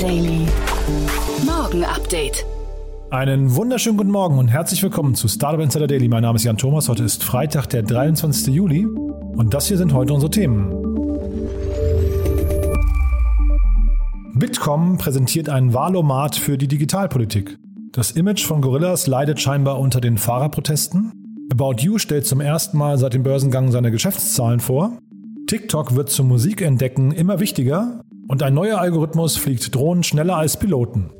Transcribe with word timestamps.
Daily. 0.00 0.46
Morgen 1.44 1.84
Update. 1.84 2.46
Einen 3.10 3.54
wunderschönen 3.54 3.98
guten 3.98 4.10
Morgen 4.10 4.38
und 4.38 4.48
herzlich 4.48 4.82
willkommen 4.82 5.14
zu 5.14 5.28
Startup 5.28 5.60
Insider 5.60 5.86
Daily. 5.86 6.08
Mein 6.08 6.22
Name 6.22 6.36
ist 6.36 6.44
Jan 6.44 6.56
Thomas. 6.56 6.88
Heute 6.88 7.04
ist 7.04 7.22
Freitag, 7.22 7.66
der 7.66 7.82
23. 7.82 8.54
Juli 8.54 8.86
und 8.86 9.52
das 9.52 9.68
hier 9.68 9.76
sind 9.76 9.92
heute 9.92 10.14
unsere 10.14 10.30
Themen. 10.30 10.70
Bitkom 14.32 14.96
präsentiert 14.96 15.50
einen 15.50 15.74
Wahlomat 15.74 16.34
für 16.34 16.56
die 16.56 16.68
Digitalpolitik. 16.68 17.58
Das 17.92 18.12
Image 18.12 18.46
von 18.46 18.62
Gorillas 18.62 19.06
leidet 19.06 19.38
scheinbar 19.38 19.78
unter 19.78 20.00
den 20.00 20.16
Fahrerprotesten. 20.16 21.12
About 21.52 21.82
You 21.82 21.98
stellt 21.98 22.26
zum 22.26 22.40
ersten 22.40 22.78
Mal 22.78 22.96
seit 22.96 23.12
dem 23.12 23.22
Börsengang 23.22 23.70
seine 23.70 23.90
Geschäftszahlen 23.90 24.60
vor. 24.60 24.96
TikTok 25.46 25.94
wird 25.94 26.08
zum 26.08 26.28
Musikentdecken 26.28 27.12
immer 27.12 27.38
wichtiger 27.38 28.00
und 28.30 28.44
ein 28.44 28.54
neuer 28.54 28.78
Algorithmus 28.78 29.36
fliegt 29.36 29.74
Drohnen 29.74 30.04
schneller 30.04 30.36
als 30.36 30.56
Piloten. 30.56 31.10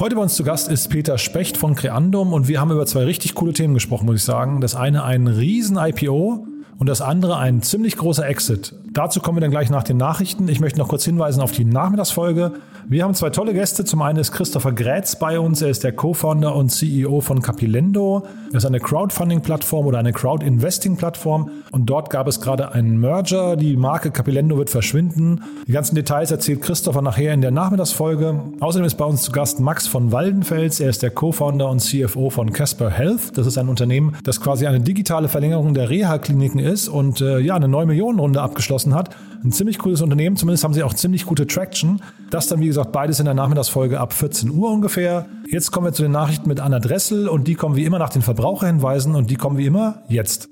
Heute 0.00 0.16
bei 0.16 0.22
uns 0.22 0.36
zu 0.36 0.42
Gast 0.42 0.70
ist 0.70 0.88
Peter 0.88 1.18
Specht 1.18 1.58
von 1.58 1.74
Creandum 1.74 2.32
und 2.32 2.48
wir 2.48 2.62
haben 2.62 2.70
über 2.70 2.86
zwei 2.86 3.04
richtig 3.04 3.34
coole 3.34 3.52
Themen 3.52 3.74
gesprochen, 3.74 4.06
muss 4.06 4.16
ich 4.16 4.24
sagen. 4.24 4.62
Das 4.62 4.74
eine 4.74 5.04
ein 5.04 5.26
riesen 5.26 5.76
IPO 5.76 6.46
und 6.82 6.88
das 6.88 7.00
andere 7.00 7.38
ein 7.38 7.62
ziemlich 7.62 7.96
großer 7.96 8.26
Exit. 8.26 8.74
Dazu 8.92 9.20
kommen 9.20 9.36
wir 9.36 9.40
dann 9.40 9.52
gleich 9.52 9.70
nach 9.70 9.84
den 9.84 9.98
Nachrichten. 9.98 10.48
Ich 10.48 10.58
möchte 10.58 10.80
noch 10.80 10.88
kurz 10.88 11.04
hinweisen 11.04 11.40
auf 11.40 11.52
die 11.52 11.64
Nachmittagsfolge. 11.64 12.54
Wir 12.88 13.04
haben 13.04 13.14
zwei 13.14 13.30
tolle 13.30 13.54
Gäste. 13.54 13.84
Zum 13.84 14.02
einen 14.02 14.18
ist 14.18 14.32
Christopher 14.32 14.72
Grätz 14.72 15.14
bei 15.14 15.38
uns. 15.38 15.62
Er 15.62 15.70
ist 15.70 15.84
der 15.84 15.92
Co-Founder 15.92 16.56
und 16.56 16.70
CEO 16.70 17.20
von 17.20 17.40
Capilendo. 17.40 18.26
Das 18.50 18.64
ist 18.64 18.66
eine 18.66 18.80
Crowdfunding-Plattform 18.80 19.86
oder 19.86 20.00
eine 20.00 20.12
Crowd-Investing-Plattform. 20.12 21.50
Und 21.70 21.86
dort 21.86 22.10
gab 22.10 22.26
es 22.26 22.40
gerade 22.40 22.72
einen 22.72 22.98
Merger. 22.98 23.54
Die 23.54 23.76
Marke 23.76 24.10
Capilendo 24.10 24.58
wird 24.58 24.68
verschwinden. 24.68 25.40
Die 25.68 25.72
ganzen 25.72 25.94
Details 25.94 26.32
erzählt 26.32 26.62
Christopher 26.62 27.00
nachher 27.00 27.32
in 27.32 27.42
der 27.42 27.52
Nachmittagsfolge. 27.52 28.40
Außerdem 28.58 28.86
ist 28.86 28.96
bei 28.96 29.04
uns 29.04 29.22
zu 29.22 29.30
Gast 29.30 29.60
Max 29.60 29.86
von 29.86 30.10
Waldenfels. 30.10 30.80
Er 30.80 30.90
ist 30.90 31.04
der 31.04 31.12
Co-Founder 31.12 31.70
und 31.70 31.78
CFO 31.78 32.28
von 32.28 32.52
Casper 32.52 32.90
Health. 32.90 33.38
Das 33.38 33.46
ist 33.46 33.56
ein 33.56 33.68
Unternehmen, 33.68 34.16
das 34.24 34.40
quasi 34.40 34.66
eine 34.66 34.80
digitale 34.80 35.28
Verlängerung 35.28 35.74
der 35.74 35.88
Reha-Kliniken 35.88 36.58
ist 36.58 36.71
und 36.88 37.20
äh, 37.20 37.38
ja, 37.38 37.54
eine 37.54 37.68
9 37.68 37.86
Millionen 37.86 38.18
Runde 38.18 38.40
abgeschlossen 38.40 38.62
abgeschlossen 38.62 38.94
hat. 38.94 39.14
Ein 39.44 39.52
ziemlich 39.52 39.78
cooles 39.78 40.02
Unternehmen, 40.02 40.36
zumindest 40.36 40.64
haben 40.64 40.74
sie 40.74 40.82
auch 40.82 40.94
ziemlich 40.94 41.26
gute 41.26 41.46
Traction. 41.46 42.00
Das 42.30 42.46
dann, 42.46 42.60
wie 42.60 42.66
gesagt, 42.66 42.92
beides 42.92 43.18
in 43.18 43.24
der 43.24 43.34
Nachmittagsfolge 43.34 43.98
ab 43.98 44.12
14 44.12 44.50
Uhr 44.50 44.70
ungefähr. 44.70 45.26
Jetzt 45.50 45.72
kommen 45.72 45.86
wir 45.86 45.92
zu 45.92 46.02
den 46.02 46.12
Nachrichten 46.12 46.48
mit 46.48 46.60
Anna 46.60 46.78
Dressel 46.78 47.28
und 47.28 47.48
die 47.48 47.54
kommen 47.54 47.76
wie 47.76 47.84
immer 47.84 47.98
nach 47.98 48.10
den 48.10 48.22
Verbraucherhinweisen 48.22 49.14
und 49.14 49.30
die 49.30 49.36
kommen 49.36 49.58
wie 49.58 49.66
immer 49.66 50.02
jetzt. 50.08 50.51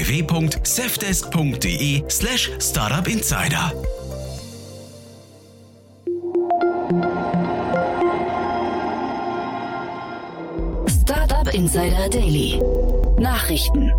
www.safdesk.de 0.07 2.03
slash 2.09 2.51
startupinsider. 2.59 3.71
Startup 10.87 11.53
Insider 11.53 12.09
Daily. 12.09 12.59
Nachrichten. 13.19 13.91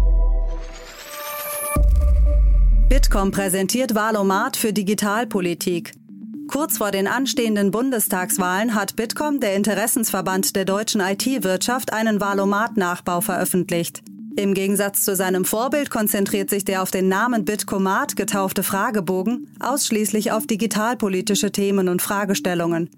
Bitkom 2.89 3.31
präsentiert 3.31 3.95
Wahlomat 3.95 4.57
für 4.57 4.73
Digitalpolitik. 4.73 5.93
Kurz 6.49 6.79
vor 6.79 6.91
den 6.91 7.07
anstehenden 7.07 7.71
Bundestagswahlen 7.71 8.75
hat 8.75 8.97
Bitkom, 8.97 9.41
der 9.41 9.55
Interessensverband 9.55 10.55
der 10.57 10.65
deutschen 10.65 11.01
IT-Wirtschaft, 11.01 11.93
einen 11.93 12.21
Wahlomat-Nachbau 12.21 13.21
veröffentlicht. 13.21 14.03
Im 14.37 14.55
Gegensatz 14.55 15.03
zu 15.05 15.15
seinem 15.15 15.45
Vorbild 15.45 15.91
konzentriert 15.91 16.49
sich 16.49 16.65
der 16.65 16.83
auf 16.83 16.91
den 16.91 17.09
Namen 17.09 17.45
Bitkomat 17.45 18.17
getaufte 18.17 18.63
Fragebogen 18.63 19.49
ausschließlich 19.61 20.33
auf 20.33 20.47
digitalpolitische 20.47 21.53
Themen 21.53 21.89
und 21.89 22.01
Fragestellungen. 22.01 22.89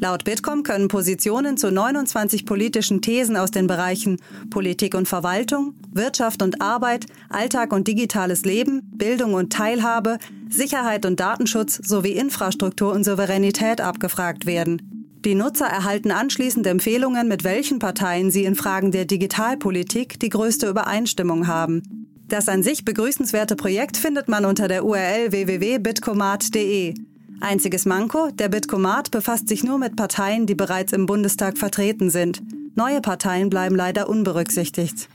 Laut 0.00 0.24
Bitkom 0.24 0.64
können 0.64 0.88
Positionen 0.88 1.56
zu 1.56 1.70
29 1.70 2.44
politischen 2.44 3.02
Thesen 3.02 3.36
aus 3.36 3.50
den 3.50 3.66
Bereichen 3.66 4.18
Politik 4.50 4.94
und 4.94 5.08
Verwaltung, 5.08 5.74
Wirtschaft 5.92 6.42
und 6.42 6.60
Arbeit, 6.60 7.06
Alltag 7.28 7.72
und 7.72 7.88
digitales 7.88 8.44
Leben, 8.44 8.82
Bildung 8.94 9.34
und 9.34 9.52
Teilhabe, 9.52 10.18
Sicherheit 10.48 11.04
und 11.06 11.20
Datenschutz 11.20 11.80
sowie 11.82 12.12
Infrastruktur 12.12 12.92
und 12.92 13.04
Souveränität 13.04 13.80
abgefragt 13.80 14.46
werden. 14.46 14.97
Die 15.24 15.34
Nutzer 15.34 15.66
erhalten 15.66 16.12
anschließend 16.12 16.66
Empfehlungen, 16.66 17.26
mit 17.26 17.42
welchen 17.42 17.80
Parteien 17.80 18.30
sie 18.30 18.44
in 18.44 18.54
Fragen 18.54 18.92
der 18.92 19.04
Digitalpolitik 19.04 20.20
die 20.20 20.28
größte 20.28 20.68
Übereinstimmung 20.68 21.48
haben. 21.48 21.82
Das 22.28 22.48
an 22.48 22.62
sich 22.62 22.84
begrüßenswerte 22.84 23.56
Projekt 23.56 23.96
findet 23.96 24.28
man 24.28 24.44
unter 24.44 24.68
der 24.68 24.84
URL 24.84 25.32
www.bitcomat.de. 25.32 26.94
Einziges 27.40 27.84
Manko, 27.84 28.30
der 28.32 28.48
Bitcomat 28.48 29.10
befasst 29.10 29.48
sich 29.48 29.64
nur 29.64 29.78
mit 29.78 29.96
Parteien, 29.96 30.46
die 30.46 30.54
bereits 30.54 30.92
im 30.92 31.06
Bundestag 31.06 31.56
vertreten 31.58 32.10
sind. 32.10 32.42
Neue 32.74 33.00
Parteien 33.00 33.48
bleiben 33.48 33.74
leider 33.74 34.08
unberücksichtigt. 34.08 35.08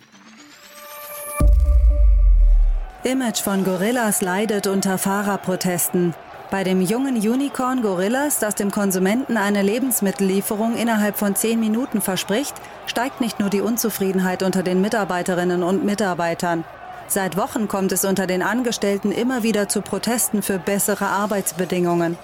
Image 3.03 3.41
von 3.41 3.63
Gorillas 3.63 4.21
leidet 4.21 4.67
unter 4.67 4.97
Fahrerprotesten. 4.97 6.13
Bei 6.53 6.63
dem 6.63 6.81
jungen 6.81 7.15
Unicorn 7.15 7.81
Gorillas, 7.81 8.37
das 8.37 8.53
dem 8.53 8.69
Konsumenten 8.69 9.37
eine 9.37 9.63
Lebensmittellieferung 9.63 10.75
innerhalb 10.75 11.17
von 11.17 11.35
zehn 11.35 11.59
Minuten 11.59 11.99
verspricht, 11.99 12.53
steigt 12.85 13.21
nicht 13.21 13.39
nur 13.39 13.49
die 13.49 13.61
Unzufriedenheit 13.61 14.43
unter 14.43 14.61
den 14.61 14.79
Mitarbeiterinnen 14.79 15.63
und 15.63 15.83
Mitarbeitern. 15.83 16.63
Seit 17.07 17.37
Wochen 17.37 17.67
kommt 17.67 17.91
es 17.91 18.05
unter 18.05 18.27
den 18.27 18.43
Angestellten 18.43 19.11
immer 19.11 19.41
wieder 19.41 19.67
zu 19.67 19.81
Protesten 19.81 20.43
für 20.43 20.59
bessere 20.59 21.07
Arbeitsbedingungen. 21.07 22.19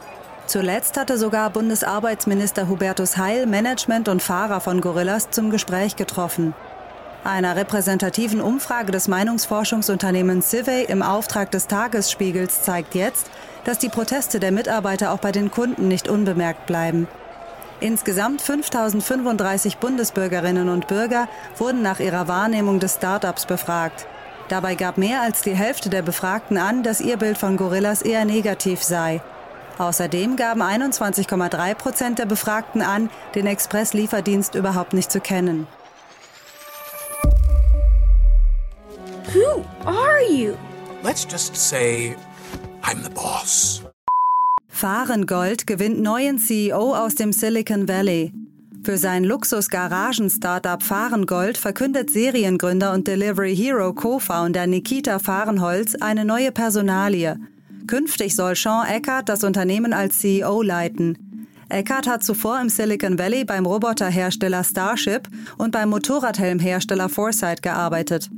Zuletzt 0.45 0.95
hatte 0.97 1.17
sogar 1.17 1.49
Bundesarbeitsminister 1.49 2.67
Hubertus 2.67 3.17
Heil 3.17 3.47
Management 3.47 4.09
und 4.09 4.21
Fahrer 4.21 4.59
von 4.59 4.79
Gorillas 4.79 5.31
zum 5.31 5.49
Gespräch 5.49 5.95
getroffen. 5.95 6.53
Einer 7.23 7.55
repräsentativen 7.55 8.41
Umfrage 8.41 8.91
des 8.91 9.07
Meinungsforschungsunternehmens 9.07 10.51
Civey 10.51 10.83
im 10.83 11.01
Auftrag 11.01 11.49
des 11.49 11.65
Tagesspiegels 11.65 12.61
zeigt 12.61 12.93
jetzt, 12.93 13.31
dass 13.63 13.77
die 13.77 13.89
Proteste 13.89 14.39
der 14.39 14.51
Mitarbeiter 14.51 15.11
auch 15.11 15.19
bei 15.19 15.31
den 15.31 15.51
Kunden 15.51 15.87
nicht 15.87 16.07
unbemerkt 16.07 16.65
bleiben. 16.65 17.07
Insgesamt 17.81 18.41
5035 18.41 19.77
Bundesbürgerinnen 19.77 20.67
und 20.69 20.87
Bürger 20.87 21.29
wurden 21.57 21.81
nach 21.81 21.99
ihrer 21.99 22.27
Wahrnehmung 22.27 22.79
des 22.79 22.95
Startups 22.95 23.45
befragt. 23.45 24.05
Dabei 24.49 24.75
gab 24.75 24.97
mehr 24.97 25.21
als 25.21 25.41
die 25.41 25.55
Hälfte 25.55 25.89
der 25.89 26.01
Befragten 26.01 26.57
an, 26.57 26.83
dass 26.83 27.01
ihr 27.01 27.17
Bild 27.17 27.37
von 27.37 27.55
Gorillas 27.55 28.01
eher 28.01 28.25
negativ 28.25 28.83
sei. 28.83 29.21
Außerdem 29.77 30.35
gaben 30.35 30.61
21,3 30.61 31.75
Prozent 31.75 32.19
der 32.19 32.25
Befragten 32.25 32.81
an, 32.81 33.09
den 33.33 33.47
Express-Lieferdienst 33.47 34.55
überhaupt 34.55 34.93
nicht 34.93 35.09
zu 35.09 35.21
kennen. 35.21 35.67
Who 39.33 39.63
are 39.85 40.21
you? 40.29 40.55
Let's 41.01 41.25
just 41.29 41.55
say 41.55 42.17
I'm 42.83 43.03
the 43.03 43.09
boss. 43.09 43.83
Fahrengold 44.67 45.67
gewinnt 45.67 46.01
neuen 46.01 46.37
CEO 46.37 46.95
aus 46.95 47.15
dem 47.15 47.33
Silicon 47.33 47.87
Valley. 47.87 48.33
Für 48.83 48.97
sein 48.97 49.25
Luxus-Garagen-Startup 49.25 50.81
Fahrengold 50.81 51.57
verkündet 51.57 52.09
Seriengründer 52.11 52.93
und 52.93 53.07
Delivery 53.07 53.55
Hero 53.55 53.93
Co-Founder 53.93 54.67
Nikita 54.67 55.19
Fahrenholz 55.19 55.95
eine 55.95 56.23
neue 56.23 56.51
Personalie. 56.51 57.37
Künftig 57.87 58.35
soll 58.35 58.55
Sean 58.55 58.87
Eckert 58.87 59.27
das 59.27 59.43
Unternehmen 59.43 59.91
als 59.91 60.19
CEO 60.19 60.61
leiten. 60.61 61.17
Eckert 61.67 62.07
hat 62.07 62.23
zuvor 62.23 62.59
im 62.61 62.69
Silicon 62.69 63.19
Valley 63.19 63.43
beim 63.43 63.65
Roboterhersteller 63.65 64.63
Starship 64.63 65.27
und 65.57 65.71
beim 65.71 65.89
Motorradhelmhersteller 65.89 67.09
Foresight 67.09 67.61
gearbeitet. 67.61 68.29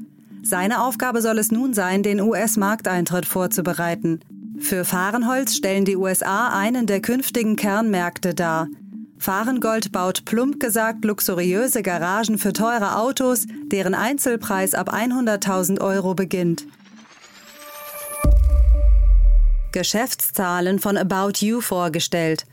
Seine 0.43 0.83
Aufgabe 0.83 1.21
soll 1.21 1.37
es 1.37 1.51
nun 1.51 1.73
sein, 1.73 2.03
den 2.03 2.19
US-Markteintritt 2.19 3.25
vorzubereiten. 3.25 4.19
Für 4.59 4.85
Fahrenholz 4.85 5.55
stellen 5.55 5.85
die 5.85 5.95
USA 5.95 6.49
einen 6.49 6.85
der 6.85 7.01
künftigen 7.01 7.55
Kernmärkte 7.55 8.33
dar. 8.33 8.67
Fahrengold 9.17 9.91
baut 9.91 10.25
plump 10.25 10.59
gesagt 10.59 11.05
luxuriöse 11.05 11.83
Garagen 11.83 12.39
für 12.39 12.53
teure 12.53 12.97
Autos, 12.97 13.45
deren 13.65 13.93
Einzelpreis 13.93 14.73
ab 14.73 14.93
100.000 14.93 15.79
Euro 15.79 16.15
beginnt. 16.15 16.65
Geschäftszahlen 19.71 20.79
von 20.79 20.97
About 20.97 21.45
You 21.45 21.61
vorgestellt. 21.61 22.45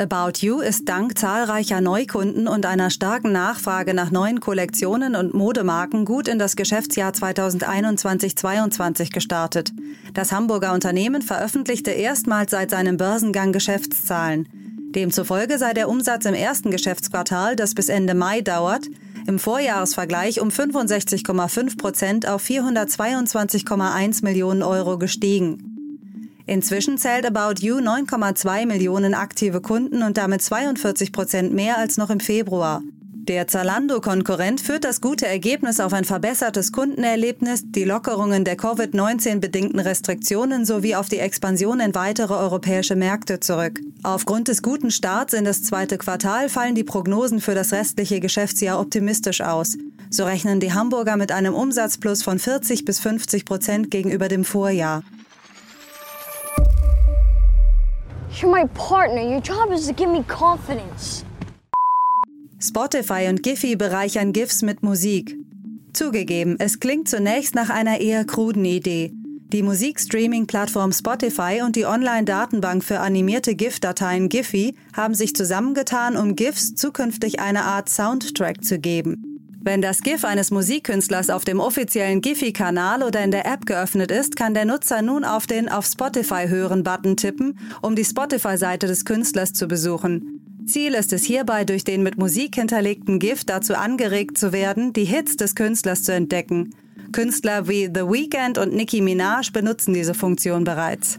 About 0.00 0.40
You 0.40 0.60
ist 0.60 0.88
dank 0.88 1.18
zahlreicher 1.18 1.82
Neukunden 1.82 2.48
und 2.48 2.64
einer 2.64 2.88
starken 2.88 3.32
Nachfrage 3.32 3.92
nach 3.92 4.10
neuen 4.10 4.40
Kollektionen 4.40 5.14
und 5.14 5.34
Modemarken 5.34 6.06
gut 6.06 6.26
in 6.26 6.38
das 6.38 6.56
Geschäftsjahr 6.56 7.12
2021-22 7.12 9.12
gestartet. 9.12 9.74
Das 10.14 10.32
Hamburger 10.32 10.72
Unternehmen 10.72 11.20
veröffentlichte 11.20 11.90
erstmals 11.90 12.52
seit 12.52 12.70
seinem 12.70 12.96
Börsengang 12.96 13.52
Geschäftszahlen. 13.52 14.48
Demzufolge 14.94 15.58
sei 15.58 15.74
der 15.74 15.90
Umsatz 15.90 16.24
im 16.24 16.32
ersten 16.32 16.70
Geschäftsquartal, 16.70 17.54
das 17.54 17.74
bis 17.74 17.90
Ende 17.90 18.14
Mai 18.14 18.40
dauert, 18.40 18.86
im 19.26 19.38
Vorjahresvergleich 19.38 20.40
um 20.40 20.48
65,5 20.48 21.76
Prozent 21.76 22.26
auf 22.26 22.42
422,1 22.42 24.24
Millionen 24.24 24.62
Euro 24.62 24.96
gestiegen. 24.96 25.69
Inzwischen 26.50 26.98
zählt 26.98 27.24
About 27.24 27.60
You 27.64 27.76
9,2 27.76 28.66
Millionen 28.66 29.14
aktive 29.14 29.60
Kunden 29.60 30.02
und 30.02 30.16
damit 30.16 30.42
42 30.42 31.12
Prozent 31.12 31.52
mehr 31.52 31.78
als 31.78 31.96
noch 31.96 32.10
im 32.10 32.18
Februar. 32.18 32.82
Der 33.12 33.46
Zalando-Konkurrent 33.46 34.60
führt 34.60 34.82
das 34.82 35.00
gute 35.00 35.28
Ergebnis 35.28 35.78
auf 35.78 35.92
ein 35.92 36.04
verbessertes 36.04 36.72
Kundenerlebnis, 36.72 37.62
die 37.66 37.84
Lockerungen 37.84 38.44
der 38.44 38.56
Covid-19-bedingten 38.56 39.78
Restriktionen 39.78 40.64
sowie 40.64 40.96
auf 40.96 41.08
die 41.08 41.20
Expansion 41.20 41.78
in 41.78 41.94
weitere 41.94 42.34
europäische 42.34 42.96
Märkte 42.96 43.38
zurück. 43.38 43.78
Aufgrund 44.02 44.48
des 44.48 44.60
guten 44.60 44.90
Starts 44.90 45.34
in 45.34 45.44
das 45.44 45.62
zweite 45.62 45.98
Quartal 45.98 46.48
fallen 46.48 46.74
die 46.74 46.82
Prognosen 46.82 47.40
für 47.40 47.54
das 47.54 47.72
restliche 47.72 48.18
Geschäftsjahr 48.18 48.80
optimistisch 48.80 49.40
aus. 49.40 49.78
So 50.10 50.24
rechnen 50.24 50.58
die 50.58 50.72
Hamburger 50.72 51.16
mit 51.16 51.30
einem 51.30 51.54
Umsatzplus 51.54 52.24
von 52.24 52.40
40 52.40 52.84
bis 52.84 52.98
50 52.98 53.44
Prozent 53.44 53.92
gegenüber 53.92 54.26
dem 54.26 54.42
Vorjahr. 54.42 55.04
You're 58.38 58.50
my 58.50 58.66
partner. 58.74 59.22
Your 59.22 59.40
job 59.40 59.72
is 59.72 59.86
to 59.86 59.92
give 59.92 60.08
me 60.08 60.22
confidence. 60.22 61.24
Spotify 62.60 63.28
und 63.28 63.42
Giphy 63.42 63.74
bereichern 63.74 64.32
GIFs 64.32 64.62
mit 64.62 64.82
Musik. 64.82 65.36
Zugegeben, 65.92 66.56
es 66.60 66.78
klingt 66.78 67.08
zunächst 67.08 67.54
nach 67.54 67.70
einer 67.70 68.00
eher 68.00 68.24
kruden 68.24 68.64
Idee. 68.64 69.12
Die 69.52 69.64
Musikstreaming-Plattform 69.64 70.92
Spotify 70.92 71.62
und 71.64 71.74
die 71.74 71.86
Online-Datenbank 71.86 72.84
für 72.84 73.00
animierte 73.00 73.56
GIF-Dateien 73.56 74.28
Giphy 74.28 74.76
haben 74.92 75.14
sich 75.14 75.34
zusammengetan, 75.34 76.16
um 76.16 76.36
GIFs 76.36 76.76
zukünftig 76.76 77.40
eine 77.40 77.64
Art 77.64 77.88
Soundtrack 77.88 78.62
zu 78.62 78.78
geben. 78.78 79.29
Wenn 79.62 79.82
das 79.82 80.00
GIF 80.00 80.24
eines 80.24 80.50
Musikkünstlers 80.50 81.28
auf 81.28 81.44
dem 81.44 81.60
offiziellen 81.60 82.22
Giphy-Kanal 82.22 83.02
oder 83.02 83.22
in 83.22 83.30
der 83.30 83.44
App 83.44 83.66
geöffnet 83.66 84.10
ist, 84.10 84.34
kann 84.34 84.54
der 84.54 84.64
Nutzer 84.64 85.02
nun 85.02 85.22
auf 85.22 85.46
den 85.46 85.68
Auf 85.68 85.84
Spotify 85.84 86.48
hören 86.48 86.82
Button 86.82 87.18
tippen, 87.18 87.58
um 87.82 87.94
die 87.94 88.04
Spotify-Seite 88.04 88.86
des 88.86 89.04
Künstlers 89.04 89.52
zu 89.52 89.68
besuchen. 89.68 90.40
Ziel 90.64 90.94
ist 90.94 91.12
es 91.12 91.24
hierbei, 91.24 91.64
durch 91.64 91.84
den 91.84 92.02
mit 92.02 92.16
Musik 92.16 92.54
hinterlegten 92.54 93.18
GIF 93.18 93.44
dazu 93.44 93.74
angeregt 93.74 94.38
zu 94.38 94.52
werden, 94.52 94.94
die 94.94 95.04
Hits 95.04 95.36
des 95.36 95.54
Künstlers 95.54 96.04
zu 96.04 96.14
entdecken. 96.14 96.74
Künstler 97.12 97.68
wie 97.68 97.90
The 97.92 98.02
Weeknd 98.02 98.56
und 98.56 98.72
Nicki 98.72 99.02
Minaj 99.02 99.50
benutzen 99.52 99.92
diese 99.92 100.14
Funktion 100.14 100.64
bereits. 100.64 101.18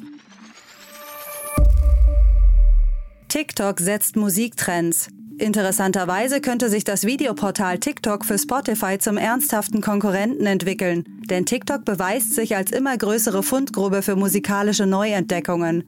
TikTok 3.27 3.79
setzt 3.79 4.15
Musiktrends. 4.15 5.09
Interessanterweise 5.41 6.39
könnte 6.39 6.69
sich 6.69 6.83
das 6.83 7.03
Videoportal 7.03 7.79
TikTok 7.79 8.25
für 8.25 8.37
Spotify 8.37 8.99
zum 8.99 9.17
ernsthaften 9.17 9.81
Konkurrenten 9.81 10.45
entwickeln, 10.45 11.03
denn 11.31 11.47
TikTok 11.47 11.83
beweist 11.83 12.35
sich 12.35 12.55
als 12.55 12.71
immer 12.71 12.95
größere 12.95 13.41
Fundgrube 13.41 14.03
für 14.03 14.15
musikalische 14.15 14.85
Neuentdeckungen. 14.85 15.83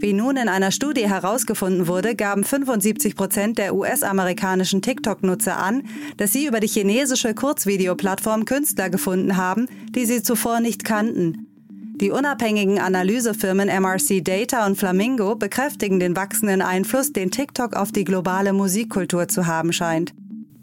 Wie 0.00 0.12
nun 0.12 0.36
in 0.36 0.48
einer 0.48 0.72
Studie 0.72 1.08
herausgefunden 1.08 1.86
wurde, 1.86 2.16
gaben 2.16 2.42
75 2.42 3.14
Prozent 3.14 3.58
der 3.58 3.76
US-amerikanischen 3.76 4.82
TikTok-Nutzer 4.82 5.56
an, 5.56 5.84
dass 6.16 6.32
sie 6.32 6.44
über 6.46 6.58
die 6.58 6.66
chinesische 6.66 7.32
Kurzvideoplattform 7.32 8.44
Künstler 8.44 8.90
gefunden 8.90 9.36
haben, 9.36 9.68
die 9.94 10.04
sie 10.04 10.24
zuvor 10.24 10.58
nicht 10.58 10.82
kannten. 10.82 11.46
Die 11.98 12.10
unabhängigen 12.10 12.78
Analysefirmen 12.78 13.68
MRC 13.68 14.22
Data 14.22 14.66
und 14.66 14.76
Flamingo 14.76 15.34
bekräftigen 15.34 15.98
den 15.98 16.14
wachsenden 16.14 16.60
Einfluss, 16.60 17.14
den 17.14 17.30
TikTok 17.30 17.74
auf 17.74 17.90
die 17.90 18.04
globale 18.04 18.52
Musikkultur 18.52 19.28
zu 19.28 19.46
haben 19.46 19.72
scheint. 19.72 20.12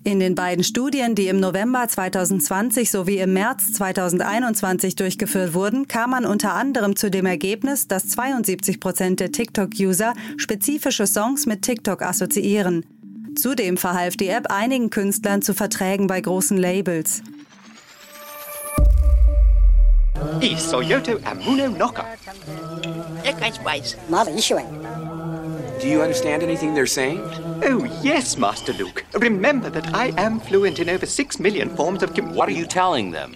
In 0.03 0.19
den 0.19 0.35
beiden 0.35 0.63
Studien, 0.63 1.15
die 1.15 1.30
im 1.30 1.39
November 1.39 1.88
2020 1.88 2.91
sowie 2.91 3.18
im 3.18 3.33
März 3.33 3.74
2021 3.74 4.95
durchgeführt 4.95 5.56
wurden, 5.56 5.88
kam 5.88 6.12
man 6.12 6.25
unter 6.25 6.53
anderem 6.53 6.95
zu 6.95 7.09
dem 7.09 7.25
Ergebnis, 7.25 7.88
dass 7.88 8.09
72 8.09 8.80
Prozent 8.80 9.19
der 9.19 9.31
TikTok-User 9.31 10.13
spezifische 10.38 11.07
Songs 11.07 11.47
mit 11.47 11.63
TikTok 11.63 12.03
assoziieren. 12.03 12.85
Zudem 13.35 13.77
verhalf 13.77 14.18
die 14.18 14.27
App 14.27 14.51
einigen 14.51 14.91
Künstlern 14.91 15.41
zu 15.41 15.56
Verträgen 15.56 16.06
bei 16.06 16.21
großen 16.21 16.57
Labels. 16.57 17.24
I 20.15 20.56
Soyoto 20.56 21.18
Amuno 21.24 21.68
Noka. 21.75 22.06
Do 25.81 25.88
you 25.88 26.01
understand 26.01 26.44
anything 26.44 26.74
they're 26.75 26.86
saying? 26.86 27.19
Oh, 27.63 27.83
yes, 28.04 28.38
Master 28.38 28.74
Luke. 28.74 29.04
Remember 29.13 29.69
that 29.71 29.94
I 29.94 30.13
am 30.18 30.39
fluent 30.39 30.80
in 30.80 30.89
over 30.89 31.06
six 31.06 31.39
million 31.39 31.69
forms 31.75 32.04
of 32.04 32.13
com- 32.13 32.36
What 32.36 32.48
are 32.48 32.51
you 32.54 32.65
telling 32.65 33.12
them? 33.12 33.36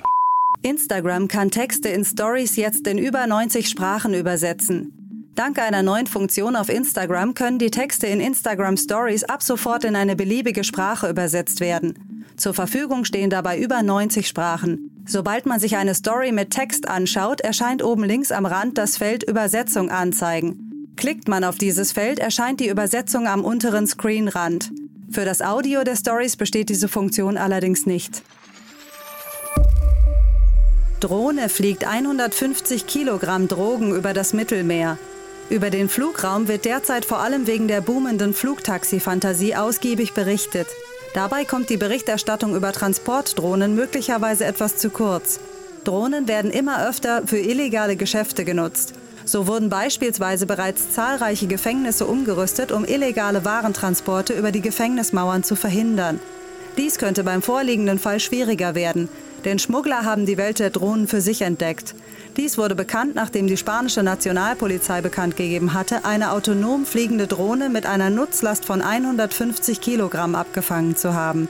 Instagram 0.63 1.27
kann 1.27 1.50
Texte 1.50 1.89
in 1.89 2.03
Stories 2.06 2.56
jetzt 2.56 2.88
in 2.88 2.97
über 2.97 3.25
90 3.27 3.68
Sprachen 3.69 4.13
übersetzen. 4.13 4.94
Dank 5.35 5.59
einer 5.59 5.83
neuen 5.83 6.07
Funktion 6.07 6.56
auf 6.56 6.69
Instagram 6.69 7.33
können 7.35 7.59
die 7.59 7.69
Texte 7.69 8.07
in 8.07 8.19
Instagram 8.19 8.75
Stories 8.77 9.23
ab 9.23 9.44
sofort 9.44 9.83
in 9.83 9.95
eine 9.95 10.15
beliebige 10.15 10.63
Sprache 10.63 11.09
übersetzt 11.09 11.59
werden. 11.59 12.25
Zur 12.38 12.53
Verfügung 12.53 13.06
stehen 13.06 13.30
dabei 13.30 13.59
über 13.59 13.83
90 13.83 14.27
Sprachen. 14.27 14.91
Sobald 15.09 15.45
man 15.45 15.61
sich 15.61 15.78
eine 15.78 15.95
Story 15.95 16.33
mit 16.33 16.52
Text 16.52 16.90
anschaut, 16.90 17.40
erscheint 17.40 17.81
oben 17.81 18.04
links 18.04 18.33
am 18.33 18.45
Rand 18.45 18.78
das 18.78 18.97
Feld 18.97 19.23
Übersetzung 19.23 19.90
anzeigen. 19.90 20.92
Klickt 20.97 21.30
man 21.30 21.45
auf 21.45 21.57
dieses 21.57 21.94
Feld, 21.94 22.19
erscheint 22.19 22.59
die 22.59 22.68
Übersetzung 22.68 23.26
am 23.26 23.45
unteren 23.45 23.87
Screenrand. 23.87 24.71
Für 25.09 25.23
das 25.23 25.42
Audio 25.42 25.85
der 25.85 25.95
Stories 25.95 26.35
besteht 26.35 26.68
diese 26.68 26.90
Funktion 26.90 27.37
allerdings 27.37 27.85
nicht. 27.85 28.21
Drohne 30.99 31.47
fliegt 31.47 31.87
150 31.87 32.85
Kilogramm 32.85 33.47
Drogen 33.47 33.95
über 33.95 34.14
das 34.14 34.33
Mittelmeer. 34.33 34.97
Über 35.49 35.69
den 35.69 35.87
Flugraum 35.87 36.49
wird 36.49 36.66
derzeit 36.66 37.06
vor 37.06 37.19
allem 37.19 37.47
wegen 37.47 37.69
der 37.69 37.80
boomenden 37.80 38.33
Flugtaxi-Fantasie 38.33 39.56
ausgiebig 39.56 40.14
berichtet. 40.14 40.68
Dabei 41.14 41.45
kommt 41.45 41.69
die 41.69 41.78
Berichterstattung 41.78 42.56
über 42.56 42.71
Transportdrohnen 42.71 43.76
möglicherweise 43.76 44.45
etwas 44.45 44.78
zu 44.78 44.90
kurz. 44.90 45.40
Drohnen 45.83 46.28
werden 46.28 46.52
immer 46.52 46.87
öfter 46.87 47.23
für 47.26 47.37
illegale 47.37 47.95
Geschäfte 47.95 48.44
genutzt. 48.44 48.94
So 49.26 49.47
wurden 49.47 49.69
beispielsweise 49.69 50.45
bereits 50.45 50.92
zahlreiche 50.92 51.47
Gefängnisse 51.47 52.06
umgerüstet, 52.06 52.71
um 52.71 52.85
illegale 52.85 53.44
Warentransporte 53.44 54.33
über 54.33 54.52
die 54.52 54.61
Gefängnismauern 54.61 55.44
zu 55.44 55.56
verhindern. 55.56 56.19
Dies 56.78 56.97
könnte 56.97 57.23
beim 57.23 57.42
vorliegenden 57.42 57.99
Fall 57.99 58.19
schwieriger 58.19 58.76
werden, 58.76 59.09
denn 59.44 59.59
Schmuggler 59.59 60.06
haben 60.06 60.26
die 60.26 60.37
Welt 60.37 60.59
der 60.59 60.69
Drohnen 60.69 61.07
für 61.07 61.21
sich 61.21 61.42
entdeckt. 61.42 61.95
Dies 62.37 62.59
wurde 62.59 62.75
bekannt, 62.75 63.15
nachdem 63.15 63.47
die 63.47 63.57
spanische 63.57 64.03
Nationalpolizei 64.03 65.01
bekannt 65.01 65.35
gegeben 65.35 65.73
hatte, 65.73 66.06
eine 66.06 66.31
autonom 66.31 66.85
fliegende 66.85 67.25
Drohne 67.25 67.69
mit 67.69 67.87
einer 67.87 68.11
Nutzlast 68.11 68.63
von 68.63 68.83
150 68.83 69.81
Kilogramm 69.81 70.35
abgefangen 70.35 70.95
zu 70.95 71.15
haben. 71.15 71.49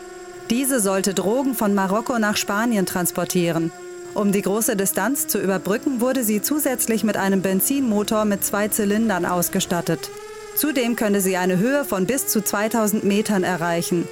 Diese 0.50 0.79
sollte 0.79 1.13
Drogen 1.13 1.56
von 1.56 1.74
Marokko 1.74 2.20
nach 2.20 2.38
Spanien 2.38 2.86
transportieren. 2.86 3.74
Um 4.13 4.32
die 4.32 4.41
große 4.41 4.77
Distanz 4.77 5.27
zu 5.27 5.39
überbrücken, 5.39 6.00
wurde 6.00 6.24
sie 6.24 6.41
zusätzlich 6.41 7.03
mit 7.03 7.17
einem 7.17 7.41
Benzinmotor 7.41 8.24
mit 8.24 8.46
zwei 8.46 8.70
Zylindern 8.70 9.25
ausgestattet. 9.25 10.10
Zudem 10.56 10.96
könne 10.96 11.20
sie 11.20 11.36
eine 11.36 11.58
Höhe 11.58 11.84
von 11.84 12.06
bis 12.06 12.27
zu 12.27 12.41
2000 12.41 13.03
Metern 13.03 13.44
erreichen. 13.44 14.08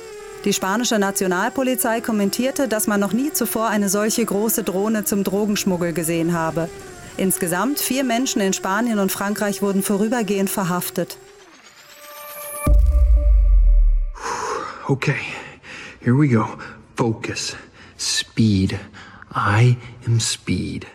Die 0.46 0.54
spanische 0.54 1.00
Nationalpolizei 1.00 2.02
kommentierte, 2.02 2.68
dass 2.68 2.86
man 2.86 3.00
noch 3.00 3.14
nie 3.14 3.34
zuvor 3.34 3.70
eine 3.70 3.90
solche 3.90 4.24
große 4.24 4.62
Drohne 4.62 5.04
zum 5.04 5.24
Drogenschmuggel 5.24 5.92
gesehen 5.92 6.34
habe. 6.34 6.70
Insgesamt 7.18 7.80
vier 7.80 8.04
Menschen 8.04 8.42
in 8.42 8.54
Spanien 8.54 9.00
und 9.00 9.12
Frankreich 9.12 9.64
wurden 9.64 9.82
vorübergehend 9.82 10.52
verhaftet. 10.52 11.18
Okay, 14.88 15.16
here 16.02 16.16
we 16.16 16.28
go. 16.28 16.46
Focus. 16.96 17.56
Speed. 17.98 18.76
I 19.34 19.76
am 20.06 20.20
speed. 20.20 20.86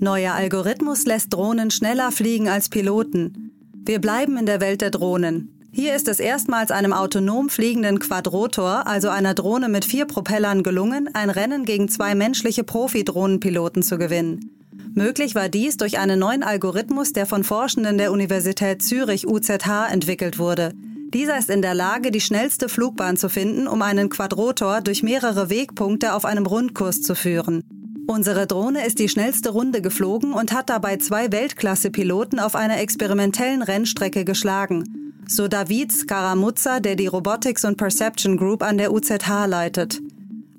Neuer 0.00 0.34
Algorithmus 0.34 1.06
lässt 1.06 1.32
Drohnen 1.32 1.70
schneller 1.70 2.10
fliegen 2.10 2.48
als 2.48 2.68
Piloten. 2.68 3.52
Wir 3.84 4.00
bleiben 4.00 4.36
in 4.38 4.46
der 4.46 4.60
Welt 4.60 4.80
der 4.80 4.90
Drohnen. 4.90 5.59
Hier 5.72 5.94
ist 5.94 6.08
es 6.08 6.18
erstmals 6.18 6.72
einem 6.72 6.92
autonom 6.92 7.48
fliegenden 7.48 8.00
Quadrotor, 8.00 8.88
also 8.88 9.08
einer 9.08 9.34
Drohne 9.34 9.68
mit 9.68 9.84
vier 9.84 10.04
Propellern, 10.04 10.64
gelungen, 10.64 11.08
ein 11.14 11.30
Rennen 11.30 11.64
gegen 11.64 11.88
zwei 11.88 12.16
menschliche 12.16 12.64
Profi-Drohnenpiloten 12.64 13.84
zu 13.84 13.96
gewinnen. 13.96 14.50
Möglich 14.94 15.36
war 15.36 15.48
dies 15.48 15.76
durch 15.76 15.98
einen 16.00 16.18
neuen 16.18 16.42
Algorithmus, 16.42 17.12
der 17.12 17.24
von 17.24 17.44
Forschenden 17.44 17.98
der 17.98 18.10
Universität 18.10 18.82
Zürich 18.82 19.28
UZH 19.28 19.86
entwickelt 19.92 20.40
wurde. 20.40 20.72
Dieser 21.14 21.38
ist 21.38 21.50
in 21.50 21.62
der 21.62 21.74
Lage, 21.74 22.10
die 22.10 22.20
schnellste 22.20 22.68
Flugbahn 22.68 23.16
zu 23.16 23.28
finden, 23.28 23.68
um 23.68 23.82
einen 23.82 24.08
Quadrotor 24.08 24.80
durch 24.80 25.04
mehrere 25.04 25.50
Wegpunkte 25.50 26.14
auf 26.14 26.24
einem 26.24 26.46
Rundkurs 26.46 27.00
zu 27.02 27.14
führen. 27.14 27.62
Unsere 28.08 28.48
Drohne 28.48 28.84
ist 28.84 28.98
die 28.98 29.08
schnellste 29.08 29.50
Runde 29.50 29.80
geflogen 29.80 30.32
und 30.32 30.52
hat 30.52 30.68
dabei 30.68 30.96
zwei 30.96 31.30
Weltklasse-Piloten 31.30 32.40
auf 32.40 32.56
einer 32.56 32.80
experimentellen 32.80 33.62
Rennstrecke 33.62 34.24
geschlagen 34.24 34.99
so 35.30 35.46
David 35.46 35.92
Scaramuzza, 35.92 36.80
der 36.80 36.96
die 36.96 37.06
Robotics 37.06 37.64
und 37.64 37.76
Perception 37.76 38.36
Group 38.36 38.62
an 38.62 38.78
der 38.78 38.92
UZH 38.92 39.46
leitet. 39.46 40.00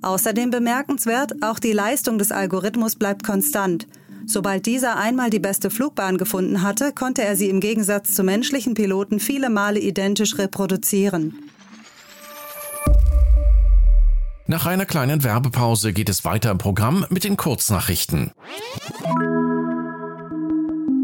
Außerdem 0.01 0.49
bemerkenswert, 0.49 1.33
auch 1.43 1.59
die 1.59 1.73
Leistung 1.73 2.17
des 2.17 2.31
Algorithmus 2.31 2.95
bleibt 2.95 3.23
konstant. 3.23 3.87
Sobald 4.25 4.65
dieser 4.65 4.97
einmal 4.97 5.29
die 5.29 5.39
beste 5.39 5.69
Flugbahn 5.69 6.17
gefunden 6.17 6.61
hatte, 6.61 6.93
konnte 6.93 7.23
er 7.23 7.35
sie 7.35 7.49
im 7.49 7.59
Gegensatz 7.59 8.13
zu 8.13 8.23
menschlichen 8.23 8.73
Piloten 8.73 9.19
viele 9.19 9.49
Male 9.49 9.79
identisch 9.79 10.37
reproduzieren. 10.37 11.35
Nach 14.47 14.65
einer 14.65 14.85
kleinen 14.85 15.23
Werbepause 15.23 15.93
geht 15.93 16.09
es 16.09 16.23
weiter 16.23 16.51
im 16.51 16.57
Programm 16.57 17.05
mit 17.09 17.23
den 17.23 17.37
Kurznachrichten. 17.37 18.31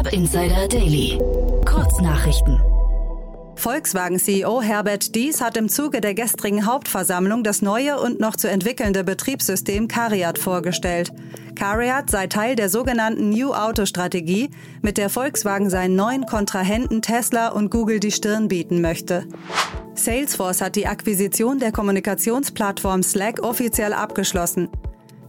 Startup 0.00 0.18
Insider 0.18 0.66
Daily. 0.66 1.18
Kurznachrichten. 1.66 2.58
Volkswagen-CEO 3.56 4.62
Herbert 4.62 5.14
Dies 5.14 5.42
hat 5.42 5.58
im 5.58 5.68
Zuge 5.68 6.00
der 6.00 6.14
gestrigen 6.14 6.64
Hauptversammlung 6.64 7.44
das 7.44 7.60
neue 7.60 8.00
und 8.00 8.18
noch 8.18 8.36
zu 8.36 8.48
entwickelnde 8.48 9.04
Betriebssystem 9.04 9.88
Cariat 9.88 10.38
vorgestellt. 10.38 11.12
Cariat 11.54 12.08
sei 12.08 12.28
Teil 12.28 12.56
der 12.56 12.70
sogenannten 12.70 13.28
New 13.28 13.52
Auto-Strategie, 13.52 14.48
mit 14.80 14.96
der 14.96 15.10
Volkswagen 15.10 15.68
seinen 15.68 15.96
neuen 15.96 16.24
Kontrahenten 16.24 17.02
Tesla 17.02 17.48
und 17.48 17.70
Google 17.70 18.00
die 18.00 18.12
Stirn 18.12 18.48
bieten 18.48 18.80
möchte. 18.80 19.26
Salesforce 19.94 20.62
hat 20.62 20.76
die 20.76 20.86
Akquisition 20.86 21.58
der 21.58 21.72
Kommunikationsplattform 21.72 23.02
Slack 23.02 23.42
offiziell 23.42 23.92
abgeschlossen. 23.92 24.70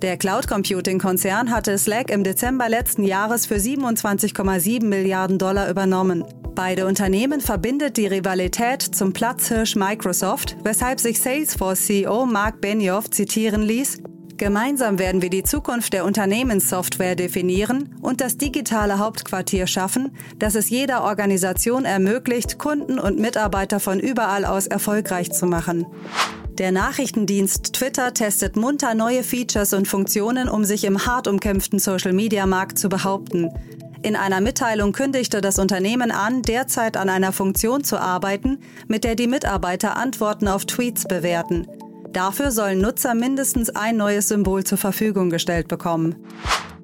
Der 0.02 0.18
Cloud 0.18 0.48
Computing 0.48 0.98
Konzern 0.98 1.52
hatte 1.52 1.78
Slack 1.78 2.10
im 2.10 2.24
Dezember 2.24 2.68
letzten 2.68 3.04
Jahres 3.04 3.46
für 3.46 3.58
27,7 3.58 4.84
Milliarden 4.84 5.38
Dollar 5.38 5.70
übernommen. 5.70 6.26
Beide 6.56 6.88
Unternehmen 6.88 7.40
verbindet 7.40 7.98
die 7.98 8.08
Rivalität 8.08 8.82
zum 8.82 9.14
Platzhirsch 9.14 9.76
Microsoft, 9.76 10.58
weshalb 10.64 11.00
sich 11.00 11.20
Salesforce 11.20 11.86
CEO 11.86 12.26
Mark 12.26 12.62
Benioff 12.62 13.12
zitieren 13.12 13.62
ließ, 13.62 14.02
Gemeinsam 14.38 14.98
werden 14.98 15.22
wir 15.22 15.30
die 15.30 15.44
Zukunft 15.44 15.94
der 15.94 16.04
Unternehmenssoftware 16.04 17.16
definieren 17.16 17.96
und 18.02 18.22
das 18.22 18.38
digitale 18.38 18.98
Hauptquartier 18.98 19.68
schaffen, 19.68 20.18
das 20.40 20.56
es 20.56 20.72
jeder 20.72 21.04
Organisation 21.04 21.86
ermöglicht, 21.86 22.58
Kunden 22.58 22.98
und 22.98 23.20
Mitarbeiter 23.20 23.80
von 23.80 24.00
überall 24.00 24.46
aus 24.46 24.66
erfolgreich 24.66 25.32
zu 25.32 25.46
machen. 25.46 25.86
Der 26.58 26.72
Nachrichtendienst 26.72 27.74
Twitter 27.74 28.14
testet 28.14 28.58
munter 28.58 28.94
neue 28.94 29.24
Features 29.24 29.74
und 29.74 29.88
Funktionen, 29.88 30.50
um 30.50 30.66
sich 30.66 30.84
im 30.84 31.06
hart 31.06 31.28
umkämpften 31.28 31.80
Social-Media-Markt 31.80 32.78
zu 32.78 32.90
behaupten. 32.90 33.50
In 34.04 34.16
einer 34.16 34.42
Mitteilung 34.42 34.92
kündigte 34.92 35.42
das 35.42 35.60
Unternehmen 35.60 36.12
an, 36.12 36.42
derzeit 36.42 36.98
an 36.98 37.08
einer 37.08 37.32
Funktion 37.32 37.84
zu 37.84 38.00
arbeiten, 38.00 38.60
mit 38.88 39.04
der 39.04 39.16
die 39.16 39.28
Mitarbeiter 39.28 39.96
Antworten 39.96 40.48
auf 40.48 40.66
Tweets 40.66 41.06
bewerten. 41.06 41.68
Dafür 42.12 42.52
sollen 42.52 42.80
Nutzer 42.80 43.14
mindestens 43.14 43.70
ein 43.70 43.96
neues 43.96 44.28
Symbol 44.28 44.66
zur 44.66 44.78
Verfügung 44.78 45.30
gestellt 45.30 45.70
bekommen. 45.70 46.16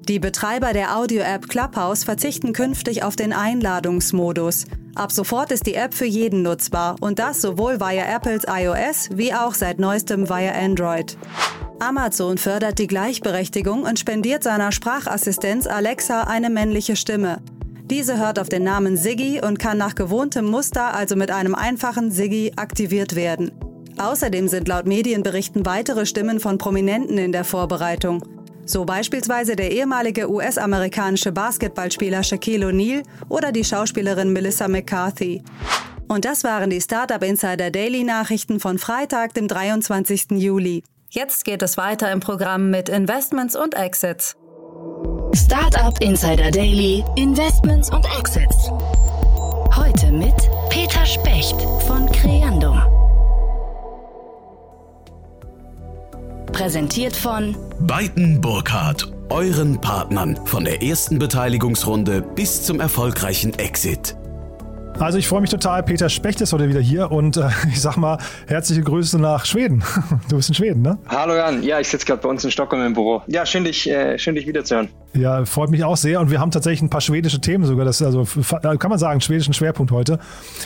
Die 0.08 0.18
Betreiber 0.18 0.72
der 0.72 0.96
Audio-App 0.96 1.50
Clubhouse 1.50 2.02
verzichten 2.02 2.54
künftig 2.54 3.02
auf 3.02 3.14
den 3.14 3.34
Einladungsmodus. 3.34 4.64
Ab 4.94 5.12
sofort 5.12 5.52
ist 5.52 5.66
die 5.66 5.74
App 5.74 5.92
für 5.92 6.06
jeden 6.06 6.40
nutzbar 6.40 6.96
und 7.00 7.18
das 7.18 7.42
sowohl 7.42 7.78
via 7.78 8.16
Apples 8.16 8.44
iOS 8.48 9.10
wie 9.12 9.34
auch 9.34 9.52
seit 9.52 9.78
neuestem 9.78 10.30
via 10.30 10.52
Android. 10.52 11.18
Amazon 11.78 12.38
fördert 12.38 12.78
die 12.78 12.86
Gleichberechtigung 12.86 13.82
und 13.82 13.98
spendiert 13.98 14.42
seiner 14.42 14.72
Sprachassistenz 14.72 15.66
Alexa 15.66 16.22
eine 16.22 16.48
männliche 16.48 16.96
Stimme. 16.96 17.42
Diese 17.90 18.16
hört 18.16 18.38
auf 18.38 18.48
den 18.48 18.64
Namen 18.64 18.96
Siggy 18.96 19.42
und 19.42 19.58
kann 19.58 19.76
nach 19.76 19.94
gewohntem 19.94 20.46
Muster, 20.46 20.94
also 20.94 21.16
mit 21.16 21.30
einem 21.30 21.54
einfachen 21.54 22.10
Siggy, 22.10 22.54
aktiviert 22.56 23.14
werden. 23.14 23.52
Außerdem 23.98 24.48
sind 24.48 24.68
laut 24.68 24.86
Medienberichten 24.86 25.66
weitere 25.66 26.06
Stimmen 26.06 26.40
von 26.40 26.56
Prominenten 26.56 27.18
in 27.18 27.32
der 27.32 27.44
Vorbereitung. 27.44 28.22
So 28.68 28.84
beispielsweise 28.84 29.56
der 29.56 29.72
ehemalige 29.72 30.30
US-amerikanische 30.30 31.32
Basketballspieler 31.32 32.22
Shaquille 32.22 32.66
O'Neal 32.66 33.02
oder 33.30 33.50
die 33.50 33.64
Schauspielerin 33.64 34.30
Melissa 34.30 34.68
McCarthy. 34.68 35.42
Und 36.06 36.26
das 36.26 36.44
waren 36.44 36.68
die 36.68 36.80
Startup 36.80 37.22
Insider 37.22 37.70
Daily 37.70 38.04
Nachrichten 38.04 38.60
von 38.60 38.78
Freitag, 38.78 39.32
dem 39.32 39.48
23. 39.48 40.32
Juli. 40.32 40.82
Jetzt 41.08 41.46
geht 41.46 41.62
es 41.62 41.78
weiter 41.78 42.12
im 42.12 42.20
Programm 42.20 42.68
mit 42.68 42.90
Investments 42.90 43.56
und 43.56 43.74
Exits. 43.74 44.36
Startup 45.34 45.98
Insider 46.02 46.50
Daily, 46.50 47.02
Investments 47.16 47.90
und 47.90 48.04
Exits. 48.18 48.70
Heute 49.74 50.12
mit 50.12 50.34
Peter 50.68 51.06
Specht 51.06 51.56
von 51.86 52.06
Creandum. 52.12 52.87
Präsentiert 56.52 57.16
von 57.16 57.56
Beiten 57.80 58.40
Burkhardt, 58.40 59.10
euren 59.30 59.80
Partnern 59.80 60.38
von 60.44 60.64
der 60.64 60.82
ersten 60.82 61.18
Beteiligungsrunde 61.18 62.22
bis 62.22 62.64
zum 62.64 62.80
erfolgreichen 62.80 63.58
Exit. 63.58 64.17
Also 65.00 65.16
ich 65.16 65.28
freue 65.28 65.40
mich 65.40 65.50
total. 65.50 65.84
Peter 65.84 66.08
Specht 66.08 66.40
ist 66.40 66.52
heute 66.52 66.68
wieder 66.68 66.80
hier 66.80 67.12
und 67.12 67.36
äh, 67.36 67.48
ich 67.68 67.80
sag 67.80 67.96
mal 67.96 68.18
herzliche 68.48 68.82
Grüße 68.82 69.18
nach 69.18 69.46
Schweden. 69.46 69.84
Du 70.28 70.36
bist 70.36 70.48
in 70.48 70.54
Schweden, 70.54 70.82
ne? 70.82 70.98
Hallo 71.08 71.34
Jan, 71.34 71.62
ja, 71.62 71.78
ich 71.78 71.88
sitze 71.88 72.04
gerade 72.04 72.20
bei 72.20 72.28
uns 72.28 72.44
in 72.44 72.50
Stockholm 72.50 72.84
im 72.84 72.92
Büro. 72.92 73.22
Ja, 73.28 73.46
schön 73.46 73.64
dich, 73.64 73.88
äh, 73.88 74.18
schön 74.18 74.34
dich 74.34 74.46
wiederzuhören. 74.46 74.88
Ja, 75.14 75.44
freut 75.46 75.70
mich 75.70 75.84
auch 75.84 75.96
sehr 75.96 76.20
und 76.20 76.30
wir 76.30 76.38
haben 76.38 76.50
tatsächlich 76.50 76.82
ein 76.82 76.90
paar 76.90 77.00
schwedische 77.00 77.40
Themen 77.40 77.64
sogar. 77.64 77.84
Das 77.84 78.00
ist 78.00 78.06
also 78.06 78.22
äh, 78.22 78.76
kann 78.76 78.90
man 78.90 78.98
sagen 78.98 79.20
schwedischen 79.20 79.54
Schwerpunkt 79.54 79.90
heute. 79.90 80.18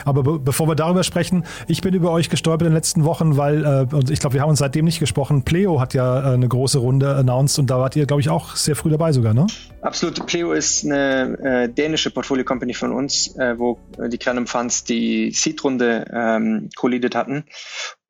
Aber 0.04 0.22
be 0.22 0.38
bevor 0.38 0.66
wir 0.66 0.74
darüber 0.74 1.04
sprechen, 1.04 1.44
ich 1.68 1.80
bin 1.80 1.94
über 1.94 2.10
euch 2.10 2.28
gestolpert 2.28 2.62
in 2.62 2.72
den 2.72 2.74
letzten 2.74 3.04
Wochen, 3.04 3.36
weil 3.36 3.64
äh, 3.64 3.94
und 3.94 4.10
ich 4.10 4.18
glaube, 4.18 4.34
wir 4.34 4.42
haben 4.42 4.50
uns 4.50 4.58
seitdem 4.58 4.84
nicht 4.84 4.98
gesprochen. 4.98 5.42
Pleo 5.42 5.80
hat 5.80 5.94
ja 5.94 6.20
äh, 6.20 6.34
eine 6.34 6.48
große 6.48 6.78
Runde 6.78 7.14
announced 7.14 7.58
und 7.58 7.70
da 7.70 7.78
wart 7.78 7.94
ihr, 7.96 8.06
glaube 8.06 8.20
ich, 8.20 8.30
auch 8.30 8.56
sehr 8.56 8.74
früh 8.74 8.90
dabei 8.90 9.12
sogar, 9.12 9.34
ne? 9.34 9.46
Absolut. 9.82 10.26
Pleo 10.26 10.52
ist 10.52 10.84
eine 10.84 11.38
äh, 11.42 11.68
dänische 11.68 12.10
Portfolio 12.10 12.44
Company 12.44 12.74
von 12.74 12.92
uns, 12.92 13.34
wo 13.56 13.78
die 14.10 14.18
Cranum 14.22 14.46
Funds 14.46 14.84
die 14.84 15.30
Seed-Runde 15.32 16.06
ähm, 16.12 16.70
collidet 16.76 17.14
hatten 17.14 17.44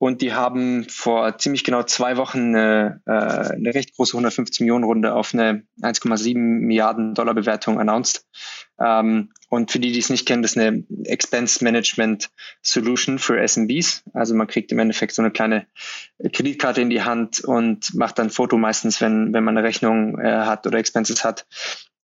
und 0.03 0.21
die 0.21 0.33
haben 0.33 0.89
vor 0.89 1.39
ziemlich 1.39 1.63
genau 1.63 1.85
zwei 1.85 2.17
Wochen 2.17 2.57
eine, 2.57 3.01
äh, 3.07 3.13
eine 3.13 3.73
recht 3.73 3.95
große 3.95 4.15
150 4.15 4.59
Millionen 4.59 4.83
Runde 4.83 5.15
auf 5.15 5.33
eine 5.33 5.63
1,7 5.81 6.37
Milliarden 6.37 7.15
Dollar 7.15 7.35
Bewertung 7.35 7.79
announced. 7.79 8.27
Ähm, 8.81 9.31
und 9.49 9.71
für 9.71 9.79
die, 9.79 9.93
die 9.93 10.01
es 10.01 10.11
nicht 10.11 10.27
kennen, 10.27 10.43
das 10.43 10.57
ist 10.57 10.59
eine 10.59 10.85
Expense 11.05 11.63
Management 11.63 12.31
Solution 12.63 13.21
für 13.21 13.47
SMBs. 13.47 14.03
Also 14.13 14.35
man 14.35 14.49
kriegt 14.49 14.73
im 14.73 14.81
Endeffekt 14.81 15.15
so 15.15 15.23
eine 15.23 15.31
kleine 15.31 15.69
Kreditkarte 16.33 16.81
in 16.81 16.91
die 16.91 17.03
Hand 17.03 17.45
und 17.45 17.95
macht 17.95 18.19
dann 18.19 18.27
ein 18.27 18.31
Foto 18.31 18.59
meistens, 18.59 19.01
wenn, 19.01 19.33
wenn 19.33 19.45
man 19.45 19.57
eine 19.57 19.65
Rechnung 19.65 20.19
äh, 20.19 20.33
hat 20.33 20.67
oder 20.67 20.81
Expenses 20.81 21.23
hat. 21.25 21.47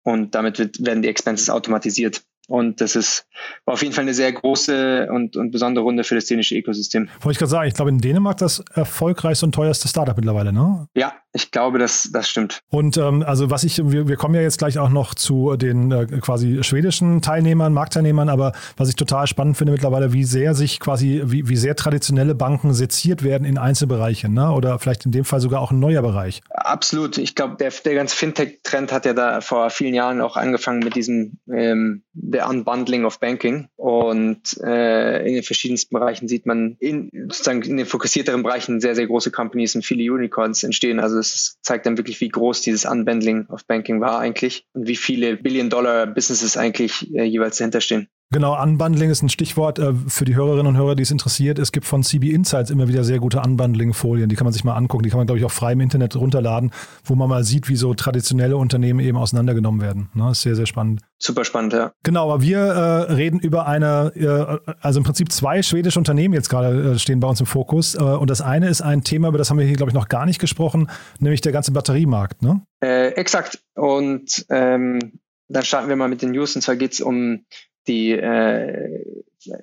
Und 0.02 0.34
damit 0.34 0.58
wird, 0.58 0.84
werden 0.84 1.04
die 1.04 1.10
Expenses 1.10 1.52
automatisiert 1.52 2.24
Und 2.48 2.82
das 2.82 2.96
ist 2.96 3.26
war 3.66 3.74
auf 3.74 3.82
jeden 3.82 3.94
Fall 3.94 4.04
eine 4.04 4.14
sehr 4.14 4.32
große 4.32 5.08
und, 5.12 5.38
und 5.38 5.52
besondere 5.52 5.84
Runde 5.84 6.04
für 6.04 6.16
das 6.16 6.26
dänische 6.26 6.56
Ökosystem. 6.56 7.10
Wollte 7.22 7.32
ich 7.32 7.38
gerade 7.38 7.50
sagen, 7.50 7.68
ich 7.68 7.74
glaube 7.74 7.90
in 7.90 8.00
Dänemark 8.00 8.38
das 8.38 8.64
erfolgreichste 8.74 9.46
und 9.46 9.54
teuerste 9.54 9.88
Startup 9.88 10.16
mittlerweile, 10.16 10.52
ne? 10.52 10.88
Ja, 10.96 11.14
ich 11.34 11.50
glaube, 11.52 11.80
das, 11.80 12.10
das 12.14 12.30
stimmt. 12.30 12.60
Und 12.70 12.98
ähm, 12.98 13.24
also 13.26 13.50
was 13.50 13.64
ich, 13.64 13.80
wir, 13.84 14.08
wir 14.08 14.18
kommen 14.18 14.36
ja 14.36 14.42
jetzt 14.42 14.60
gleich 14.60 14.78
auch 14.78 14.90
noch 14.90 15.16
zu 15.16 15.56
den 15.56 15.92
äh, 15.92 16.06
quasi 16.22 16.64
schwedischen 16.64 17.22
Teilnehmern, 17.22 17.74
Marktteilnehmern, 17.74 18.30
aber 18.30 18.54
was 18.78 18.90
ich 18.90 18.96
total 18.96 19.26
spannend 19.28 19.58
finde 19.58 19.74
mittlerweile, 19.74 20.14
wie 20.14 20.26
sehr 20.26 20.54
sich 20.54 20.80
quasi, 20.80 21.24
wie, 21.26 21.50
wie 21.50 21.56
sehr 21.56 21.76
traditionelle 21.76 22.36
Banken 22.36 22.74
seziert 22.74 23.24
werden 23.24 23.46
in 23.46 23.58
Einzelbereiche, 23.58 24.30
ne? 24.30 24.52
Oder 24.52 24.78
vielleicht 24.78 25.06
in 25.06 25.12
dem 25.12 25.26
Fall 25.26 25.40
sogar 25.40 25.62
auch 25.62 25.72
ein 25.72 25.80
neuer 25.80 26.02
Bereich. 26.02 26.42
Absolut. 26.50 27.18
Ich 27.18 27.34
glaube, 27.34 27.56
der, 27.56 27.72
der 27.84 27.96
ganze 27.96 28.16
Fintech-Trend 28.16 28.92
hat 28.92 29.06
ja 29.06 29.14
da 29.14 29.42
vor 29.42 29.70
vielen 29.70 29.96
Jahren 29.96 30.22
auch 30.22 30.38
angefangen 30.38 30.80
mit 30.80 30.96
diesem 30.96 31.40
ähm, 31.52 32.04
der 32.14 32.48
Unbundling 32.48 33.06
of 33.06 33.20
Banking. 33.20 33.68
Und 33.76 34.58
äh, 34.64 35.28
in 35.28 35.34
den 35.34 35.44
verschiedensten 35.44 35.94
Bereichen 35.94 36.28
sieht 36.28 36.46
man 36.46 36.78
in 36.80 37.10
sozusagen 37.30 37.62
in 37.64 37.78
den 37.78 37.86
fokussierteren 37.86 38.44
Bereichen 38.44 38.80
sehr, 38.80 38.96
sehr 38.96 39.08
große 39.08 39.32
Companies 39.32 39.76
und 39.76 39.86
viele 39.86 40.12
Unicorns 40.12 40.64
entstehen. 40.64 41.00
Also 41.00 41.20
es 41.20 41.58
zeigt 41.62 41.86
dann 41.86 41.98
wirklich, 41.98 42.22
wie 42.22 42.30
groß 42.30 42.62
dieses 42.62 42.86
Unbundling 42.86 43.48
of 43.50 43.66
Banking 43.66 44.02
war 44.02 44.20
eigentlich 44.20 44.66
und 44.74 44.88
wie 44.88 44.96
viele 44.96 45.38
Billion-Dollar-Businesses 45.38 46.58
eigentlich 46.58 47.14
äh, 47.14 47.24
jeweils 47.24 47.58
dahinter 47.58 47.82
stehen. 47.82 48.08
Genau, 48.32 48.60
Unbundling 48.60 49.12
ist 49.12 49.22
ein 49.22 49.30
Stichwort 49.30 49.78
äh, 49.78 49.94
für 50.08 50.26
die 50.26 50.36
Hörerinnen 50.36 50.66
und 50.66 50.76
Hörer, 50.76 50.96
die 50.96 51.04
es 51.04 51.12
interessiert. 51.12 51.60
Es 51.60 51.72
gibt 51.72 51.86
von 51.86 52.02
CB 52.02 52.32
Insights 52.32 52.72
immer 52.72 52.88
wieder 52.88 53.04
sehr 53.04 53.20
gute 53.20 53.40
Unbundling-Folien. 53.40 54.28
Die 54.28 54.36
kann 54.36 54.46
man 54.46 54.54
sich 54.54 54.64
mal 54.64 54.74
angucken. 54.74 55.04
Die 55.04 55.12
kann 55.12 55.20
man, 55.20 55.28
glaube 55.28 55.38
ich, 55.38 55.46
auch 55.46 55.52
frei 55.52 55.74
im 55.74 55.82
Internet 55.82 56.16
runterladen, 56.16 56.72
wo 57.04 57.14
man 57.14 57.30
mal 57.30 57.44
sieht, 57.44 57.70
wie 57.70 57.76
so 57.76 57.94
traditionelle 57.94 58.58
Unternehmen 58.58 59.00
eben 59.02 59.18
auseinandergenommen 59.18 59.82
werden. 59.82 60.10
Ne? 60.16 60.32
Ist 60.32 60.42
sehr, 60.42 60.56
sehr 60.56 60.66
spannend. 60.66 61.02
Super 61.20 61.46
spannend, 61.46 61.74
ja. 61.74 61.92
Genau, 62.02 62.32
aber 62.32 62.42
wir 62.42 62.58
äh, 62.58 63.14
reden 63.14 63.40
über 63.40 63.68
eine, 63.68 64.12
äh, 64.16 64.72
also 64.82 65.00
im 65.00 65.04
Prinzip 65.04 65.32
zwei 65.32 65.62
schwedische 65.62 66.00
Unternehmen 66.00 66.34
jetzt 66.34 66.50
gerade 66.50 66.94
äh, 66.94 67.00
stehen 67.00 67.20
bei 67.20 67.28
uns 67.28 67.40
im 67.40 67.46
Fokus. 67.46 67.94
Äh, 67.94 68.02
und 68.02 68.32
das 68.32 68.42
eine 68.42 68.68
ist 68.68 68.82
ein 68.82 69.04
Thema, 69.04 69.28
über 69.28 69.38
das 69.38 69.52
haben 69.52 69.60
wir 69.60 69.66
hier, 69.68 69.78
glaube 69.78 69.92
ich, 69.92 69.96
noch 69.96 70.10
gar 70.10 70.26
nicht 70.26 70.40
gesprochen, 70.40 70.90
nämlich 71.20 71.42
der 71.42 71.52
ganze 71.52 71.72
Batteriemarkt. 71.72 72.42
Ne? 72.42 72.62
Äh, 72.84 73.10
exakt. 73.10 73.60
Und 73.76 74.44
ähm, 74.50 75.20
dann 75.50 75.64
starten 75.64 75.88
wir 75.88 75.96
mal 75.96 76.10
mit 76.10 76.24
den 76.24 76.32
News. 76.32 76.56
Und 76.56 76.62
zwar 76.64 76.76
geht 76.76 76.94
es 76.94 77.02
um 77.02 77.46
die 77.88 78.12
äh, 78.12 79.06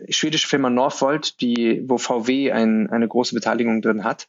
schwedische 0.09 0.49
Firma 0.49 0.71
Northvolt, 0.71 1.41
die, 1.41 1.83
wo 1.87 1.99
VW 1.99 2.53
ein, 2.53 2.91
eine 2.91 3.09
große 3.09 3.35
Beteiligung 3.35 3.83
drin 3.83 4.05
hat. 4.05 4.29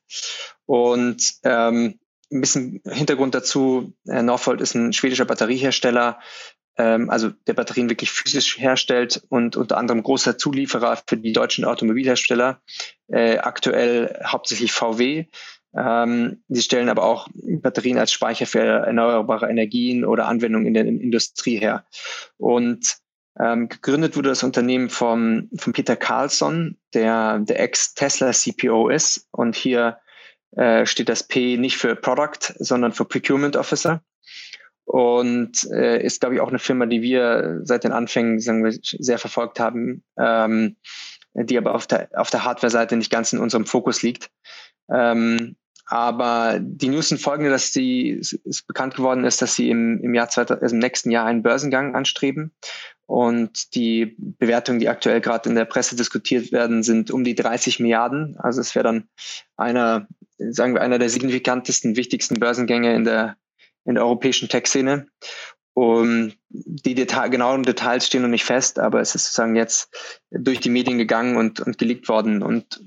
Und 0.65 1.21
ähm, 1.43 2.00
ein 2.31 2.41
bisschen 2.41 2.81
Hintergrund 2.86 3.36
dazu, 3.36 3.93
äh, 4.07 4.21
Northvolt 4.21 4.62
ist 4.62 4.75
ein 4.75 4.93
schwedischer 4.93 5.25
Batteriehersteller, 5.25 6.19
ähm, 6.77 7.10
also 7.10 7.29
der 7.48 7.53
Batterien 7.53 7.89
wirklich 7.89 8.12
physisch 8.12 8.57
herstellt 8.57 9.21
und 9.29 9.57
unter 9.57 9.77
anderem 9.77 10.03
großer 10.03 10.38
Zulieferer 10.38 11.01
für 11.05 11.17
die 11.17 11.33
deutschen 11.33 11.65
Automobilhersteller, 11.65 12.62
äh, 13.07 13.38
aktuell 13.38 14.19
hauptsächlich 14.25 14.71
VW. 14.71 15.25
Ähm, 15.74 16.43
sie 16.50 16.62
stellen 16.62 16.89
aber 16.89 17.03
auch 17.03 17.27
Batterien 17.33 17.98
als 17.98 18.12
Speicher 18.12 18.45
für 18.45 18.60
erneuerbare 18.60 19.50
Energien 19.50 20.03
oder 20.05 20.27
Anwendungen 20.27 20.67
in 20.67 20.74
der 20.74 20.86
Industrie 20.86 21.60
her. 21.60 21.86
Und 22.38 22.98
ähm, 23.39 23.69
gegründet 23.69 24.15
wurde 24.15 24.29
das 24.29 24.43
Unternehmen 24.43 24.89
vom, 24.89 25.50
von 25.55 25.73
Peter 25.73 25.95
Carlson, 25.95 26.77
der 26.93 27.39
der 27.39 27.59
Ex-Tesla-CPO 27.59 28.89
ist. 28.89 29.27
Und 29.31 29.55
hier 29.55 30.00
äh, 30.55 30.85
steht 30.85 31.09
das 31.09 31.23
P 31.23 31.57
nicht 31.57 31.77
für 31.77 31.95
Product, 31.95 32.53
sondern 32.59 32.91
für 32.91 33.05
Procurement 33.05 33.55
Officer. 33.55 34.03
Und 34.83 35.63
äh, 35.71 36.03
ist, 36.03 36.19
glaube 36.19 36.35
ich, 36.35 36.41
auch 36.41 36.50
eine 36.50 36.59
Firma, 36.59 36.85
die 36.85 37.01
wir 37.01 37.61
seit 37.63 37.85
den 37.85 37.93
Anfängen 37.93 38.39
sagen 38.39 38.63
wir, 38.63 38.77
sehr 38.81 39.17
verfolgt 39.17 39.59
haben, 39.59 40.03
ähm, 40.17 40.75
die 41.33 41.57
aber 41.57 41.75
auf 41.75 41.88
der, 41.88 42.09
auf 42.13 42.29
der 42.29 42.43
Hardware-Seite 42.43 42.97
nicht 42.97 43.11
ganz 43.11 43.31
in 43.31 43.39
unserem 43.39 43.65
Fokus 43.65 44.01
liegt. 44.01 44.29
Ähm, 44.91 45.55
aber 45.85 46.59
die 46.61 46.89
News 46.89 47.09
sind 47.09 47.21
folgende, 47.21 47.50
dass 47.50 47.73
sie, 47.73 48.09
ist 48.09 48.67
bekannt 48.67 48.95
geworden 48.95 49.23
ist, 49.23 49.41
dass 49.41 49.55
sie 49.55 49.69
im, 49.69 50.00
im 50.01 50.13
Jahr 50.13 50.29
2000, 50.29 50.61
also 50.63 50.75
im 50.75 50.79
nächsten 50.79 51.11
Jahr 51.11 51.25
einen 51.25 51.43
Börsengang 51.43 51.96
anstreben. 51.96 52.51
Und 53.11 53.75
die 53.75 54.15
Bewertungen, 54.17 54.79
die 54.79 54.87
aktuell 54.87 55.20
gerade 55.20 55.50
in 55.50 55.55
der 55.55 55.65
Presse 55.65 55.98
diskutiert 55.98 56.53
werden, 56.53 56.81
sind 56.81 57.11
um 57.11 57.25
die 57.25 57.35
30 57.35 57.81
Milliarden. 57.81 58.37
Also 58.39 58.61
es 58.61 58.74
wäre 58.74 58.83
dann 58.83 59.09
einer, 59.57 60.07
sagen 60.37 60.74
wir, 60.74 60.81
einer 60.81 60.98
der 60.98 61.09
signifikantesten, 61.09 61.98
wichtigsten 61.98 62.39
Börsengänge 62.39 62.96
in 62.96 63.03
der, 63.03 63.35
in 63.83 63.96
der 63.96 64.05
europäischen 64.05 64.48
Tech-Szene. 64.48 65.07
Um, 65.74 66.33
die 66.50 66.96
Detail, 66.96 67.29
genauen 67.29 67.63
Details 67.63 68.07
stehen 68.07 68.22
noch 68.22 68.29
nicht 68.29 68.46
fest, 68.46 68.79
aber 68.79 69.01
es 69.01 69.15
ist 69.15 69.25
sozusagen 69.25 69.55
jetzt 69.55 69.89
durch 70.29 70.59
die 70.59 70.70
Medien 70.70 70.98
gegangen 70.98 71.35
und, 71.35 71.59
und 71.59 71.77
geleakt 71.77 72.07
worden. 72.07 72.41
Und 72.41 72.81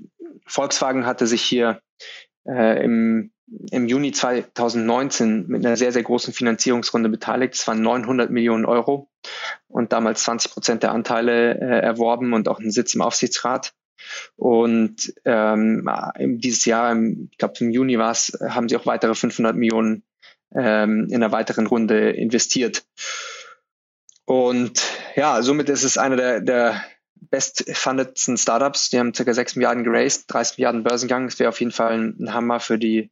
Volkswagen 0.46 1.04
hatte 1.04 1.26
sich 1.26 1.42
hier 1.42 1.80
äh, 2.46 2.84
im, 2.84 3.32
im 3.70 3.86
Juni 3.86 4.12
2019 4.12 5.46
mit 5.48 5.64
einer 5.64 5.76
sehr, 5.76 5.92
sehr 5.92 6.02
großen 6.02 6.32
Finanzierungsrunde 6.32 7.08
beteiligt. 7.08 7.54
Es 7.54 7.66
waren 7.66 7.82
900 7.82 8.30
Millionen 8.30 8.64
Euro 8.64 9.08
und 9.68 9.92
damals 9.92 10.22
20 10.24 10.52
Prozent 10.52 10.82
der 10.82 10.92
Anteile 10.92 11.54
äh, 11.60 11.80
erworben 11.80 12.32
und 12.32 12.48
auch 12.48 12.58
einen 12.58 12.70
Sitz 12.70 12.94
im 12.94 13.02
Aufsichtsrat. 13.02 13.74
Und 14.36 15.14
ähm, 15.24 15.88
dieses 16.18 16.64
Jahr, 16.64 16.94
ich 16.96 17.38
glaube 17.38 17.54
im 17.60 17.70
Juni 17.70 17.98
war 17.98 18.10
es, 18.10 18.38
haben 18.46 18.68
sie 18.68 18.76
auch 18.76 18.86
weitere 18.86 19.14
500 19.14 19.56
Millionen 19.56 20.02
ähm, 20.54 21.08
in 21.08 21.16
einer 21.16 21.32
weiteren 21.32 21.66
Runde 21.66 22.10
investiert. 22.10 22.84
Und 24.26 24.82
ja, 25.16 25.42
somit 25.42 25.68
ist 25.68 25.84
es 25.84 25.98
einer 25.98 26.16
der, 26.16 26.40
der 26.40 26.82
bestfundedsten 27.30 28.36
Startups. 28.36 28.90
Die 28.90 28.98
haben 28.98 29.12
ca. 29.12 29.32
6 29.32 29.56
Milliarden 29.56 29.84
geraced, 29.84 30.24
30 30.28 30.58
Milliarden 30.58 30.82
Börsengang. 30.82 31.26
Das 31.26 31.38
wäre 31.38 31.48
auf 31.48 31.60
jeden 31.60 31.72
Fall 31.72 32.14
ein 32.18 32.32
Hammer 32.32 32.60
für 32.60 32.78
die, 32.78 33.10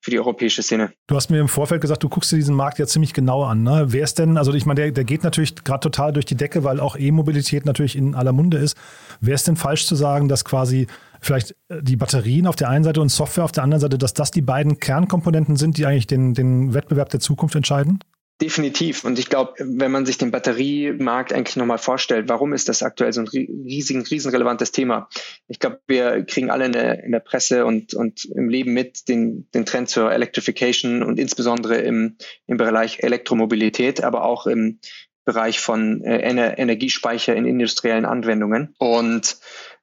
für 0.00 0.10
die 0.10 0.18
europäische 0.18 0.62
Szene. 0.62 0.92
Du 1.06 1.16
hast 1.16 1.30
mir 1.30 1.40
im 1.40 1.48
Vorfeld 1.48 1.80
gesagt, 1.80 2.02
du 2.02 2.08
guckst 2.08 2.32
dir 2.32 2.36
diesen 2.36 2.54
Markt 2.54 2.78
ja 2.78 2.86
ziemlich 2.86 3.14
genau 3.14 3.44
an. 3.44 3.62
Ne? 3.62 3.86
Wer 3.88 4.04
ist 4.04 4.18
denn, 4.18 4.36
also 4.36 4.52
ich 4.52 4.66
meine, 4.66 4.80
der, 4.80 4.90
der 4.92 5.04
geht 5.04 5.22
natürlich 5.22 5.54
gerade 5.64 5.80
total 5.80 6.12
durch 6.12 6.26
die 6.26 6.34
Decke, 6.34 6.64
weil 6.64 6.80
auch 6.80 6.96
E-Mobilität 6.96 7.66
natürlich 7.66 7.96
in 7.96 8.14
aller 8.14 8.32
Munde 8.32 8.58
ist. 8.58 8.76
Wäre 9.20 9.36
es 9.36 9.44
denn 9.44 9.56
falsch 9.56 9.86
zu 9.86 9.94
sagen, 9.94 10.28
dass 10.28 10.44
quasi 10.44 10.86
vielleicht 11.20 11.52
äh, 11.68 11.82
die 11.82 11.96
Batterien 11.96 12.46
auf 12.46 12.56
der 12.56 12.68
einen 12.68 12.84
Seite 12.84 13.00
und 13.00 13.10
Software 13.10 13.44
auf 13.44 13.52
der 13.52 13.62
anderen 13.62 13.80
Seite, 13.80 13.98
dass 13.98 14.14
das 14.14 14.30
die 14.30 14.42
beiden 14.42 14.78
Kernkomponenten 14.78 15.56
sind, 15.56 15.78
die 15.78 15.86
eigentlich 15.86 16.06
den, 16.06 16.34
den 16.34 16.74
Wettbewerb 16.74 17.10
der 17.10 17.20
Zukunft 17.20 17.54
entscheiden? 17.54 18.00
Definitiv. 18.42 19.04
Und 19.04 19.20
ich 19.20 19.28
glaube, 19.28 19.54
wenn 19.60 19.92
man 19.92 20.04
sich 20.04 20.18
den 20.18 20.32
Batteriemarkt 20.32 21.32
eigentlich 21.32 21.54
nochmal 21.54 21.78
vorstellt, 21.78 22.28
warum 22.28 22.52
ist 22.52 22.68
das 22.68 22.82
aktuell 22.82 23.12
so 23.12 23.20
ein 23.20 23.28
riesigen, 23.28 24.02
riesenrelevantes 24.02 24.72
Thema? 24.72 25.08
Ich 25.46 25.60
glaube, 25.60 25.80
wir 25.86 26.24
kriegen 26.24 26.50
alle 26.50 26.66
in 26.66 26.72
der, 26.72 27.04
in 27.04 27.12
der 27.12 27.20
Presse 27.20 27.64
und, 27.64 27.94
und 27.94 28.24
im 28.24 28.48
Leben 28.48 28.72
mit 28.72 29.08
den, 29.08 29.48
den 29.54 29.64
Trend 29.64 29.90
zur 29.90 30.10
Electrification 30.10 31.04
und 31.04 31.20
insbesondere 31.20 31.76
im, 31.82 32.16
im 32.48 32.56
Bereich 32.56 33.04
Elektromobilität, 33.04 34.02
aber 34.02 34.24
auch 34.24 34.48
im 34.48 34.80
Bereich 35.24 35.60
von 35.60 36.02
äh, 36.02 36.18
Ener 36.22 36.58
Energiespeicher 36.58 37.36
in 37.36 37.46
industriellen 37.46 38.04
Anwendungen. 38.04 38.74
Und 38.78 39.36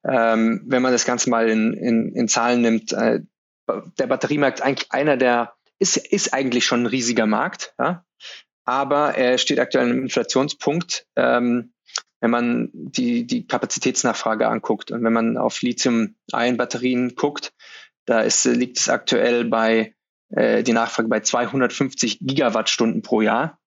ähm, 0.04 0.64
wenn 0.66 0.82
man 0.82 0.92
das 0.92 1.06
Ganze 1.06 1.30
mal 1.30 1.48
in, 1.48 1.74
in, 1.76 2.14
in 2.14 2.28
Zahlen 2.28 2.60
nimmt, 2.60 2.92
äh, 2.92 3.22
der 3.98 4.08
Batteriemarkt 4.08 4.62
eigentlich 4.62 4.92
einer 4.92 5.16
der 5.16 5.54
ist, 5.80 5.96
ist 5.96 6.34
eigentlich 6.34 6.66
schon 6.66 6.84
ein 6.84 6.88
riesiger 6.88 7.26
Markt. 7.26 7.74
Ja? 7.80 8.04
Aber 8.70 9.16
er 9.16 9.40
steht 9.40 9.60
aktuell 9.60 9.90
einem 9.90 10.04
Inflationspunkt, 10.04 11.08
ähm, 11.16 11.74
wenn 12.22 12.30
man 12.30 12.70
die, 12.74 13.26
die 13.26 13.48
Kapazitätsnachfrage 13.48 14.48
anguckt. 14.48 14.92
Und 14.92 15.04
wenn 15.04 15.14
man 15.14 15.38
auf 15.38 15.62
Lithium-Ionen-Batterien 15.64 17.16
guckt, 17.16 17.52
da 18.06 18.22
ist, 18.22 18.46
liegt 18.46 18.78
es 18.78 18.88
aktuell 18.88 19.46
bei 19.46 19.96
äh, 20.30 20.62
die 20.62 20.74
Nachfrage 20.74 21.10
bei 21.10 21.22
250 21.22 22.20
Gigawattstunden 22.22 23.02
pro 23.02 23.22
Jahr. 23.22 23.60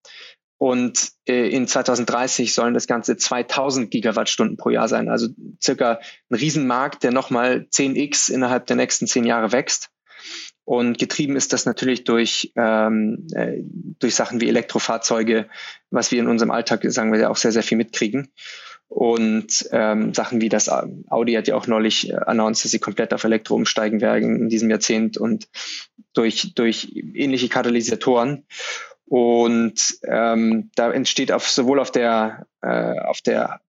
Und 0.58 1.10
äh, 1.26 1.48
in 1.48 1.66
2030 1.66 2.54
sollen 2.54 2.74
das 2.74 2.86
Ganze 2.86 3.16
2000 3.16 3.90
Gigawattstunden 3.90 4.56
pro 4.56 4.70
Jahr 4.70 4.86
sein. 4.86 5.08
Also 5.08 5.30
circa 5.60 5.98
ein 6.30 6.36
Riesenmarkt, 6.36 7.02
der 7.02 7.10
nochmal 7.10 7.66
10x 7.72 8.30
innerhalb 8.30 8.66
der 8.66 8.76
nächsten 8.76 9.08
zehn 9.08 9.24
Jahre 9.24 9.50
wächst. 9.50 9.91
Und 10.64 10.98
getrieben 10.98 11.36
ist 11.36 11.52
das 11.52 11.66
natürlich 11.66 12.04
durch, 12.04 12.52
ähm, 12.56 13.26
äh, 13.34 13.58
durch 13.98 14.14
Sachen 14.14 14.40
wie 14.40 14.48
Elektrofahrzeuge, 14.48 15.48
was 15.90 16.12
wir 16.12 16.20
in 16.20 16.28
unserem 16.28 16.52
Alltag, 16.52 16.82
sagen 16.84 17.12
wir, 17.12 17.30
auch 17.30 17.36
sehr, 17.36 17.52
sehr 17.52 17.64
viel 17.64 17.78
mitkriegen. 17.78 18.32
Und 18.86 19.68
ähm, 19.72 20.12
Sachen 20.12 20.42
wie 20.42 20.50
das 20.50 20.68
Audi 20.68 21.32
hat 21.32 21.48
ja 21.48 21.56
auch 21.56 21.66
neulich 21.66 22.10
äh, 22.10 22.16
announced, 22.26 22.64
dass 22.64 22.72
sie 22.72 22.78
komplett 22.78 23.14
auf 23.14 23.24
Elektro 23.24 23.54
umsteigen 23.54 24.02
werden 24.02 24.36
in 24.36 24.48
diesem 24.50 24.68
Jahrzehnt 24.68 25.16
und 25.16 25.48
durch, 26.12 26.54
durch 26.54 26.92
ähnliche 26.94 27.48
Katalysatoren. 27.48 28.44
Und 29.06 29.98
ähm, 30.04 30.70
da 30.74 30.92
entsteht 30.92 31.32
auf, 31.32 31.48
sowohl 31.48 31.80
auf 31.80 31.90
der, 31.90 32.46
äh, 32.60 32.98
auf 33.00 33.22
der 33.22 33.62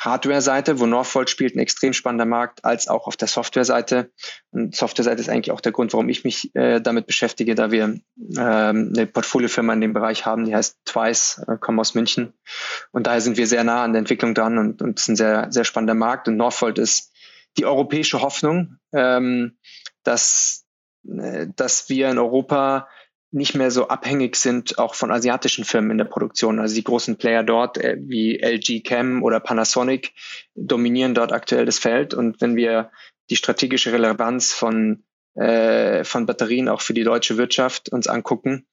Hardware-Seite, 0.00 0.80
wo 0.80 0.86
Northvolt 0.86 1.28
spielt, 1.28 1.54
ein 1.54 1.58
extrem 1.58 1.92
spannender 1.92 2.24
Markt, 2.24 2.64
als 2.64 2.88
auch 2.88 3.06
auf 3.06 3.16
der 3.16 3.28
Software-Seite. 3.28 4.10
Und 4.50 4.74
Software-Seite 4.74 5.20
ist 5.20 5.28
eigentlich 5.28 5.52
auch 5.52 5.60
der 5.60 5.72
Grund, 5.72 5.92
warum 5.92 6.08
ich 6.08 6.24
mich 6.24 6.54
äh, 6.54 6.80
damit 6.80 7.06
beschäftige, 7.06 7.54
da 7.54 7.70
wir 7.70 7.84
ähm, 7.84 8.02
eine 8.36 9.06
Portfoliofirma 9.06 9.74
in 9.74 9.82
dem 9.82 9.92
Bereich 9.92 10.24
haben, 10.24 10.46
die 10.46 10.54
heißt 10.54 10.78
Twice, 10.86 11.44
äh, 11.46 11.58
kommen 11.58 11.78
aus 11.78 11.94
München. 11.94 12.32
Und 12.92 13.06
daher 13.06 13.20
sind 13.20 13.36
wir 13.36 13.46
sehr 13.46 13.62
nah 13.62 13.84
an 13.84 13.92
der 13.92 14.00
Entwicklung 14.00 14.34
dran 14.34 14.56
und, 14.56 14.80
und 14.80 14.98
es 14.98 15.02
ist 15.02 15.08
ein 15.08 15.16
sehr, 15.16 15.46
sehr 15.50 15.64
spannender 15.64 15.94
Markt. 15.94 16.28
Und 16.28 16.38
Northvolt 16.38 16.78
ist 16.78 17.12
die 17.58 17.66
europäische 17.66 18.22
Hoffnung, 18.22 18.78
ähm, 18.94 19.58
dass, 20.02 20.64
äh, 21.06 21.46
dass 21.54 21.90
wir 21.90 22.10
in 22.10 22.18
Europa 22.18 22.88
nicht 23.32 23.54
mehr 23.54 23.70
so 23.70 23.88
abhängig 23.88 24.36
sind 24.36 24.78
auch 24.78 24.94
von 24.94 25.10
asiatischen 25.10 25.64
Firmen 25.64 25.92
in 25.92 25.98
der 25.98 26.04
Produktion. 26.04 26.58
Also 26.58 26.74
die 26.74 26.84
großen 26.84 27.16
Player 27.16 27.42
dort 27.42 27.78
äh, 27.78 27.96
wie 28.00 28.40
LG 28.40 28.82
Chem 28.82 29.22
oder 29.22 29.40
Panasonic 29.40 30.12
dominieren 30.54 31.14
dort 31.14 31.32
aktuell 31.32 31.64
das 31.64 31.78
Feld. 31.78 32.14
Und 32.14 32.40
wenn 32.40 32.56
wir 32.56 32.90
die 33.30 33.36
strategische 33.36 33.92
Relevanz 33.92 34.52
von 34.52 35.04
äh, 35.34 36.02
von 36.02 36.26
Batterien 36.26 36.68
auch 36.68 36.80
für 36.80 36.92
die 36.92 37.04
deutsche 37.04 37.36
Wirtschaft 37.36 37.88
uns 37.90 38.08
angucken, 38.08 38.66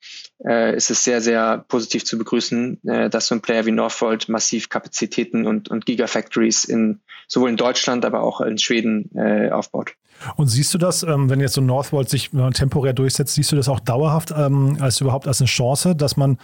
äh, 0.44 0.76
ist 0.76 0.90
es 0.90 1.04
sehr, 1.04 1.22
sehr 1.22 1.64
positiv 1.68 2.04
zu 2.04 2.18
begrüßen, 2.18 2.82
äh, 2.88 3.10
dass 3.12 3.28
so 3.28 3.36
ein 3.36 3.42
Player 3.42 3.68
wie 3.68 3.72
Northvolt 3.72 4.28
massiv 4.28 4.68
Kapazitäten 4.68 5.46
und, 5.46 5.70
und 5.70 5.86
Gigafactories 5.86 6.66
in, 6.66 7.00
sowohl 7.28 7.52
in 7.52 7.58
Deutschland, 7.58 8.06
aber 8.06 8.22
auch 8.22 8.42
in 8.42 8.58
Schweden 8.58 9.12
äh, 9.16 9.52
aufbaut. 9.52 9.94
Und 10.36 10.48
siehst 10.48 10.74
du 10.74 10.78
das, 10.78 11.04
ähm, 11.04 11.30
wenn 11.30 11.40
jetzt 11.40 11.54
so 11.54 11.62
Northvolt 11.62 12.10
sich 12.10 12.34
äh, 12.34 12.50
temporär 12.52 12.94
durchsetzt, 12.94 13.36
siehst 13.36 13.52
du 13.52 13.56
das 13.56 13.70
auch 13.70 13.80
dauerhaft 13.80 14.34
ähm, 14.36 14.78
als 14.80 15.02
überhaupt 15.02 15.28
als 15.28 15.42
eine 15.42 15.48
Chance, 15.48 15.96
dass 15.96 16.18
man 16.18 16.38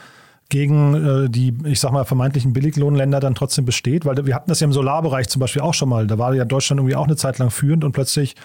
gegen 0.49 0.93
äh, 1.25 1.29
die, 1.29 1.55
ich 1.65 1.79
sag 1.79 1.91
mal, 1.91 2.05
vermeintlichen 2.05 2.53
Billiglohnländer 2.53 3.19
dann 3.19 3.35
trotzdem 3.35 3.65
besteht? 3.65 4.05
Weil 4.05 4.25
wir 4.25 4.35
hatten 4.35 4.49
das 4.49 4.59
ja 4.59 4.65
im 4.65 4.73
Solarbereich 4.73 5.27
zum 5.27 5.39
Beispiel 5.39 5.61
auch 5.61 5.73
schon 5.73 5.89
mal. 5.89 6.07
Da 6.07 6.17
war 6.17 6.33
ja 6.33 6.45
Deutschland 6.45 6.79
irgendwie 6.79 6.95
auch 6.95 7.05
eine 7.05 7.15
Zeit 7.15 7.39
lang 7.39 7.49
führend 7.49 7.83
und 7.83 7.91
plötzlich 7.91 8.35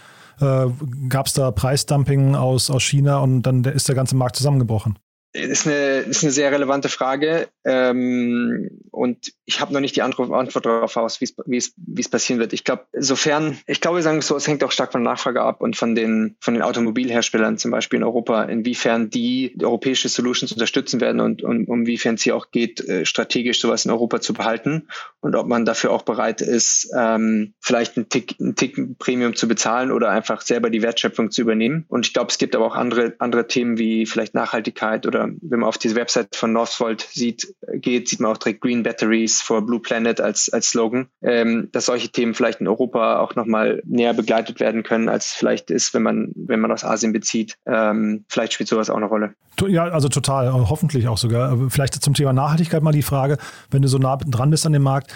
äh, 0.40 0.66
gab 1.08 1.26
es 1.26 1.32
da 1.34 1.50
Preisdumping 1.50 2.34
aus, 2.34 2.70
aus 2.70 2.82
China 2.82 3.18
und 3.18 3.42
dann 3.42 3.64
ist 3.64 3.88
der 3.88 3.94
ganze 3.94 4.16
Markt 4.16 4.36
zusammengebrochen. 4.36 4.98
Ist 5.34 5.66
eine, 5.66 5.98
ist 6.00 6.22
eine 6.22 6.32
sehr 6.32 6.50
relevante 6.50 6.88
Frage 6.88 7.48
ähm, 7.66 8.70
und 8.90 9.34
ich 9.44 9.60
habe 9.60 9.74
noch 9.74 9.80
nicht 9.80 9.94
die 9.94 10.00
Antwort 10.00 10.64
darauf 10.64 10.96
aus, 10.96 11.20
wie 11.20 11.56
es 11.56 12.08
passieren 12.08 12.40
wird. 12.40 12.54
Ich 12.54 12.64
glaube, 12.64 12.86
insofern, 12.92 13.58
ich 13.66 13.82
glaube, 13.82 13.98
wir 13.98 14.02
sagen 14.02 14.22
so, 14.22 14.36
es 14.36 14.48
hängt 14.48 14.64
auch 14.64 14.72
stark 14.72 14.92
von 14.92 15.04
der 15.04 15.12
Nachfrage 15.12 15.42
ab 15.42 15.60
und 15.60 15.76
von 15.76 15.94
den, 15.94 16.36
von 16.40 16.54
den 16.54 16.62
Automobilherstellern 16.62 17.58
zum 17.58 17.70
Beispiel 17.70 17.98
in 17.98 18.04
Europa, 18.04 18.44
inwiefern 18.44 19.10
die, 19.10 19.54
europäische 19.62 20.08
Solutions 20.08 20.52
unterstützen 20.52 21.00
werden 21.00 21.20
und, 21.20 21.42
und 21.42 21.68
inwiefern 21.68 22.14
es 22.14 22.22
hier 22.22 22.34
auch 22.34 22.50
geht, 22.50 22.80
äh, 22.88 23.04
strategisch 23.04 23.60
sowas 23.60 23.84
in 23.84 23.90
Europa 23.90 24.22
zu 24.22 24.32
behalten 24.32 24.88
und 25.20 25.36
ob 25.36 25.46
man 25.46 25.66
dafür 25.66 25.90
auch 25.90 26.02
bereit 26.02 26.40
ist, 26.40 26.90
ähm, 26.96 27.52
vielleicht 27.60 27.96
einen 27.96 28.08
Tick, 28.08 28.36
einen 28.40 28.56
Tick 28.56 28.98
Premium 28.98 29.34
zu 29.36 29.46
bezahlen 29.46 29.92
oder 29.92 30.10
einfach 30.10 30.40
selber 30.40 30.70
die 30.70 30.82
Wertschöpfung 30.82 31.30
zu 31.30 31.42
übernehmen. 31.42 31.84
Und 31.88 32.06
ich 32.06 32.12
glaube, 32.12 32.30
es 32.30 32.38
gibt 32.38 32.56
aber 32.56 32.66
auch 32.66 32.76
andere, 32.76 33.14
andere 33.18 33.46
Themen 33.46 33.78
wie 33.78 34.06
vielleicht 34.06 34.34
Nachhaltigkeit 34.34 35.06
oder 35.06 35.27
wenn 35.40 35.60
man 35.60 35.68
auf 35.68 35.78
diese 35.78 35.94
Website 35.94 36.36
von 36.36 36.52
Northvolt 36.52 37.02
sieht, 37.12 37.54
geht, 37.74 38.08
sieht 38.08 38.20
man 38.20 38.32
auch 38.32 38.36
direkt 38.36 38.60
Green 38.60 38.82
Batteries 38.82 39.40
for 39.40 39.64
Blue 39.64 39.80
Planet 39.80 40.20
als, 40.20 40.48
als 40.50 40.70
Slogan, 40.70 41.08
ähm, 41.22 41.68
dass 41.72 41.86
solche 41.86 42.08
Themen 42.10 42.34
vielleicht 42.34 42.60
in 42.60 42.68
Europa 42.68 43.20
auch 43.20 43.34
nochmal 43.34 43.82
näher 43.84 44.14
begleitet 44.14 44.60
werden 44.60 44.82
können, 44.82 45.08
als 45.08 45.32
vielleicht 45.32 45.70
ist, 45.70 45.94
wenn 45.94 46.02
man, 46.02 46.32
wenn 46.34 46.60
man 46.60 46.72
aus 46.72 46.84
Asien 46.84 47.12
bezieht. 47.12 47.56
Ähm, 47.66 48.24
vielleicht 48.28 48.52
spielt 48.54 48.68
sowas 48.68 48.90
auch 48.90 48.96
eine 48.96 49.06
Rolle. 49.06 49.34
Ja, 49.66 49.84
also 49.84 50.08
total, 50.08 50.52
hoffentlich 50.52 51.08
auch 51.08 51.18
sogar. 51.18 51.56
Vielleicht 51.68 51.94
zum 51.94 52.14
Thema 52.14 52.32
Nachhaltigkeit 52.32 52.82
mal 52.82 52.92
die 52.92 53.02
Frage, 53.02 53.38
wenn 53.70 53.82
du 53.82 53.88
so 53.88 53.98
nah 53.98 54.16
dran 54.16 54.50
bist 54.50 54.64
an 54.66 54.72
dem 54.72 54.82
Markt, 54.82 55.12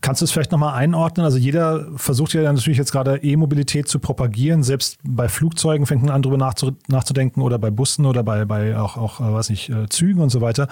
Kannst 0.00 0.20
du 0.20 0.24
es 0.24 0.32
vielleicht 0.32 0.50
nochmal 0.50 0.74
einordnen? 0.74 1.24
Also 1.24 1.38
jeder 1.38 1.86
versucht 1.96 2.34
ja 2.34 2.52
natürlich 2.52 2.78
jetzt 2.78 2.90
gerade 2.90 3.18
E-Mobilität 3.22 3.86
zu 3.88 4.00
propagieren. 4.00 4.64
Selbst 4.64 4.98
bei 5.04 5.28
Flugzeugen 5.28 5.86
fängt 5.86 6.02
man 6.02 6.10
an, 6.10 6.22
darüber 6.22 6.36
nachzudenken 6.88 7.42
oder 7.42 7.58
bei 7.58 7.70
Bussen 7.70 8.04
oder 8.04 8.24
bei, 8.24 8.44
bei 8.44 8.76
auch, 8.76 8.96
auch 8.96 9.20
äh, 9.20 9.32
weiß 9.32 9.50
nicht, 9.50 9.68
äh, 9.70 9.88
Zügen 9.88 10.20
und 10.20 10.30
so 10.30 10.40
weiter. 10.40 10.68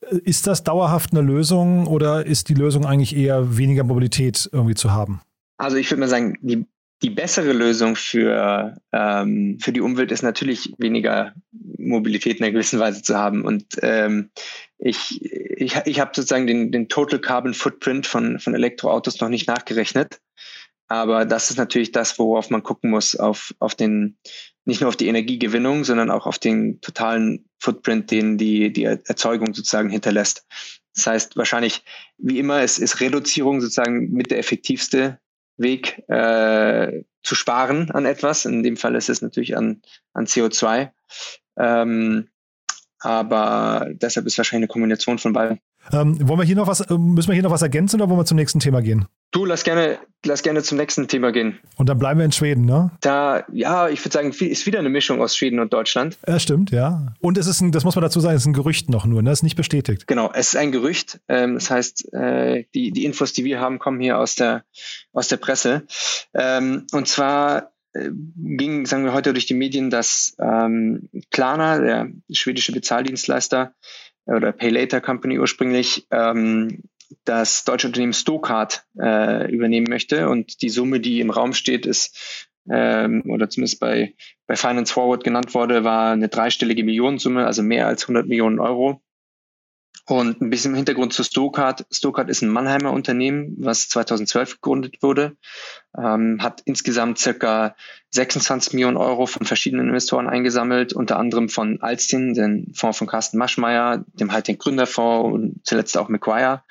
Äh, 0.00 0.16
ist 0.18 0.48
das 0.48 0.64
dauerhaft 0.64 1.12
eine 1.12 1.20
Lösung 1.20 1.86
oder 1.86 2.26
ist 2.26 2.48
die 2.48 2.54
Lösung 2.54 2.84
eigentlich 2.84 3.16
eher 3.16 3.56
weniger 3.56 3.84
Mobilität 3.84 4.48
irgendwie 4.52 4.74
zu 4.74 4.92
haben? 4.92 5.20
Also 5.58 5.76
ich 5.76 5.88
würde 5.90 6.00
mal 6.00 6.08
sagen, 6.08 6.36
die 6.42 6.66
die 7.02 7.10
bessere 7.10 7.52
Lösung 7.52 7.94
für, 7.94 8.76
ähm, 8.92 9.58
für 9.60 9.72
die 9.72 9.82
Umwelt 9.82 10.12
ist 10.12 10.22
natürlich 10.22 10.72
weniger 10.78 11.34
Mobilität 11.52 12.38
in 12.38 12.44
einer 12.44 12.52
gewissen 12.52 12.80
Weise 12.80 13.02
zu 13.02 13.16
haben. 13.16 13.44
Und 13.44 13.66
ähm, 13.82 14.30
ich, 14.78 15.22
ich, 15.22 15.76
ich 15.84 16.00
habe 16.00 16.12
sozusagen 16.14 16.46
den, 16.46 16.72
den 16.72 16.88
Total 16.88 17.20
Carbon 17.20 17.54
Footprint 17.54 18.06
von, 18.06 18.38
von 18.38 18.54
Elektroautos 18.54 19.20
noch 19.20 19.28
nicht 19.28 19.46
nachgerechnet. 19.46 20.20
Aber 20.88 21.24
das 21.24 21.50
ist 21.50 21.56
natürlich 21.56 21.92
das, 21.92 22.18
worauf 22.18 22.48
man 22.48 22.62
gucken 22.62 22.90
muss, 22.90 23.16
auf, 23.16 23.54
auf 23.58 23.74
den, 23.74 24.16
nicht 24.64 24.80
nur 24.80 24.88
auf 24.88 24.96
die 24.96 25.08
Energiegewinnung, 25.08 25.84
sondern 25.84 26.10
auch 26.10 26.26
auf 26.26 26.38
den 26.38 26.80
totalen 26.80 27.48
Footprint, 27.58 28.10
den 28.10 28.38
die, 28.38 28.72
die 28.72 28.84
Erzeugung 28.84 29.52
sozusagen 29.52 29.90
hinterlässt. 29.90 30.46
Das 30.94 31.06
heißt, 31.06 31.36
wahrscheinlich, 31.36 31.84
wie 32.16 32.38
immer, 32.38 32.62
ist, 32.62 32.78
ist 32.78 33.00
Reduzierung 33.00 33.60
sozusagen 33.60 34.12
mit 34.12 34.30
der 34.30 34.38
effektivste 34.38 35.18
Weg 35.56 36.02
äh, 36.08 37.02
zu 37.22 37.34
sparen 37.34 37.90
an 37.90 38.06
etwas. 38.06 38.44
In 38.44 38.62
dem 38.62 38.76
Fall 38.76 38.94
ist 38.94 39.08
es 39.08 39.22
natürlich 39.22 39.56
an, 39.56 39.82
an 40.12 40.26
CO2. 40.26 40.90
Ähm, 41.58 42.28
aber 42.98 43.88
deshalb 43.90 44.26
ist 44.26 44.38
wahrscheinlich 44.38 44.68
eine 44.68 44.72
Kombination 44.72 45.18
von 45.18 45.32
beiden. 45.32 45.60
Ähm, 45.92 46.16
wollen 46.28 46.40
wir 46.40 46.44
hier 46.44 46.56
noch 46.56 46.66
was, 46.66 46.80
äh, 46.80 46.98
müssen 46.98 47.28
wir 47.28 47.34
hier 47.34 47.42
noch 47.42 47.50
was 47.50 47.62
ergänzen 47.62 48.00
oder 48.00 48.08
wollen 48.08 48.20
wir 48.20 48.24
zum 48.24 48.36
nächsten 48.36 48.60
Thema 48.60 48.82
gehen? 48.82 49.06
Du, 49.32 49.44
lass 49.44 49.64
gerne, 49.64 49.98
lass 50.24 50.42
gerne 50.42 50.62
zum 50.62 50.78
nächsten 50.78 51.08
Thema 51.08 51.30
gehen. 51.32 51.58
Und 51.76 51.88
dann 51.88 51.98
bleiben 51.98 52.18
wir 52.20 52.24
in 52.24 52.32
Schweden, 52.32 52.64
ne? 52.64 52.90
Da, 53.00 53.44
ja, 53.52 53.88
ich 53.88 54.00
würde 54.00 54.12
sagen, 54.12 54.30
ist 54.30 54.66
wieder 54.66 54.78
eine 54.78 54.88
Mischung 54.88 55.20
aus 55.20 55.36
Schweden 55.36 55.58
und 55.58 55.72
Deutschland. 55.72 56.16
Ja, 56.26 56.38
stimmt, 56.38 56.70
ja. 56.70 57.14
Und 57.20 57.36
es 57.36 57.46
ist 57.46 57.60
ein, 57.60 57.72
das 57.72 57.84
muss 57.84 57.94
man 57.96 58.02
dazu 58.02 58.20
sagen, 58.20 58.36
es 58.36 58.42
ist 58.42 58.46
ein 58.46 58.52
Gerücht 58.52 58.88
noch 58.88 59.04
nur, 59.04 59.22
ne? 59.22 59.30
Es 59.30 59.40
ist 59.40 59.42
nicht 59.42 59.56
bestätigt. 59.56 60.06
Genau, 60.06 60.30
es 60.32 60.48
ist 60.48 60.56
ein 60.56 60.72
Gerücht. 60.72 61.20
Ähm, 61.28 61.54
das 61.54 61.70
heißt, 61.70 62.12
äh, 62.14 62.64
die, 62.74 62.92
die 62.92 63.04
Infos, 63.04 63.32
die 63.32 63.44
wir 63.44 63.60
haben, 63.60 63.78
kommen 63.78 64.00
hier 64.00 64.18
aus 64.18 64.36
der, 64.36 64.64
aus 65.12 65.28
der 65.28 65.36
Presse. 65.36 65.82
Ähm, 66.32 66.86
und 66.92 67.08
zwar 67.08 67.72
äh, 67.92 68.10
ging, 68.12 68.86
sagen 68.86 69.04
wir 69.04 69.12
heute 69.12 69.32
durch 69.32 69.46
die 69.46 69.54
Medien, 69.54 69.90
dass 69.90 70.36
ähm, 70.40 71.08
Klarna, 71.30 71.78
der 71.78 72.08
schwedische 72.30 72.72
Bezahldienstleister 72.72 73.74
oder 74.26 74.52
Pay 74.52 74.70
Later 74.70 75.00
Company 75.00 75.38
ursprünglich, 75.38 76.06
ähm, 76.10 76.82
das 77.24 77.64
deutsche 77.64 77.86
Unternehmen 77.86 78.12
Stokart 78.12 78.84
äh, 78.98 79.50
übernehmen 79.50 79.86
möchte. 79.88 80.28
Und 80.28 80.62
die 80.62 80.68
Summe, 80.68 81.00
die 81.00 81.20
im 81.20 81.30
Raum 81.30 81.52
steht, 81.52 81.86
ist, 81.86 82.48
ähm, 82.68 83.22
oder 83.28 83.48
zumindest 83.48 83.80
bei, 83.80 84.14
bei 84.46 84.56
Finance 84.56 84.92
Forward 84.92 85.22
genannt 85.22 85.54
wurde, 85.54 85.84
war 85.84 86.12
eine 86.12 86.28
dreistellige 86.28 86.84
Millionensumme, 86.84 87.46
also 87.46 87.62
mehr 87.62 87.86
als 87.86 88.04
100 88.04 88.26
Millionen 88.26 88.58
Euro. 88.58 89.00
Und 90.08 90.40
ein 90.40 90.50
bisschen 90.50 90.70
im 90.70 90.76
Hintergrund 90.76 91.12
zu 91.12 91.24
Stokart. 91.24 91.84
Stokart 91.90 92.30
ist 92.30 92.40
ein 92.40 92.48
Mannheimer 92.48 92.92
Unternehmen, 92.92 93.56
was 93.58 93.88
2012 93.88 94.60
gegründet 94.60 95.02
wurde, 95.02 95.36
ähm, 95.98 96.40
hat 96.40 96.62
insgesamt 96.64 97.18
circa 97.18 97.74
26 98.10 98.74
Millionen 98.74 98.96
Euro 98.98 99.26
von 99.26 99.44
verschiedenen 99.44 99.88
Investoren 99.88 100.28
eingesammelt, 100.28 100.92
unter 100.92 101.18
anderem 101.18 101.48
von 101.48 101.82
Alstin, 101.82 102.34
den 102.34 102.72
Fonds 102.72 102.98
von 102.98 103.08
Carsten 103.08 103.36
Maschmeyer, 103.36 104.04
dem 104.14 104.30
halt 104.30 104.46
den 104.46 104.58
Gründerfonds 104.58 105.34
und 105.34 105.66
zuletzt 105.66 105.98
auch 105.98 106.08
McGuire. 106.08 106.62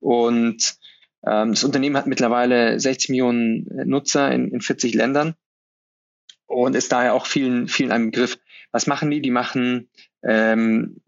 Und 0.00 0.76
ähm, 1.24 1.52
das 1.52 1.62
Unternehmen 1.62 1.96
hat 1.96 2.08
mittlerweile 2.08 2.80
60 2.80 3.10
Millionen 3.10 3.68
Nutzer 3.88 4.32
in, 4.32 4.50
in 4.50 4.60
40 4.60 4.92
Ländern 4.92 5.36
und 6.46 6.74
ist 6.74 6.90
daher 6.90 7.14
auch 7.14 7.26
vielen, 7.26 7.68
vielen 7.68 7.92
ein 7.92 8.10
Begriff. 8.10 8.38
Was 8.72 8.88
machen 8.88 9.08
die? 9.10 9.20
Die 9.20 9.30
machen 9.30 9.88
ähm, 10.24 11.00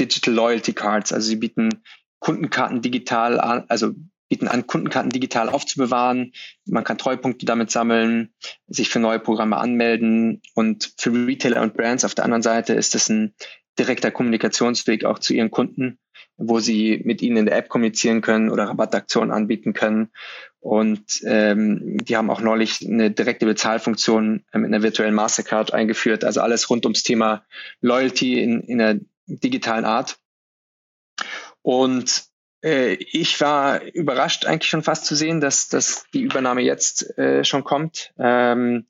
Digital 0.00 0.34
Loyalty 0.34 0.72
Cards. 0.72 1.12
Also 1.12 1.28
sie 1.28 1.36
bieten 1.36 1.82
Kundenkarten 2.18 2.82
digital 2.82 3.40
an, 3.40 3.64
also 3.68 3.92
bieten 4.28 4.48
an, 4.48 4.66
Kundenkarten 4.66 5.10
digital 5.10 5.48
aufzubewahren. 5.48 6.32
Man 6.64 6.84
kann 6.84 6.98
Treupunkte 6.98 7.46
damit 7.46 7.70
sammeln, 7.70 8.32
sich 8.68 8.88
für 8.88 9.00
neue 9.00 9.18
Programme 9.18 9.58
anmelden. 9.58 10.40
Und 10.54 10.92
für 10.96 11.10
Retailer 11.10 11.62
und 11.62 11.74
Brands 11.74 12.04
auf 12.04 12.14
der 12.14 12.24
anderen 12.24 12.42
Seite 12.42 12.74
ist 12.74 12.94
es 12.94 13.08
ein 13.08 13.34
direkter 13.78 14.10
Kommunikationsweg 14.10 15.04
auch 15.04 15.18
zu 15.18 15.34
ihren 15.34 15.50
Kunden, 15.50 15.98
wo 16.36 16.60
sie 16.60 17.02
mit 17.04 17.22
ihnen 17.22 17.38
in 17.38 17.46
der 17.46 17.56
App 17.56 17.68
kommunizieren 17.68 18.20
können 18.20 18.50
oder 18.50 18.64
Rabattaktionen 18.64 19.32
anbieten 19.32 19.72
können. 19.72 20.10
Und 20.60 21.22
ähm, 21.24 21.96
die 22.04 22.16
haben 22.16 22.30
auch 22.30 22.42
neulich 22.42 22.86
eine 22.86 23.10
direkte 23.10 23.46
Bezahlfunktion 23.46 24.44
mit 24.52 24.64
einer 24.66 24.82
virtuellen 24.82 25.14
Mastercard 25.14 25.72
eingeführt. 25.72 26.22
Also 26.22 26.40
alles 26.40 26.68
rund 26.68 26.84
ums 26.84 27.02
Thema 27.02 27.44
Loyalty 27.80 28.40
in, 28.42 28.60
in 28.60 28.80
einer 28.80 29.00
digitalen 29.38 29.84
Art. 29.84 30.18
Und 31.62 32.24
äh, 32.64 32.94
ich 32.94 33.40
war 33.40 33.82
überrascht 33.82 34.46
eigentlich 34.46 34.70
schon 34.70 34.82
fast 34.82 35.06
zu 35.06 35.14
sehen, 35.14 35.40
dass, 35.40 35.68
dass 35.68 36.04
die 36.12 36.22
Übernahme 36.22 36.62
jetzt 36.62 37.16
äh, 37.18 37.44
schon 37.44 37.64
kommt. 37.64 38.12
Ähm, 38.18 38.86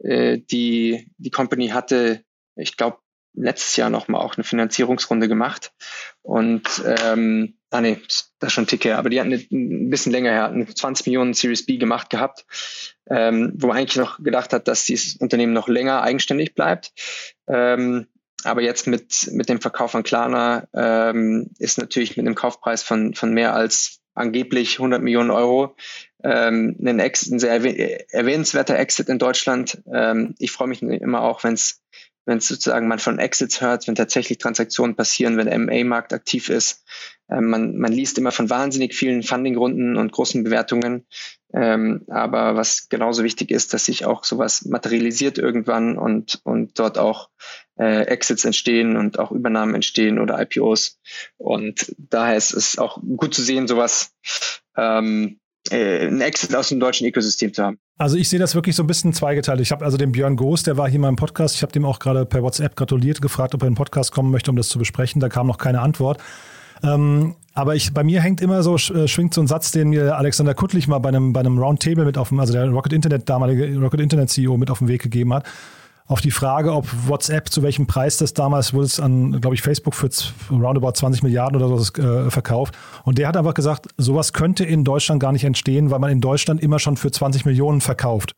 äh, 0.00 0.38
die, 0.38 1.10
die 1.18 1.30
Company 1.30 1.68
hatte, 1.68 2.24
ich 2.56 2.76
glaube, 2.76 2.98
letztes 3.34 3.76
Jahr 3.76 3.90
nochmal 3.90 4.20
auch 4.20 4.36
eine 4.36 4.44
Finanzierungsrunde 4.44 5.28
gemacht. 5.28 5.72
Und 6.22 6.66
ähm, 6.84 7.58
ah 7.70 7.80
nee, 7.80 7.98
das 8.04 8.48
ist 8.48 8.52
schon 8.52 8.64
ein 8.64 8.68
Tick 8.68 8.84
her, 8.84 8.98
aber 8.98 9.10
die 9.10 9.20
hatten 9.20 9.32
ein 9.32 9.90
bisschen 9.90 10.12
länger 10.12 10.30
her, 10.30 10.48
eine 10.48 10.66
20 10.66 11.06
Millionen 11.06 11.34
Series 11.34 11.64
B 11.64 11.76
gemacht 11.76 12.10
gehabt, 12.10 12.46
ähm, 13.08 13.52
wo 13.56 13.68
man 13.68 13.76
eigentlich 13.76 13.96
noch 13.96 14.22
gedacht 14.22 14.52
hat, 14.52 14.68
dass 14.68 14.84
dieses 14.84 15.16
Unternehmen 15.16 15.52
noch 15.52 15.68
länger 15.68 16.02
eigenständig 16.02 16.54
bleibt. 16.54 16.92
Ähm, 17.46 18.08
aber 18.44 18.62
jetzt 18.62 18.86
mit, 18.86 19.28
mit 19.32 19.48
dem 19.48 19.60
Verkauf 19.60 19.94
an 19.94 20.02
Klarna 20.02 20.66
ähm, 20.72 21.50
ist 21.58 21.78
natürlich 21.78 22.16
mit 22.16 22.26
einem 22.26 22.34
Kaufpreis 22.34 22.82
von, 22.82 23.14
von 23.14 23.32
mehr 23.32 23.54
als 23.54 24.00
angeblich 24.14 24.78
100 24.78 25.02
Millionen 25.02 25.30
Euro 25.30 25.76
ähm, 26.22 26.76
ein, 26.80 26.98
Exit, 26.98 27.32
ein 27.32 27.38
sehr 27.38 27.52
erwähnenswerter 27.52 28.76
Exit 28.78 29.08
in 29.08 29.18
Deutschland. 29.18 29.82
Ähm, 29.92 30.34
ich 30.38 30.52
freue 30.52 30.68
mich 30.68 30.82
immer 30.82 31.22
auch, 31.22 31.44
wenn 31.44 31.54
es 31.54 31.82
sozusagen 32.26 32.88
man 32.88 32.98
von 32.98 33.18
Exits 33.18 33.60
hört, 33.60 33.86
wenn 33.88 33.94
tatsächlich 33.94 34.38
Transaktionen 34.38 34.96
passieren, 34.96 35.36
wenn 35.36 35.46
der 35.46 35.58
MA-Markt 35.58 36.12
aktiv 36.12 36.48
ist. 36.48 36.84
Ähm, 37.30 37.46
man, 37.46 37.76
man 37.76 37.92
liest 37.92 38.18
immer 38.18 38.32
von 38.32 38.50
wahnsinnig 38.50 38.94
vielen 38.94 39.22
Fundingrunden 39.22 39.96
und 39.96 40.12
großen 40.12 40.44
Bewertungen. 40.44 41.06
Ähm, 41.54 42.04
aber 42.08 42.56
was 42.56 42.88
genauso 42.90 43.24
wichtig 43.24 43.50
ist, 43.50 43.72
dass 43.72 43.86
sich 43.86 44.04
auch 44.04 44.24
sowas 44.24 44.66
materialisiert 44.66 45.38
irgendwann 45.38 45.96
und, 45.96 46.40
und 46.44 46.78
dort 46.78 46.98
auch 46.98 47.30
äh, 47.78 48.02
Exits 48.02 48.44
entstehen 48.44 48.96
und 48.96 49.18
auch 49.18 49.30
Übernahmen 49.30 49.74
entstehen 49.74 50.18
oder 50.18 50.40
IPOs. 50.40 50.98
Und 51.36 51.94
daher 51.98 52.36
ist 52.36 52.52
es 52.52 52.78
auch 52.78 53.00
gut 53.16 53.34
zu 53.34 53.42
sehen, 53.42 53.68
sowas 53.68 54.10
ähm, 54.76 55.38
äh, 55.70 56.06
ein 56.06 56.20
Exit 56.20 56.54
aus 56.54 56.68
dem 56.68 56.80
deutschen 56.80 57.06
Ökosystem 57.06 57.52
zu 57.54 57.62
haben. 57.62 57.78
Also 57.96 58.16
ich 58.16 58.28
sehe 58.28 58.38
das 58.38 58.54
wirklich 58.54 58.76
so 58.76 58.82
ein 58.82 58.86
bisschen 58.86 59.12
zweigeteilt. 59.12 59.60
Ich 59.60 59.72
habe 59.72 59.84
also 59.84 59.96
den 59.96 60.12
Björn 60.12 60.36
Goos, 60.36 60.62
der 60.62 60.76
war 60.76 60.88
hier 60.88 61.00
mal 61.00 61.08
im 61.08 61.16
Podcast. 61.16 61.56
Ich 61.56 61.62
habe 61.62 61.72
dem 61.72 61.84
auch 61.84 61.98
gerade 61.98 62.26
per 62.26 62.42
WhatsApp 62.42 62.76
gratuliert, 62.76 63.20
gefragt, 63.20 63.54
ob 63.54 63.62
er 63.62 63.66
in 63.66 63.72
den 63.72 63.76
Podcast 63.76 64.12
kommen 64.12 64.30
möchte, 64.30 64.50
um 64.50 64.56
das 64.56 64.68
zu 64.68 64.78
besprechen. 64.78 65.20
Da 65.20 65.28
kam 65.28 65.46
noch 65.46 65.58
keine 65.58 65.80
Antwort. 65.80 66.20
Ähm, 66.82 67.34
aber 67.54 67.74
ich, 67.74 67.92
bei 67.92 68.04
mir 68.04 68.20
hängt 68.20 68.40
immer 68.40 68.62
so, 68.62 68.76
äh, 68.76 69.08
schwingt 69.08 69.34
so 69.34 69.40
ein 69.40 69.48
Satz, 69.48 69.72
den 69.72 69.88
mir 69.88 70.16
Alexander 70.16 70.54
Kuttlich 70.54 70.86
mal 70.86 71.00
bei 71.00 71.08
einem, 71.08 71.32
bei 71.32 71.40
einem 71.40 71.58
Roundtable 71.58 72.04
mit 72.04 72.16
auf 72.18 72.28
dem, 72.28 72.38
also 72.38 72.52
der 72.52 72.68
Rocket 72.68 72.92
Internet, 72.92 73.28
damalige 73.28 73.76
Rocket 73.80 74.00
Internet 74.00 74.30
CEO 74.30 74.56
mit 74.56 74.70
auf 74.70 74.78
den 74.78 74.86
Weg 74.86 75.02
gegeben 75.02 75.34
hat 75.34 75.44
auf 76.08 76.22
die 76.22 76.30
Frage, 76.30 76.72
ob 76.72 76.86
WhatsApp 77.06 77.50
zu 77.50 77.62
welchem 77.62 77.86
Preis 77.86 78.16
das 78.16 78.32
damals 78.32 78.72
wurde 78.72 78.86
es 78.86 78.98
an, 78.98 79.40
glaube 79.42 79.54
ich, 79.54 79.62
Facebook 79.62 79.94
für 79.94 80.08
roundabout 80.50 80.92
20 80.92 81.22
Milliarden 81.22 81.60
oder 81.60 81.76
so 81.76 82.02
äh, 82.02 82.30
verkauft. 82.30 82.76
Und 83.04 83.18
der 83.18 83.28
hat 83.28 83.36
einfach 83.36 83.52
gesagt, 83.52 83.88
sowas 83.98 84.32
könnte 84.32 84.64
in 84.64 84.84
Deutschland 84.84 85.20
gar 85.20 85.32
nicht 85.32 85.44
entstehen, 85.44 85.90
weil 85.90 85.98
man 85.98 86.10
in 86.10 86.22
Deutschland 86.22 86.62
immer 86.62 86.78
schon 86.78 86.96
für 86.96 87.10
20 87.10 87.44
Millionen 87.44 87.82
verkauft. 87.82 88.34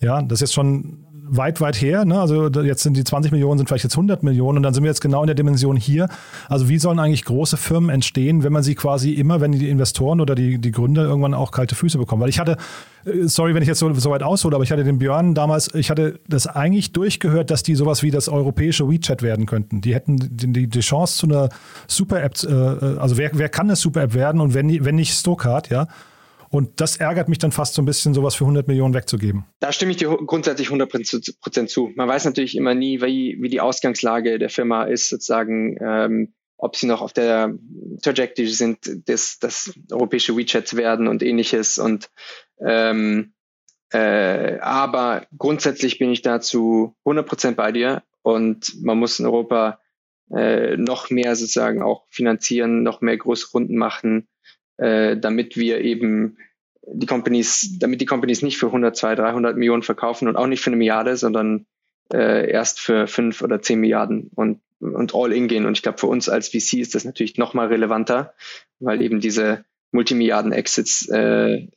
Ja, 0.00 0.22
das 0.22 0.38
ist 0.38 0.40
jetzt 0.40 0.54
schon 0.54 1.04
weit, 1.26 1.60
weit 1.60 1.80
her. 1.80 2.04
Ne? 2.04 2.20
Also 2.20 2.48
jetzt 2.48 2.82
sind 2.82 2.96
die 2.96 3.04
20 3.04 3.32
Millionen, 3.32 3.58
sind 3.58 3.66
vielleicht 3.68 3.84
jetzt 3.84 3.94
100 3.94 4.22
Millionen 4.22 4.58
und 4.58 4.62
dann 4.62 4.74
sind 4.74 4.82
wir 4.82 4.90
jetzt 4.90 5.00
genau 5.00 5.22
in 5.22 5.26
der 5.26 5.34
Dimension 5.34 5.76
hier. 5.76 6.08
Also 6.48 6.68
wie 6.68 6.78
sollen 6.78 6.98
eigentlich 6.98 7.24
große 7.24 7.56
Firmen 7.56 7.90
entstehen, 7.90 8.42
wenn 8.42 8.52
man 8.52 8.62
sie 8.62 8.74
quasi 8.74 9.12
immer, 9.12 9.40
wenn 9.40 9.52
die 9.52 9.68
Investoren 9.68 10.20
oder 10.20 10.34
die, 10.34 10.58
die 10.58 10.70
Gründer 10.70 11.04
irgendwann 11.04 11.34
auch 11.34 11.50
kalte 11.50 11.74
Füße 11.74 11.98
bekommen? 11.98 12.22
Weil 12.22 12.28
ich 12.28 12.38
hatte, 12.38 12.56
äh, 13.04 13.26
sorry, 13.26 13.54
wenn 13.54 13.62
ich 13.62 13.68
jetzt 13.68 13.78
so, 13.78 13.92
so 13.94 14.10
weit 14.10 14.22
aushole, 14.22 14.54
aber 14.54 14.64
ich 14.64 14.72
hatte 14.72 14.84
den 14.84 14.98
Björn 14.98 15.34
damals, 15.34 15.74
ich 15.74 15.90
hatte 15.90 16.20
das 16.28 16.46
eigentlich 16.46 16.92
durchgehört, 16.92 17.50
dass 17.50 17.62
die 17.62 17.74
sowas 17.74 18.02
wie 18.02 18.10
das 18.10 18.28
europäische 18.28 18.88
WeChat 18.88 19.22
werden 19.22 19.46
könnten. 19.46 19.80
Die 19.80 19.94
hätten 19.94 20.18
die, 20.18 20.68
die 20.68 20.80
Chance 20.80 21.18
zu 21.18 21.26
einer 21.26 21.48
Super-App, 21.86 22.42
äh, 22.44 22.52
äh, 22.52 22.98
also 22.98 23.16
wer, 23.16 23.30
wer 23.34 23.48
kann 23.48 23.66
eine 23.66 23.76
Super-App 23.76 24.14
werden 24.14 24.40
und 24.40 24.54
wenn, 24.54 24.84
wenn 24.84 24.94
nicht 24.94 25.14
Stokart, 25.14 25.70
ja? 25.70 25.86
Und 26.54 26.80
das 26.80 26.98
ärgert 26.98 27.28
mich 27.28 27.38
dann 27.38 27.50
fast 27.50 27.74
so 27.74 27.82
ein 27.82 27.84
bisschen, 27.84 28.14
sowas 28.14 28.36
für 28.36 28.44
100 28.44 28.68
Millionen 28.68 28.94
wegzugeben. 28.94 29.44
Da 29.58 29.72
stimme 29.72 29.90
ich 29.90 29.96
dir 29.96 30.16
grundsätzlich 30.24 30.68
100 30.68 30.88
Prozent 31.40 31.68
zu. 31.68 31.90
Man 31.96 32.06
weiß 32.06 32.26
natürlich 32.26 32.56
immer 32.56 32.74
nie, 32.74 33.02
wie, 33.02 33.36
wie 33.40 33.48
die 33.48 33.60
Ausgangslage 33.60 34.38
der 34.38 34.50
Firma 34.50 34.84
ist, 34.84 35.08
sozusagen, 35.08 35.76
ähm, 35.80 36.32
ob 36.56 36.76
sie 36.76 36.86
noch 36.86 37.02
auf 37.02 37.12
der 37.12 37.58
Trajectory 38.02 38.46
sind, 38.46 38.78
das, 39.08 39.40
das 39.40 39.72
europäische 39.90 40.36
WeChat 40.36 40.68
zu 40.68 40.76
werden 40.76 41.08
und 41.08 41.24
ähnliches. 41.24 41.78
Und 41.78 42.08
ähm, 42.60 43.34
äh, 43.90 44.60
aber 44.60 45.26
grundsätzlich 45.36 45.98
bin 45.98 46.12
ich 46.12 46.22
dazu 46.22 46.94
100 47.00 47.26
Prozent 47.26 47.56
bei 47.56 47.72
dir 47.72 48.04
und 48.22 48.80
man 48.80 48.96
muss 48.96 49.18
in 49.18 49.26
Europa 49.26 49.80
äh, 50.32 50.76
noch 50.76 51.10
mehr 51.10 51.34
sozusagen 51.34 51.82
auch 51.82 52.04
finanzieren, 52.10 52.84
noch 52.84 53.00
mehr 53.00 53.16
große 53.16 53.48
Runden 53.52 53.76
machen, 53.76 54.28
äh, 54.76 55.16
damit 55.16 55.56
wir 55.56 55.80
eben 55.80 56.38
die 56.86 57.06
Companies, 57.06 57.78
damit 57.78 58.00
die 58.00 58.06
Companies 58.06 58.42
nicht 58.42 58.58
für 58.58 58.66
100, 58.66 58.96
200, 58.96 59.18
300 59.26 59.56
Millionen 59.56 59.82
verkaufen 59.82 60.28
und 60.28 60.36
auch 60.36 60.46
nicht 60.46 60.60
für 60.60 60.70
eine 60.70 60.76
Milliarde, 60.76 61.16
sondern 61.16 61.66
äh, 62.12 62.50
erst 62.50 62.80
für 62.80 63.06
fünf 63.06 63.42
oder 63.42 63.62
zehn 63.62 63.80
Milliarden 63.80 64.30
und, 64.34 64.60
und 64.80 65.14
all 65.14 65.32
in 65.32 65.48
gehen. 65.48 65.66
Und 65.66 65.76
ich 65.76 65.82
glaube, 65.82 65.98
für 65.98 66.06
uns 66.06 66.28
als 66.28 66.48
VC 66.48 66.74
ist 66.74 66.94
das 66.94 67.04
natürlich 67.04 67.38
noch 67.38 67.54
mal 67.54 67.68
relevanter, 67.68 68.34
weil 68.80 69.00
eben 69.00 69.20
diese 69.20 69.64
Multimilliarden-Exits 69.92 71.08
äh, 71.08 71.68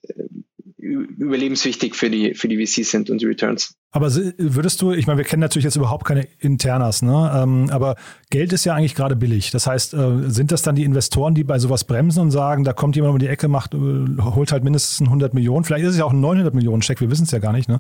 überlebenswichtig 0.88 1.96
für 1.96 2.10
die, 2.10 2.34
für 2.34 2.48
die 2.48 2.66
VCs 2.66 2.92
sind 2.92 3.10
und 3.10 3.22
die 3.22 3.26
Returns. 3.26 3.76
Aber 3.92 4.14
würdest 4.14 4.82
du, 4.82 4.92
ich 4.92 5.08
meine, 5.08 5.18
wir 5.18 5.26
kennen 5.26 5.42
natürlich 5.42 5.64
jetzt 5.64 5.76
überhaupt 5.76 6.06
keine 6.06 6.28
Internas, 6.40 7.02
ne? 7.02 7.32
Ähm, 7.36 7.70
aber 7.72 7.96
Geld 8.30 8.54
ist 8.54 8.66
ja 8.66 8.74
eigentlich 8.74 8.96
gerade 8.96 9.16
billig. 9.16 9.52
Das 9.52 9.66
heißt, 9.66 9.94
äh, 9.94 10.30
sind 10.30 10.52
das 10.52 10.62
dann 10.62 10.76
die 10.76 10.84
Investoren, 10.84 11.34
die 11.34 11.44
bei 11.44 11.58
sowas 11.60 11.84
bremsen 11.84 12.22
und 12.22 12.32
sagen, 12.32 12.64
da 12.64 12.74
kommt 12.74 12.96
jemand 12.96 13.14
um 13.14 13.20
die 13.20 13.28
Ecke, 13.28 13.48
macht, 13.48 13.74
äh, 13.74 13.78
holt 13.78 14.52
halt 14.52 14.64
mindestens 14.64 15.08
100 15.08 15.34
Millionen, 15.34 15.64
vielleicht 15.64 15.86
ist 15.86 15.92
es 15.92 15.98
ja 15.98 16.06
auch 16.06 16.14
ein 16.14 16.20
900 16.20 16.54
Millionen 16.54 16.82
Scheck, 16.82 17.02
wir 17.02 17.10
wissen 17.10 17.24
es 17.24 17.32
ja 17.32 17.40
gar 17.40 17.54
nicht, 17.54 17.70
ne? 17.70 17.80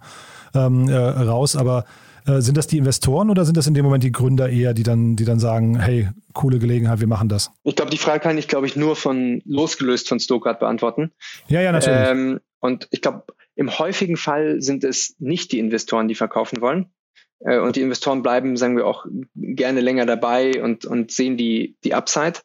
Ähm, 0.54 0.88
äh, 0.88 0.96
raus, 0.96 1.56
aber 1.56 1.86
äh, 2.28 2.41
sind 2.41 2.58
das 2.58 2.67
die 2.67 2.78
Investoren 2.78 3.30
oder 3.30 3.46
sind 3.46 3.58
das 3.58 3.67
in 3.67 3.74
dem 3.74 3.86
Moment 3.86 4.04
die 4.04 4.12
Gründer 4.12 4.50
eher, 4.50 4.74
die 4.74 4.84
dann, 4.84 5.15
die 5.15 5.24
dann 5.24 5.39
sagen, 5.39 5.80
hey, 5.80 6.10
coole 6.34 6.60
Gelegenheit, 6.60 7.00
wir 7.00 7.08
machen 7.08 7.30
das? 7.30 7.52
Ich 7.63 7.76
glaube, 7.76 7.89
die 7.89 7.98
Frage 7.98 8.20
kann 8.20 8.38
ich, 8.38 8.48
glaube 8.48 8.67
ich, 8.67 8.76
nur 8.76 8.96
von 8.96 9.41
losgelöst 9.46 10.10
von 10.10 10.20
Stokart 10.20 10.60
beantworten. 10.60 11.12
Ja, 11.48 11.62
ja, 11.62 11.72
natürlich. 11.72 12.10
Ähm, 12.10 12.39
und 12.60 12.88
ich 12.91 13.02
glaube, 13.02 13.26
im 13.56 13.78
häufigen 13.80 14.17
Fall 14.17 14.62
sind 14.62 14.84
es 14.84 15.15
nicht 15.20 15.52
die 15.52 15.60
Investoren, 15.60 16.08
die 16.08 16.15
verkaufen 16.15 16.62
wollen. 16.62 16.91
Äh, 17.39 17.60
und 17.60 17.76
die 17.76 17.82
Investoren 17.82 18.22
bleiben, 18.24 18.58
sagen 18.58 18.78
wir 18.78 18.86
auch, 18.86 19.06
gerne 19.36 19.82
länger 19.82 20.06
dabei 20.06 20.62
und, 20.62 20.86
und 20.86 21.12
sehen 21.12 21.38
die, 21.38 21.76
die 21.84 21.93
Upside. 21.93 22.39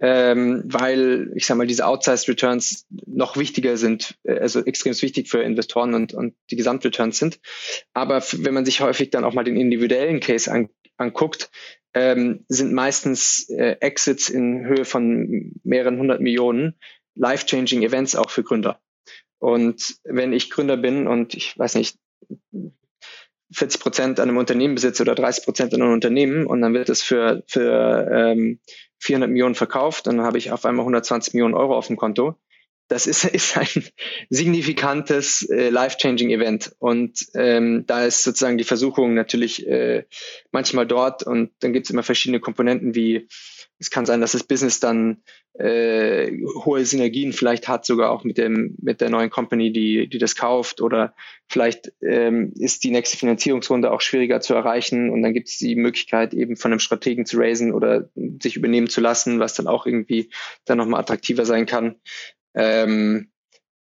Ähm, 0.00 0.62
weil, 0.66 1.32
ich 1.34 1.44
sage 1.44 1.58
mal, 1.58 1.66
diese 1.66 1.84
Outsized 1.84 2.28
Returns 2.28 2.86
noch 3.06 3.36
wichtiger 3.36 3.76
sind, 3.76 4.16
äh, 4.22 4.38
also 4.38 4.64
extrem 4.64 4.92
wichtig 5.02 5.28
für 5.28 5.42
Investoren 5.42 5.94
und, 5.94 6.14
und 6.14 6.34
die 6.50 6.56
Gesamtreturns 6.56 7.18
sind. 7.18 7.40
Aber 7.94 8.22
wenn 8.32 8.54
man 8.54 8.64
sich 8.64 8.80
häufig 8.80 9.10
dann 9.10 9.24
auch 9.24 9.34
mal 9.34 9.42
den 9.42 9.56
individuellen 9.56 10.20
Case 10.20 10.50
an, 10.52 10.68
anguckt, 10.98 11.50
ähm, 11.94 12.44
sind 12.48 12.72
meistens 12.72 13.48
äh, 13.48 13.76
Exits 13.80 14.28
in 14.28 14.66
Höhe 14.66 14.84
von 14.84 15.52
mehreren 15.64 15.98
hundert 15.98 16.20
Millionen 16.20 16.78
life-changing 17.16 17.82
Events 17.82 18.14
auch 18.14 18.30
für 18.30 18.44
Gründer. 18.44 18.80
Und 19.38 19.96
wenn 20.04 20.32
ich 20.32 20.50
Gründer 20.50 20.76
bin 20.76 21.06
und 21.06 21.34
ich 21.34 21.58
weiß 21.58 21.76
nicht, 21.76 21.98
40 23.52 23.80
Prozent 23.80 24.20
an 24.20 24.28
einem 24.28 24.38
Unternehmen 24.38 24.74
besitze 24.74 25.02
oder 25.02 25.14
30 25.14 25.44
Prozent 25.44 25.74
an 25.74 25.82
einem 25.82 25.92
Unternehmen 25.92 26.46
und 26.46 26.60
dann 26.60 26.74
wird 26.74 26.88
es 26.88 27.02
für, 27.02 27.42
für 27.46 28.08
ähm, 28.12 28.60
400 29.00 29.30
Millionen 29.30 29.54
verkauft, 29.54 30.06
dann 30.06 30.20
habe 30.20 30.38
ich 30.38 30.50
auf 30.52 30.64
einmal 30.64 30.82
120 30.82 31.34
Millionen 31.34 31.54
Euro 31.54 31.76
auf 31.76 31.86
dem 31.86 31.96
Konto. 31.96 32.36
Das 32.88 33.06
ist, 33.06 33.24
ist 33.32 33.56
ein 33.56 33.84
signifikantes 34.28 35.48
äh, 35.48 35.70
life-changing 35.70 36.30
Event. 36.30 36.72
Und 36.78 37.26
ähm, 37.34 37.84
da 37.86 38.04
ist 38.04 38.24
sozusagen 38.24 38.58
die 38.58 38.64
Versuchung 38.64 39.14
natürlich 39.14 39.66
äh, 39.66 40.04
manchmal 40.52 40.86
dort 40.86 41.22
und 41.22 41.50
dann 41.60 41.72
gibt 41.72 41.86
es 41.86 41.90
immer 41.90 42.02
verschiedene 42.02 42.40
Komponenten 42.40 42.94
wie 42.94 43.28
es 43.78 43.90
kann 43.90 44.06
sein, 44.06 44.20
dass 44.20 44.32
das 44.32 44.44
Business 44.44 44.80
dann 44.80 45.22
äh, 45.54 46.30
hohe 46.64 46.84
Synergien 46.84 47.32
vielleicht 47.32 47.68
hat, 47.68 47.86
sogar 47.86 48.10
auch 48.10 48.24
mit 48.24 48.38
dem 48.38 48.76
mit 48.80 49.00
der 49.00 49.10
neuen 49.10 49.30
Company, 49.30 49.72
die 49.72 50.08
die 50.08 50.18
das 50.18 50.34
kauft, 50.34 50.80
oder 50.80 51.14
vielleicht 51.48 51.92
ähm, 52.02 52.52
ist 52.56 52.84
die 52.84 52.90
nächste 52.90 53.16
Finanzierungsrunde 53.16 53.90
auch 53.90 54.00
schwieriger 54.00 54.40
zu 54.40 54.54
erreichen. 54.54 55.10
Und 55.10 55.22
dann 55.22 55.32
gibt 55.32 55.48
es 55.48 55.58
die 55.58 55.76
Möglichkeit 55.76 56.34
eben 56.34 56.56
von 56.56 56.72
einem 56.72 56.80
Strategen 56.80 57.26
zu 57.26 57.38
raisen 57.38 57.72
oder 57.72 58.08
sich 58.42 58.56
übernehmen 58.56 58.88
zu 58.88 59.00
lassen, 59.00 59.40
was 59.40 59.54
dann 59.54 59.66
auch 59.66 59.86
irgendwie 59.86 60.30
dann 60.64 60.78
nochmal 60.78 61.00
attraktiver 61.00 61.44
sein 61.44 61.66
kann. 61.66 61.96
Ähm, 62.54 63.30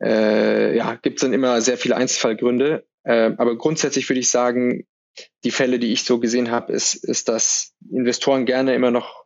äh, 0.02 0.76
ja, 0.76 0.94
gibt 0.94 1.18
es 1.18 1.22
dann 1.22 1.32
immer 1.32 1.60
sehr 1.60 1.78
viele 1.78 1.96
Einzelfallgründe, 1.96 2.86
äh, 3.04 3.30
aber 3.36 3.56
grundsätzlich 3.56 4.08
würde 4.08 4.20
ich 4.20 4.30
sagen, 4.30 4.86
die 5.44 5.50
Fälle, 5.50 5.78
die 5.78 5.92
ich 5.92 6.04
so 6.04 6.18
gesehen 6.18 6.50
habe, 6.50 6.72
ist, 6.72 6.94
ist, 6.94 7.28
dass 7.28 7.74
Investoren 7.90 8.46
gerne 8.46 8.74
immer 8.74 8.90
noch 8.90 9.21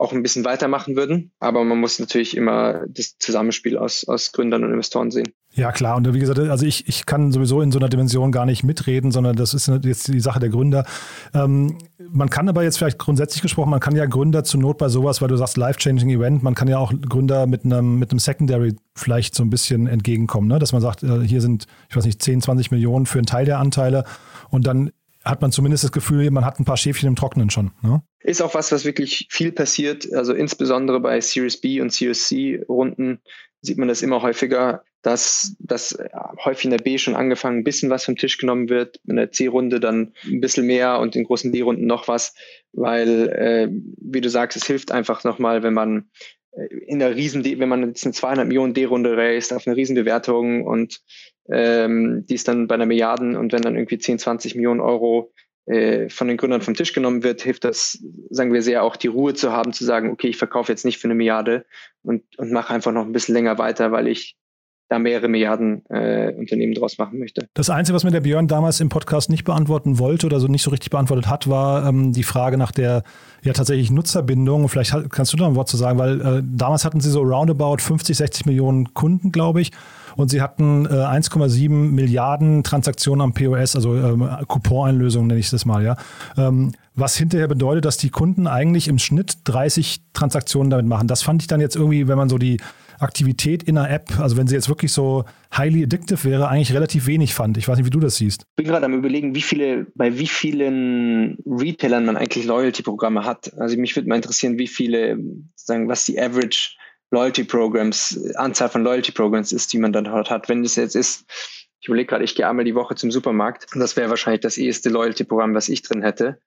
auch 0.00 0.12
ein 0.12 0.22
bisschen 0.22 0.46
weitermachen 0.46 0.96
würden. 0.96 1.30
Aber 1.40 1.62
man 1.62 1.78
muss 1.78 1.98
natürlich 1.98 2.34
immer 2.36 2.86
das 2.88 3.18
Zusammenspiel 3.18 3.76
aus, 3.76 4.08
aus 4.08 4.32
Gründern 4.32 4.64
und 4.64 4.70
Investoren 4.70 5.10
sehen. 5.10 5.28
Ja, 5.52 5.72
klar. 5.72 5.96
Und 5.96 6.12
wie 6.14 6.18
gesagt, 6.18 6.38
also 6.38 6.64
ich, 6.64 6.88
ich 6.88 7.04
kann 7.04 7.32
sowieso 7.32 7.60
in 7.60 7.70
so 7.70 7.78
einer 7.78 7.88
Dimension 7.88 8.32
gar 8.32 8.46
nicht 8.46 8.62
mitreden, 8.62 9.10
sondern 9.10 9.36
das 9.36 9.52
ist 9.52 9.68
jetzt 9.82 10.08
die 10.08 10.20
Sache 10.20 10.40
der 10.40 10.48
Gründer. 10.48 10.86
Ähm, 11.34 11.76
man 11.98 12.30
kann 12.30 12.48
aber 12.48 12.62
jetzt 12.62 12.78
vielleicht 12.78 12.98
grundsätzlich 12.98 13.42
gesprochen, 13.42 13.68
man 13.68 13.80
kann 13.80 13.94
ja 13.94 14.06
Gründer 14.06 14.42
zur 14.42 14.60
Not 14.60 14.78
bei 14.78 14.88
sowas, 14.88 15.20
weil 15.20 15.28
du 15.28 15.36
sagst 15.36 15.56
life-changing 15.56 16.08
Event, 16.08 16.42
man 16.42 16.54
kann 16.54 16.68
ja 16.68 16.78
auch 16.78 16.92
Gründer 17.08 17.46
mit 17.46 17.64
einem, 17.64 17.98
mit 17.98 18.10
einem 18.10 18.20
Secondary 18.20 18.76
vielleicht 18.94 19.34
so 19.34 19.42
ein 19.42 19.50
bisschen 19.50 19.86
entgegenkommen, 19.86 20.48
ne? 20.48 20.58
dass 20.58 20.72
man 20.72 20.80
sagt, 20.80 21.02
äh, 21.02 21.20
hier 21.26 21.40
sind, 21.40 21.66
ich 21.90 21.96
weiß 21.96 22.06
nicht, 22.06 22.22
10, 22.22 22.40
20 22.42 22.70
Millionen 22.70 23.06
für 23.06 23.18
einen 23.18 23.26
Teil 23.26 23.44
der 23.44 23.58
Anteile 23.58 24.04
und 24.50 24.66
dann 24.66 24.92
hat 25.24 25.42
man 25.42 25.52
zumindest 25.52 25.84
das 25.84 25.92
Gefühl, 25.92 26.30
man 26.30 26.44
hat 26.44 26.58
ein 26.58 26.64
paar 26.64 26.76
Schäfchen 26.76 27.08
im 27.08 27.16
Trockenen 27.16 27.50
schon. 27.50 27.72
Ne? 27.82 28.02
Ist 28.20 28.42
auch 28.42 28.54
was, 28.54 28.72
was 28.72 28.84
wirklich 28.84 29.26
viel 29.30 29.52
passiert. 29.52 30.12
Also 30.12 30.32
insbesondere 30.34 31.00
bei 31.00 31.20
Series 31.20 31.60
B 31.60 31.80
und 31.80 31.92
Series 31.92 32.28
C 32.28 32.62
Runden 32.68 33.20
sieht 33.62 33.78
man 33.78 33.88
das 33.88 34.02
immer 34.02 34.22
häufiger, 34.22 34.82
dass, 35.02 35.56
dass 35.58 35.98
häufig 36.44 36.64
in 36.64 36.70
der 36.70 36.78
B 36.78 36.98
schon 36.98 37.16
angefangen 37.16 37.58
ein 37.58 37.64
bisschen 37.64 37.90
was 37.90 38.04
vom 38.04 38.16
Tisch 38.16 38.38
genommen 38.38 38.68
wird, 38.68 39.00
in 39.06 39.16
der 39.16 39.32
C-Runde 39.32 39.80
dann 39.80 40.12
ein 40.24 40.40
bisschen 40.40 40.66
mehr 40.66 40.98
und 40.98 41.16
in 41.16 41.24
großen 41.24 41.52
D-Runden 41.52 41.86
noch 41.86 42.08
was, 42.08 42.34
weil, 42.72 43.28
äh, 43.28 43.68
wie 43.70 44.20
du 44.20 44.28
sagst, 44.28 44.56
es 44.56 44.66
hilft 44.66 44.92
einfach 44.92 45.24
nochmal, 45.24 45.62
wenn 45.62 45.74
man 45.74 46.10
äh, 46.52 46.66
in 46.86 46.98
der 46.98 47.16
riesen, 47.16 47.44
wenn 47.44 47.68
man 47.68 47.88
jetzt 47.88 48.04
eine 48.04 48.12
200 48.12 48.46
Millionen 48.46 48.74
D-Runde 48.74 49.16
raced 49.16 49.52
auf 49.52 49.66
eine 49.66 49.76
riesen 49.76 49.94
Bewertung 49.94 50.66
und 50.66 51.00
ähm, 51.52 52.24
die 52.26 52.34
ist 52.34 52.48
dann 52.48 52.66
bei 52.66 52.74
einer 52.74 52.86
Milliarden 52.86 53.36
und 53.36 53.52
wenn 53.52 53.62
dann 53.62 53.76
irgendwie 53.76 53.98
10, 53.98 54.18
20 54.18 54.54
Millionen 54.54 54.80
Euro 54.80 55.32
äh, 55.66 56.08
von 56.08 56.28
den 56.28 56.36
Gründern 56.36 56.62
vom 56.62 56.74
Tisch 56.74 56.92
genommen 56.92 57.22
wird, 57.22 57.42
hilft 57.42 57.64
das, 57.64 58.02
sagen 58.30 58.52
wir 58.52 58.62
sehr, 58.62 58.82
auch 58.82 58.96
die 58.96 59.08
Ruhe 59.08 59.34
zu 59.34 59.52
haben, 59.52 59.72
zu 59.72 59.84
sagen, 59.84 60.10
okay, 60.10 60.28
ich 60.28 60.36
verkaufe 60.36 60.72
jetzt 60.72 60.84
nicht 60.84 60.98
für 60.98 61.06
eine 61.06 61.14
Milliarde 61.14 61.64
und, 62.02 62.22
und 62.38 62.50
mache 62.50 62.74
einfach 62.74 62.92
noch 62.92 63.04
ein 63.04 63.12
bisschen 63.12 63.34
länger 63.34 63.58
weiter, 63.58 63.92
weil 63.92 64.08
ich 64.08 64.36
da 64.90 64.98
mehrere 64.98 65.28
Milliarden 65.28 65.82
äh, 65.88 66.32
Unternehmen 66.32 66.74
draus 66.74 66.98
machen 66.98 67.20
möchte. 67.20 67.48
Das 67.54 67.70
Einzige, 67.70 67.94
was 67.94 68.02
mir 68.02 68.10
der 68.10 68.20
Björn 68.20 68.48
damals 68.48 68.80
im 68.80 68.88
Podcast 68.88 69.30
nicht 69.30 69.44
beantworten 69.44 70.00
wollte 70.00 70.26
oder 70.26 70.40
so 70.40 70.48
nicht 70.48 70.62
so 70.62 70.70
richtig 70.70 70.90
beantwortet 70.90 71.28
hat, 71.28 71.48
war 71.48 71.86
ähm, 71.86 72.12
die 72.12 72.24
Frage 72.24 72.58
nach 72.58 72.72
der 72.72 73.04
ja 73.42 73.52
tatsächlich 73.52 73.92
Nutzerbindung. 73.92 74.68
Vielleicht 74.68 74.92
kannst 75.10 75.32
du 75.32 75.36
da 75.36 75.46
ein 75.46 75.54
Wort 75.54 75.68
zu 75.68 75.76
sagen, 75.76 75.98
weil 75.98 76.20
äh, 76.20 76.42
damals 76.44 76.84
hatten 76.84 77.00
sie 77.00 77.10
so 77.10 77.22
roundabout 77.22 77.78
50, 77.78 78.16
60 78.16 78.46
Millionen 78.46 78.92
Kunden, 78.92 79.30
glaube 79.30 79.60
ich. 79.60 79.70
Und 80.16 80.28
sie 80.30 80.42
hatten 80.42 80.86
äh, 80.86 80.88
1,7 80.88 81.68
Milliarden 81.70 82.64
Transaktionen 82.64 83.22
am 83.22 83.32
POS, 83.32 83.76
also 83.76 83.94
ähm, 83.94 84.28
Coupon-Einlösungen 84.48 85.28
nenne 85.28 85.38
ich 85.38 85.50
das 85.50 85.64
mal, 85.64 85.84
ja. 85.84 85.96
Ähm, 86.36 86.72
was 86.96 87.16
hinterher 87.16 87.46
bedeutet, 87.46 87.84
dass 87.84 87.96
die 87.96 88.10
Kunden 88.10 88.48
eigentlich 88.48 88.88
im 88.88 88.98
Schnitt 88.98 89.38
30 89.44 90.02
Transaktionen 90.12 90.70
damit 90.70 90.86
machen. 90.86 91.06
Das 91.06 91.22
fand 91.22 91.42
ich 91.42 91.46
dann 91.46 91.60
jetzt 91.60 91.76
irgendwie, 91.76 92.08
wenn 92.08 92.18
man 92.18 92.28
so 92.28 92.36
die 92.36 92.60
Aktivität 93.00 93.62
in 93.62 93.76
der 93.76 93.90
App, 93.90 94.18
also 94.18 94.36
wenn 94.36 94.46
sie 94.46 94.54
jetzt 94.54 94.68
wirklich 94.68 94.92
so 94.92 95.24
highly 95.56 95.82
addictive 95.84 96.24
wäre, 96.24 96.48
eigentlich 96.48 96.72
relativ 96.72 97.06
wenig 97.06 97.34
fand. 97.34 97.56
Ich 97.56 97.66
weiß 97.66 97.76
nicht, 97.78 97.86
wie 97.86 97.90
du 97.90 98.00
das 98.00 98.16
siehst. 98.16 98.42
Ich 98.42 98.64
bin 98.64 98.66
gerade 98.66 98.86
am 98.86 98.94
überlegen, 98.94 99.34
wie 99.34 99.42
viele, 99.42 99.86
bei 99.94 100.18
wie 100.18 100.26
vielen 100.26 101.38
Retailern 101.46 102.04
man 102.04 102.16
eigentlich 102.16 102.44
Loyalty-Programme 102.44 103.24
hat. 103.24 103.52
Also 103.58 103.76
mich 103.76 103.96
würde 103.96 104.08
mal 104.08 104.16
interessieren, 104.16 104.58
wie 104.58 104.68
viele, 104.68 105.18
sagen, 105.54 105.88
was 105.88 106.04
die 106.04 106.20
Average 106.20 106.76
Loyalty 107.10 107.44
Programs, 107.44 108.18
Anzahl 108.36 108.68
von 108.68 108.84
Loyalty 108.84 109.12
Programs 109.12 109.52
ist, 109.52 109.72
die 109.72 109.78
man 109.78 109.92
dann 109.92 110.04
dort 110.04 110.30
hat. 110.30 110.48
Wenn 110.48 110.64
es 110.64 110.76
jetzt 110.76 110.94
ist, 110.94 111.24
ich 111.80 111.88
überlege 111.88 112.08
gerade, 112.08 112.24
ich 112.24 112.34
gehe 112.34 112.48
einmal 112.48 112.64
die 112.64 112.74
Woche 112.74 112.94
zum 112.94 113.10
Supermarkt 113.10 113.66
und 113.74 113.80
das 113.80 113.96
wäre 113.96 114.10
wahrscheinlich 114.10 114.42
das 114.42 114.58
erste 114.58 114.90
Loyalty-Programm, 114.90 115.54
was 115.54 115.68
ich 115.68 115.82
drin 115.82 116.02
hätte. 116.02 116.40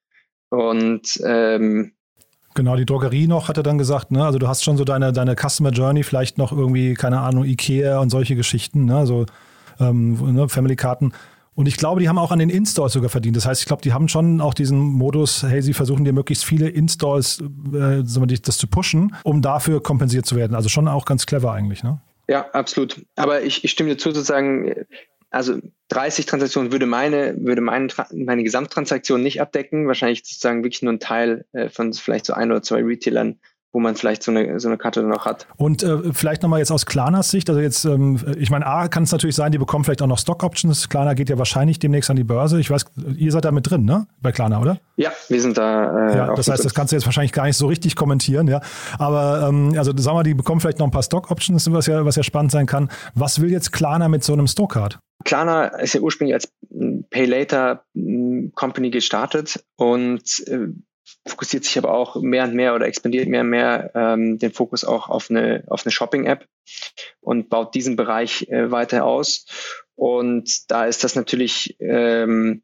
Und 0.49 1.19
ähm, 1.25 1.93
Genau, 2.55 2.75
die 2.75 2.85
Drogerie 2.85 3.27
noch, 3.27 3.47
hat 3.47 3.57
er 3.57 3.63
dann 3.63 3.77
gesagt, 3.77 4.11
ne? 4.11 4.25
Also 4.25 4.39
du 4.39 4.47
hast 4.47 4.63
schon 4.63 4.77
so 4.77 4.83
deine, 4.83 5.11
deine 5.11 5.35
Customer 5.35 5.71
Journey, 5.71 6.03
vielleicht 6.03 6.37
noch 6.37 6.51
irgendwie, 6.51 6.93
keine 6.93 7.21
Ahnung, 7.21 7.45
Ikea 7.45 7.99
und 7.99 8.09
solche 8.09 8.35
Geschichten, 8.35 8.85
ne? 8.85 9.05
So 9.07 9.25
ähm, 9.79 10.33
ne? 10.33 10.47
Family-Karten. 10.47 11.13
Und 11.55 11.67
ich 11.67 11.77
glaube, 11.77 11.99
die 11.99 12.09
haben 12.09 12.17
auch 12.17 12.31
an 12.31 12.39
den 12.39 12.49
Installs 12.49 12.93
sogar 12.93 13.09
verdient. 13.09 13.37
Das 13.37 13.45
heißt, 13.45 13.61
ich 13.61 13.67
glaube, 13.67 13.83
die 13.83 13.93
haben 13.93 14.07
schon 14.07 14.41
auch 14.41 14.55
diesen 14.55 14.79
Modus, 14.79 15.43
hey, 15.43 15.61
sie 15.61 15.73
versuchen 15.73 16.03
dir 16.03 16.13
möglichst 16.13 16.45
viele 16.45 16.67
Installs, 16.67 17.41
äh, 17.73 18.03
das 18.03 18.57
zu 18.57 18.67
pushen, 18.67 19.15
um 19.23 19.41
dafür 19.41 19.81
kompensiert 19.81 20.25
zu 20.25 20.35
werden. 20.35 20.55
Also 20.55 20.69
schon 20.69 20.87
auch 20.87 21.05
ganz 21.05 21.25
clever 21.25 21.51
eigentlich, 21.51 21.83
ne? 21.83 21.99
Ja, 22.27 22.49
absolut. 22.53 23.05
Aber 23.15 23.43
ich, 23.43 23.63
ich 23.63 23.71
stimme 23.71 23.89
dir 23.89 23.97
zu, 23.97 24.11
sozusagen, 24.11 24.73
also 25.33 25.59
30 25.89 26.27
Transaktionen 26.27 26.71
würde 26.71 26.85
meine, 26.85 27.35
würde 27.43 27.61
meine, 27.61 27.87
meine 28.11 28.43
Gesamttransaktion 28.43 29.21
nicht 29.21 29.41
abdecken. 29.41 29.87
Wahrscheinlich 29.87 30.19
sozusagen 30.19 30.63
wirklich 30.63 30.83
nur 30.83 30.93
ein 30.93 30.99
Teil 30.99 31.45
äh, 31.53 31.69
von 31.69 31.91
vielleicht 31.93 32.25
so 32.25 32.33
ein 32.33 32.51
oder 32.51 32.61
zwei 32.61 32.83
Retailern, 32.83 33.39
wo 33.73 33.79
man 33.79 33.95
vielleicht 33.95 34.21
so 34.21 34.31
eine, 34.31 34.59
so 34.59 34.67
eine 34.67 34.77
Karte 34.77 35.01
noch 35.01 35.25
hat. 35.25 35.47
Und 35.57 35.81
äh, 35.81 36.13
vielleicht 36.13 36.43
nochmal 36.43 36.59
jetzt 36.59 36.71
aus 36.71 36.85
Klarnas 36.85 37.31
Sicht, 37.31 37.49
also 37.49 37.59
jetzt, 37.59 37.83
ähm, 37.85 38.19
ich 38.37 38.51
meine, 38.51 38.67
A, 38.67 38.87
kann 38.87 39.03
es 39.03 39.11
natürlich 39.11 39.35
sein, 39.35 39.51
die 39.51 39.57
bekommen 39.57 39.83
vielleicht 39.83 40.03
auch 40.03 40.07
noch 40.07 40.19
Stock 40.19 40.43
Options. 40.43 40.89
Klarna 40.89 41.15
geht 41.15 41.29
ja 41.29 41.39
wahrscheinlich 41.39 41.79
demnächst 41.79 42.09
an 42.11 42.15
die 42.15 42.23
Börse. 42.23 42.59
Ich 42.59 42.69
weiß, 42.69 42.85
ihr 43.17 43.31
seid 43.31 43.45
da 43.45 43.51
mit 43.51 43.69
drin, 43.69 43.83
ne? 43.83 44.05
Bei 44.21 44.31
Klarna, 44.31 44.61
oder? 44.61 44.77
Ja, 44.95 45.11
wir 45.27 45.41
sind 45.41 45.57
da. 45.57 46.07
Äh, 46.07 46.17
ja, 46.17 46.35
das 46.35 46.47
heißt, 46.47 46.63
das 46.63 46.75
kannst 46.75 46.91
du 46.91 46.95
jetzt 46.95 47.05
wahrscheinlich 47.05 47.33
gar 47.33 47.45
nicht 47.45 47.57
so 47.57 47.65
richtig 47.65 47.95
kommentieren, 47.95 48.47
ja. 48.47 48.61
Aber 48.99 49.47
ähm, 49.49 49.73
also 49.75 49.91
sagen 49.97 50.17
wir, 50.17 50.23
die 50.23 50.35
bekommen 50.35 50.61
vielleicht 50.61 50.77
noch 50.77 50.87
ein 50.87 50.91
paar 50.91 51.03
Stock 51.03 51.31
Options, 51.31 51.71
was 51.71 51.87
ja, 51.87 52.05
was 52.05 52.15
ja 52.15 52.23
spannend 52.23 52.51
sein 52.51 52.67
kann. 52.67 52.89
Was 53.15 53.41
will 53.41 53.51
jetzt 53.51 53.71
Klarna 53.71 54.07
mit 54.07 54.23
so 54.23 54.33
einem 54.33 54.45
Store-Card? 54.45 54.99
Klarna 55.25 55.65
ist 55.65 55.93
ja 55.93 56.01
ursprünglich 56.01 56.35
als 56.35 56.51
Pay 57.09 57.25
Later 57.25 57.83
Company 58.53 58.91
gestartet 58.91 59.63
und 59.77 60.47
äh, 60.47 60.67
fokussiert 61.27 61.63
sich 61.63 61.77
aber 61.77 61.93
auch 61.93 62.21
mehr 62.21 62.43
und 62.43 62.53
mehr 62.53 62.75
oder 62.75 62.87
expandiert 62.87 63.27
mehr 63.27 63.41
und 63.41 63.49
mehr 63.49 63.91
ähm, 63.95 64.39
den 64.39 64.51
Fokus 64.51 64.83
auch 64.83 65.09
auf 65.09 65.29
eine, 65.29 65.63
auf 65.67 65.85
eine 65.85 65.91
Shopping-App 65.91 66.47
und 67.21 67.49
baut 67.49 67.75
diesen 67.75 67.95
Bereich 67.95 68.47
äh, 68.49 68.71
weiter 68.71 69.05
aus. 69.05 69.45
Und 69.95 70.71
da 70.71 70.85
ist 70.85 71.03
das 71.03 71.15
natürlich, 71.15 71.77
ähm, 71.79 72.63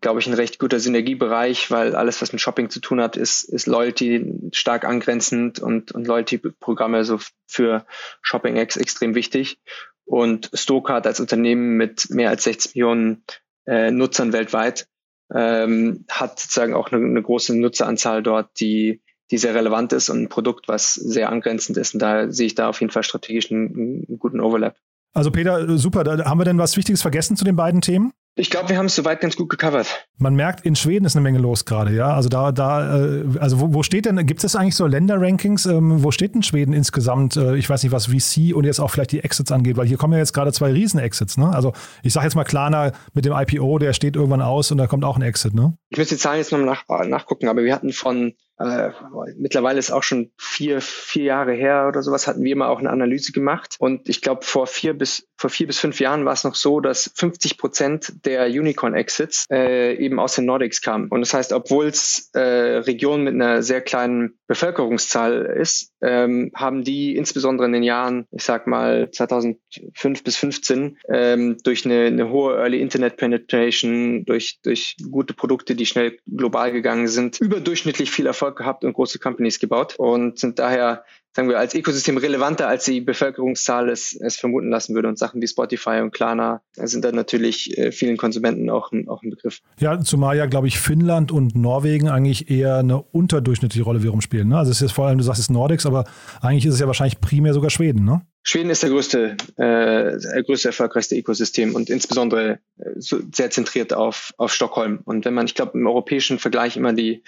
glaube 0.00 0.20
ich, 0.20 0.26
ein 0.26 0.34
recht 0.34 0.58
guter 0.58 0.80
Synergiebereich, 0.80 1.70
weil 1.70 1.94
alles, 1.94 2.20
was 2.20 2.32
mit 2.32 2.40
Shopping 2.40 2.70
zu 2.70 2.80
tun 2.80 3.00
hat, 3.00 3.16
ist, 3.16 3.44
ist 3.44 3.66
Loyalty 3.66 4.50
stark 4.52 4.84
angrenzend 4.84 5.58
und, 5.60 5.92
und 5.92 6.06
Loyalty-Programme 6.06 7.04
so 7.04 7.18
für 7.46 7.86
Shopping-Apps 8.22 8.76
extrem 8.76 9.14
wichtig. 9.14 9.58
Und 10.04 10.50
Stokart 10.54 11.06
als 11.06 11.20
Unternehmen 11.20 11.76
mit 11.76 12.10
mehr 12.10 12.30
als 12.30 12.44
60 12.44 12.74
Millionen 12.74 13.24
äh, 13.66 13.90
Nutzern 13.90 14.32
weltweit 14.32 14.88
ähm, 15.34 16.04
hat 16.08 16.38
sozusagen 16.40 16.74
auch 16.74 16.90
eine, 16.92 17.04
eine 17.04 17.22
große 17.22 17.56
Nutzeranzahl 17.58 18.22
dort, 18.22 18.60
die, 18.60 19.02
die 19.30 19.38
sehr 19.38 19.54
relevant 19.54 19.92
ist 19.92 20.08
und 20.08 20.22
ein 20.22 20.28
Produkt, 20.28 20.68
was 20.68 20.94
sehr 20.94 21.30
angrenzend 21.30 21.76
ist. 21.78 21.94
Und 21.94 22.00
da 22.00 22.30
sehe 22.30 22.46
ich 22.46 22.54
da 22.54 22.68
auf 22.68 22.80
jeden 22.80 22.92
Fall 22.92 23.02
strategisch 23.02 23.50
einen, 23.50 24.06
einen 24.08 24.18
guten 24.18 24.40
Overlap. 24.40 24.76
Also 25.12 25.30
Peter, 25.30 25.76
super. 25.78 26.04
Da 26.04 26.24
haben 26.24 26.38
wir 26.38 26.44
denn 26.44 26.58
was 26.58 26.76
Wichtiges 26.76 27.02
vergessen 27.02 27.36
zu 27.36 27.44
den 27.44 27.56
beiden 27.56 27.80
Themen? 27.80 28.12
Ich 28.36 28.48
glaube, 28.48 28.68
wir 28.68 28.78
haben 28.78 28.86
es 28.86 28.94
soweit 28.94 29.20
ganz 29.20 29.36
gut 29.36 29.48
gecovert. 29.48 30.06
Man 30.16 30.34
merkt, 30.34 30.64
in 30.64 30.76
Schweden 30.76 31.04
ist 31.04 31.16
eine 31.16 31.22
Menge 31.22 31.38
los 31.38 31.64
gerade, 31.64 31.94
ja. 31.94 32.14
Also 32.14 32.28
da, 32.28 32.52
da, 32.52 32.96
äh, 32.96 33.24
also 33.38 33.60
wo, 33.60 33.74
wo 33.74 33.82
steht 33.82 34.06
denn, 34.06 34.24
gibt 34.26 34.44
es 34.44 34.54
eigentlich 34.54 34.76
so 34.76 34.86
Länderrankings? 34.86 35.66
Ähm, 35.66 36.02
wo 36.02 36.10
steht 36.10 36.34
denn 36.34 36.42
Schweden 36.42 36.72
insgesamt? 36.72 37.36
Äh, 37.36 37.56
ich 37.56 37.68
weiß 37.68 37.82
nicht, 37.82 37.92
was 37.92 38.06
VC 38.06 38.54
und 38.54 38.64
jetzt 38.64 38.80
auch 38.80 38.90
vielleicht 38.90 39.12
die 39.12 39.20
Exits 39.20 39.50
angeht, 39.50 39.76
weil 39.76 39.86
hier 39.86 39.98
kommen 39.98 40.12
ja 40.12 40.20
jetzt 40.20 40.32
gerade 40.32 40.52
zwei 40.52 40.70
Riesen-Exits, 40.72 41.38
ne? 41.38 41.50
Also 41.52 41.72
ich 42.02 42.12
sage 42.12 42.26
jetzt 42.26 42.34
mal 42.34 42.44
Klarna 42.44 42.92
mit 43.14 43.24
dem 43.24 43.32
IPO, 43.32 43.78
der 43.78 43.92
steht 43.92 44.16
irgendwann 44.16 44.42
aus 44.42 44.70
und 44.70 44.78
da 44.78 44.86
kommt 44.86 45.04
auch 45.04 45.16
ein 45.16 45.22
Exit, 45.22 45.54
ne? 45.54 45.76
Ich 45.88 45.98
müsste 45.98 46.14
die 46.14 46.20
Zahlen 46.20 46.38
jetzt 46.38 46.52
nochmal 46.52 46.66
nach, 46.88 47.06
nachgucken, 47.06 47.48
aber 47.48 47.64
wir 47.64 47.74
hatten 47.74 47.92
von 47.92 48.34
äh, 48.60 48.90
mittlerweile 49.38 49.78
ist 49.78 49.90
auch 49.90 50.02
schon 50.02 50.32
vier, 50.36 50.82
vier 50.82 51.24
Jahre 51.24 51.52
her 51.54 51.86
oder 51.88 52.02
sowas, 52.02 52.26
hatten 52.26 52.42
wir 52.42 52.54
mal 52.56 52.68
auch 52.68 52.78
eine 52.78 52.90
Analyse 52.90 53.32
gemacht. 53.32 53.76
Und 53.78 54.08
ich 54.08 54.20
glaube, 54.20 54.44
vor 54.44 54.66
vier 54.66 54.92
bis 54.92 55.26
vor 55.40 55.48
vier 55.48 55.66
bis 55.66 55.78
fünf 55.78 56.00
Jahren 56.00 56.26
war 56.26 56.34
es 56.34 56.44
noch 56.44 56.54
so, 56.54 56.80
dass 56.80 57.10
50 57.14 57.56
Prozent 57.56 58.12
der 58.26 58.46
Unicorn-Exits 58.48 59.46
äh, 59.50 59.96
eben 59.96 60.20
aus 60.20 60.34
den 60.34 60.44
Nordics 60.44 60.82
kamen. 60.82 61.08
Und 61.08 61.20
das 61.20 61.32
heißt, 61.32 61.54
obwohl 61.54 61.86
es 61.86 62.28
äh, 62.34 62.40
Regionen 62.40 63.24
mit 63.24 63.32
einer 63.32 63.62
sehr 63.62 63.80
kleinen 63.80 64.38
Bevölkerungszahl 64.48 65.46
ist, 65.58 65.94
ähm, 66.02 66.50
haben 66.54 66.84
die 66.84 67.16
insbesondere 67.16 67.66
in 67.66 67.72
den 67.72 67.82
Jahren, 67.82 68.26
ich 68.32 68.42
sag 68.42 68.66
mal 68.66 69.10
2005 69.10 70.24
bis 70.24 70.36
15, 70.36 70.98
ähm, 71.08 71.56
durch 71.64 71.86
eine, 71.86 72.04
eine 72.04 72.28
hohe 72.28 72.56
Early 72.56 72.82
Internet 72.82 73.16
Penetration, 73.16 74.26
durch, 74.26 74.60
durch 74.62 74.96
gute 75.10 75.32
Produkte, 75.32 75.74
die 75.74 75.86
schnell 75.86 76.18
global 76.26 76.70
gegangen 76.70 77.08
sind, 77.08 77.40
überdurchschnittlich 77.40 78.10
viel 78.10 78.26
Erfolg 78.26 78.58
gehabt 78.58 78.84
und 78.84 78.92
große 78.92 79.18
Companies 79.18 79.58
gebaut 79.58 79.94
und 79.96 80.38
sind 80.38 80.58
daher 80.58 81.02
sagen 81.32 81.48
wir, 81.48 81.58
als 81.58 81.74
Ökosystem 81.74 82.16
relevanter, 82.16 82.68
als 82.68 82.84
die 82.84 83.00
Bevölkerungszahl 83.00 83.88
es, 83.88 84.18
es 84.20 84.36
vermuten 84.36 84.70
lassen 84.70 84.94
würde. 84.94 85.08
Und 85.08 85.18
Sachen 85.18 85.40
wie 85.40 85.46
Spotify 85.46 86.00
und 86.00 86.12
Klarna 86.12 86.62
sind 86.74 87.04
dann 87.04 87.14
natürlich 87.14 87.76
äh, 87.78 87.92
vielen 87.92 88.16
Konsumenten 88.16 88.68
auch 88.70 88.90
ein, 88.92 89.08
auch 89.08 89.22
ein 89.22 89.30
Begriff. 89.30 89.60
Ja, 89.78 90.00
zumal 90.00 90.36
ja, 90.36 90.46
glaube 90.46 90.66
ich, 90.66 90.78
Finnland 90.78 91.30
und 91.30 91.54
Norwegen 91.54 92.08
eigentlich 92.08 92.50
eher 92.50 92.78
eine 92.78 93.00
unterdurchschnittliche 93.00 93.84
Rolle 93.84 94.02
wiederum 94.02 94.20
spielen. 94.20 94.48
Ne? 94.48 94.58
Also 94.58 94.70
es 94.70 94.78
ist 94.78 94.82
jetzt 94.82 94.92
vor 94.92 95.06
allem, 95.06 95.18
du 95.18 95.24
sagst 95.24 95.38
es 95.38 95.46
ist 95.46 95.50
Nordics, 95.50 95.86
aber 95.86 96.04
eigentlich 96.40 96.66
ist 96.66 96.74
es 96.74 96.80
ja 96.80 96.86
wahrscheinlich 96.86 97.20
primär 97.20 97.54
sogar 97.54 97.70
Schweden, 97.70 98.04
ne? 98.04 98.22
Schweden 98.42 98.70
ist 98.70 98.82
der 98.82 98.88
größte, 98.88 99.36
äh, 99.56 100.18
der 100.18 100.42
größte, 100.46 100.68
erfolgreichste 100.68 101.14
Ökosystem 101.14 101.74
und 101.74 101.90
insbesondere 101.90 102.58
äh, 102.78 102.90
so 102.96 103.18
sehr 103.34 103.50
zentriert 103.50 103.92
auf, 103.92 104.32
auf 104.38 104.52
Stockholm. 104.54 105.00
Und 105.04 105.26
wenn 105.26 105.34
man, 105.34 105.44
ich 105.44 105.54
glaube, 105.54 105.78
im 105.78 105.86
europäischen 105.86 106.38
Vergleich 106.38 106.76
immer 106.76 106.94
die, 106.94 107.22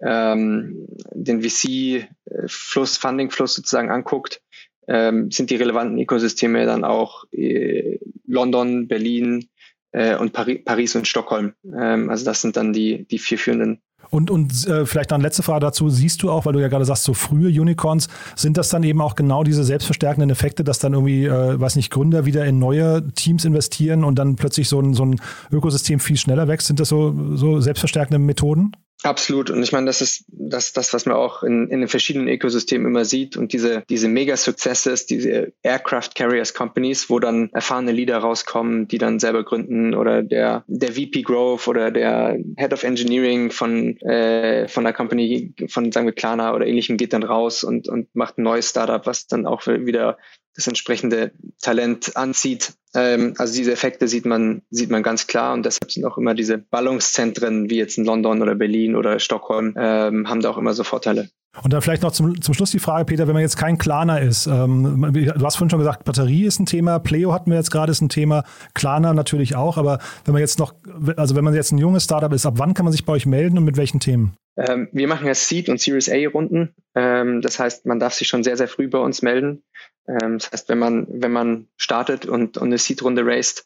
ähm, 0.00 0.86
den 1.12 1.42
VC-Fluss, 1.42 2.96
Funding-Fluss 2.98 3.54
sozusagen 3.54 3.90
anguckt, 3.90 4.40
ähm, 4.88 5.30
sind 5.30 5.50
die 5.50 5.56
relevanten 5.56 5.98
Ökosysteme 5.98 6.66
dann 6.66 6.84
auch 6.84 7.24
äh, 7.32 7.98
London, 8.26 8.88
Berlin 8.88 9.48
äh, 9.92 10.16
und 10.16 10.32
Pari 10.32 10.58
Paris 10.58 10.94
und 10.96 11.08
Stockholm. 11.08 11.54
Ähm, 11.64 12.10
also 12.10 12.24
das 12.24 12.40
sind 12.40 12.56
dann 12.56 12.72
die, 12.72 13.06
die 13.08 13.18
vier 13.18 13.38
führenden 13.38 13.80
Und, 14.10 14.30
und 14.30 14.66
äh, 14.68 14.86
vielleicht 14.86 15.12
eine 15.12 15.22
letzte 15.22 15.42
Frage 15.42 15.60
dazu. 15.60 15.88
Siehst 15.88 16.22
du 16.22 16.30
auch, 16.30 16.46
weil 16.46 16.52
du 16.52 16.60
ja 16.60 16.68
gerade 16.68 16.84
sagst, 16.84 17.04
so 17.04 17.14
frühe 17.14 17.48
Unicorns, 17.48 18.08
sind 18.36 18.56
das 18.58 18.68
dann 18.68 18.84
eben 18.84 19.00
auch 19.00 19.16
genau 19.16 19.42
diese 19.42 19.64
selbstverstärkenden 19.64 20.30
Effekte, 20.30 20.62
dass 20.62 20.78
dann 20.78 20.92
irgendwie, 20.92 21.24
äh, 21.24 21.58
weiß 21.58 21.76
nicht, 21.76 21.90
Gründer 21.90 22.26
wieder 22.26 22.44
in 22.44 22.58
neue 22.58 23.08
Teams 23.14 23.44
investieren 23.44 24.04
und 24.04 24.18
dann 24.18 24.36
plötzlich 24.36 24.68
so 24.68 24.80
ein, 24.80 24.94
so 24.94 25.04
ein 25.04 25.20
Ökosystem 25.50 25.98
viel 25.98 26.16
schneller 26.16 26.46
wächst? 26.46 26.68
Sind 26.68 26.78
das 26.78 26.88
so, 26.88 27.14
so 27.34 27.60
selbstverstärkende 27.60 28.18
Methoden? 28.18 28.72
Absolut. 29.06 29.50
Und 29.50 29.62
ich 29.62 29.70
meine, 29.70 29.86
das 29.86 30.00
ist 30.00 30.24
das, 30.28 30.72
das 30.72 30.92
was 30.92 31.06
man 31.06 31.16
auch 31.16 31.44
in, 31.44 31.68
in 31.68 31.78
den 31.80 31.88
verschiedenen 31.88 32.26
Ökosystemen 32.26 32.88
immer 32.88 33.04
sieht. 33.04 33.36
Und 33.36 33.52
diese, 33.52 33.84
diese 33.88 34.08
Mega-Successes, 34.08 35.06
diese 35.06 35.52
Aircraft 35.62 36.10
Carriers 36.16 36.54
Companies, 36.54 37.08
wo 37.08 37.20
dann 37.20 37.50
erfahrene 37.52 37.92
Leader 37.92 38.18
rauskommen, 38.18 38.88
die 38.88 38.98
dann 38.98 39.20
selber 39.20 39.44
gründen 39.44 39.94
oder 39.94 40.24
der, 40.24 40.64
der 40.66 40.92
VP 40.92 41.22
Growth 41.22 41.68
oder 41.68 41.92
der 41.92 42.36
Head 42.56 42.72
of 42.72 42.82
Engineering 42.82 43.50
von, 43.52 43.96
äh, 44.00 44.66
von 44.66 44.82
der 44.82 44.92
Company, 44.92 45.54
von 45.68 45.92
sagen 45.92 46.06
wir 46.06 46.12
Klarna 46.12 46.52
oder 46.52 46.66
ähnlichem 46.66 46.96
geht 46.96 47.12
dann 47.12 47.22
raus 47.22 47.62
und, 47.62 47.88
und 47.88 48.14
macht 48.16 48.38
ein 48.38 48.42
neues 48.42 48.70
Startup, 48.70 49.06
was 49.06 49.28
dann 49.28 49.46
auch 49.46 49.66
wieder 49.66 50.18
das 50.56 50.66
entsprechende 50.66 51.32
Talent 51.60 52.16
anzieht. 52.16 52.72
Ähm, 52.94 53.34
also 53.38 53.54
diese 53.54 53.72
Effekte 53.72 54.08
sieht 54.08 54.24
man, 54.24 54.62
sieht 54.70 54.90
man 54.90 55.02
ganz 55.02 55.26
klar 55.26 55.54
und 55.54 55.64
deshalb 55.64 55.92
sind 55.92 56.04
auch 56.04 56.18
immer 56.18 56.34
diese 56.34 56.58
Ballungszentren 56.58 57.70
wie 57.70 57.76
jetzt 57.76 57.98
in 57.98 58.04
London 58.04 58.42
oder 58.42 58.54
Berlin 58.54 58.96
oder 58.96 59.18
Stockholm, 59.18 59.74
ähm, 59.78 60.28
haben 60.28 60.40
da 60.40 60.50
auch 60.50 60.58
immer 60.58 60.74
so 60.74 60.82
Vorteile. 60.82 61.28
Und 61.62 61.72
dann 61.72 61.80
vielleicht 61.80 62.02
noch 62.02 62.12
zum, 62.12 62.40
zum 62.40 62.54
Schluss 62.54 62.70
die 62.70 62.78
Frage, 62.78 63.06
Peter, 63.06 63.26
wenn 63.26 63.34
man 63.34 63.42
jetzt 63.42 63.56
kein 63.56 63.78
Klarner 63.78 64.20
ist, 64.20 64.46
ähm, 64.46 65.10
du 65.12 65.44
hast 65.44 65.56
vorhin 65.56 65.70
schon 65.70 65.78
gesagt, 65.78 66.04
Batterie 66.04 66.44
ist 66.44 66.58
ein 66.58 66.66
Thema, 66.66 66.98
Pleo 66.98 67.32
hatten 67.32 67.50
wir 67.50 67.56
jetzt 67.56 67.70
gerade, 67.70 67.92
ist 67.92 68.02
ein 68.02 68.08
Thema, 68.08 68.44
Klarner 68.74 69.14
natürlich 69.14 69.56
auch, 69.56 69.78
aber 69.78 69.98
wenn 70.24 70.32
man 70.32 70.40
jetzt 70.40 70.58
noch, 70.58 70.74
also 71.16 71.34
wenn 71.34 71.44
man 71.44 71.54
jetzt 71.54 71.72
ein 71.72 71.78
junges 71.78 72.04
Startup 72.04 72.32
ist, 72.32 72.44
ab 72.44 72.54
wann 72.56 72.74
kann 72.74 72.84
man 72.84 72.92
sich 72.92 73.06
bei 73.06 73.14
euch 73.14 73.26
melden 73.26 73.56
und 73.56 73.64
mit 73.64 73.78
welchen 73.78 74.00
Themen? 74.00 74.36
Ähm, 74.58 74.88
wir 74.92 75.08
machen 75.08 75.26
ja 75.26 75.34
Seed 75.34 75.68
und 75.68 75.80
Series 75.80 76.08
A 76.08 76.16
Runden. 76.28 76.74
Ähm, 76.94 77.42
das 77.42 77.58
heißt, 77.58 77.86
man 77.86 78.00
darf 78.00 78.14
sich 78.14 78.28
schon 78.28 78.42
sehr, 78.42 78.56
sehr 78.56 78.68
früh 78.68 78.88
bei 78.88 78.98
uns 78.98 79.22
melden. 79.22 79.62
Ähm, 80.08 80.38
das 80.38 80.52
heißt, 80.52 80.68
wenn 80.68 80.78
man, 80.78 81.06
wenn 81.08 81.32
man 81.32 81.68
startet 81.76 82.26
und, 82.26 82.58
und 82.58 82.66
eine 82.66 82.78
Seed-Runde 82.78 83.24
raced, 83.24 83.64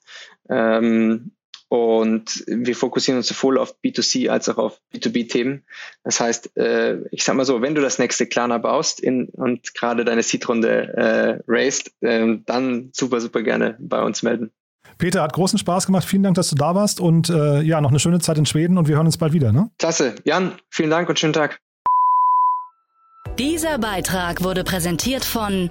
ähm, 0.49 1.32
und 1.70 2.43
wir 2.49 2.74
fokussieren 2.74 3.18
uns 3.18 3.28
sowohl 3.28 3.57
auf 3.57 3.76
B2C 3.84 4.28
als 4.28 4.49
auch 4.49 4.59
auf 4.59 4.80
B2B-Themen. 4.93 5.62
Das 6.03 6.18
heißt, 6.18 6.57
äh, 6.57 6.97
ich 7.12 7.22
sag 7.22 7.36
mal 7.36 7.45
so, 7.45 7.62
wenn 7.62 7.76
du 7.76 7.80
das 7.80 8.01
nächste 8.01 8.26
Klarna 8.26 8.59
baust 8.59 8.99
in, 8.99 9.28
und 9.28 9.72
gerade 9.74 10.05
deine 10.05 10.24
Seed-Runde 10.24 10.97
äh, 10.97 11.43
raced, 11.47 11.93
äh, 12.01 12.38
dann 12.45 12.91
super, 12.93 13.20
super 13.20 13.43
gerne 13.43 13.76
bei 13.78 14.03
uns 14.03 14.24
melden. 14.24 14.51
Peter, 14.99 15.22
hat 15.22 15.32
großen 15.32 15.61
Spaß 15.61 15.86
gemacht. 15.86 16.05
Vielen 16.05 16.24
Dank, 16.24 16.34
dass 16.34 16.51
du 16.51 16.57
da 16.57 16.74
warst 16.74 16.99
und 16.99 17.30
äh, 17.30 17.62
ja, 17.62 17.80
noch 17.80 17.91
eine 17.91 18.01
schöne 18.01 18.18
Zeit 18.18 18.36
in 18.36 18.47
Schweden 18.47 18.76
und 18.76 18.88
wir 18.88 18.97
hören 18.97 19.07
uns 19.07 19.16
bald 19.16 19.32
wieder. 19.32 19.53
Ne? 19.53 19.70
Klasse. 19.78 20.16
Jan, 20.24 20.55
vielen 20.70 20.91
Dank 20.91 21.09
und 21.09 21.20
schönen 21.20 21.34
Tag. 21.34 21.61
Dieser 23.38 23.78
Beitrag 23.78 24.43
wurde 24.43 24.64
präsentiert 24.64 25.24
von 25.24 25.70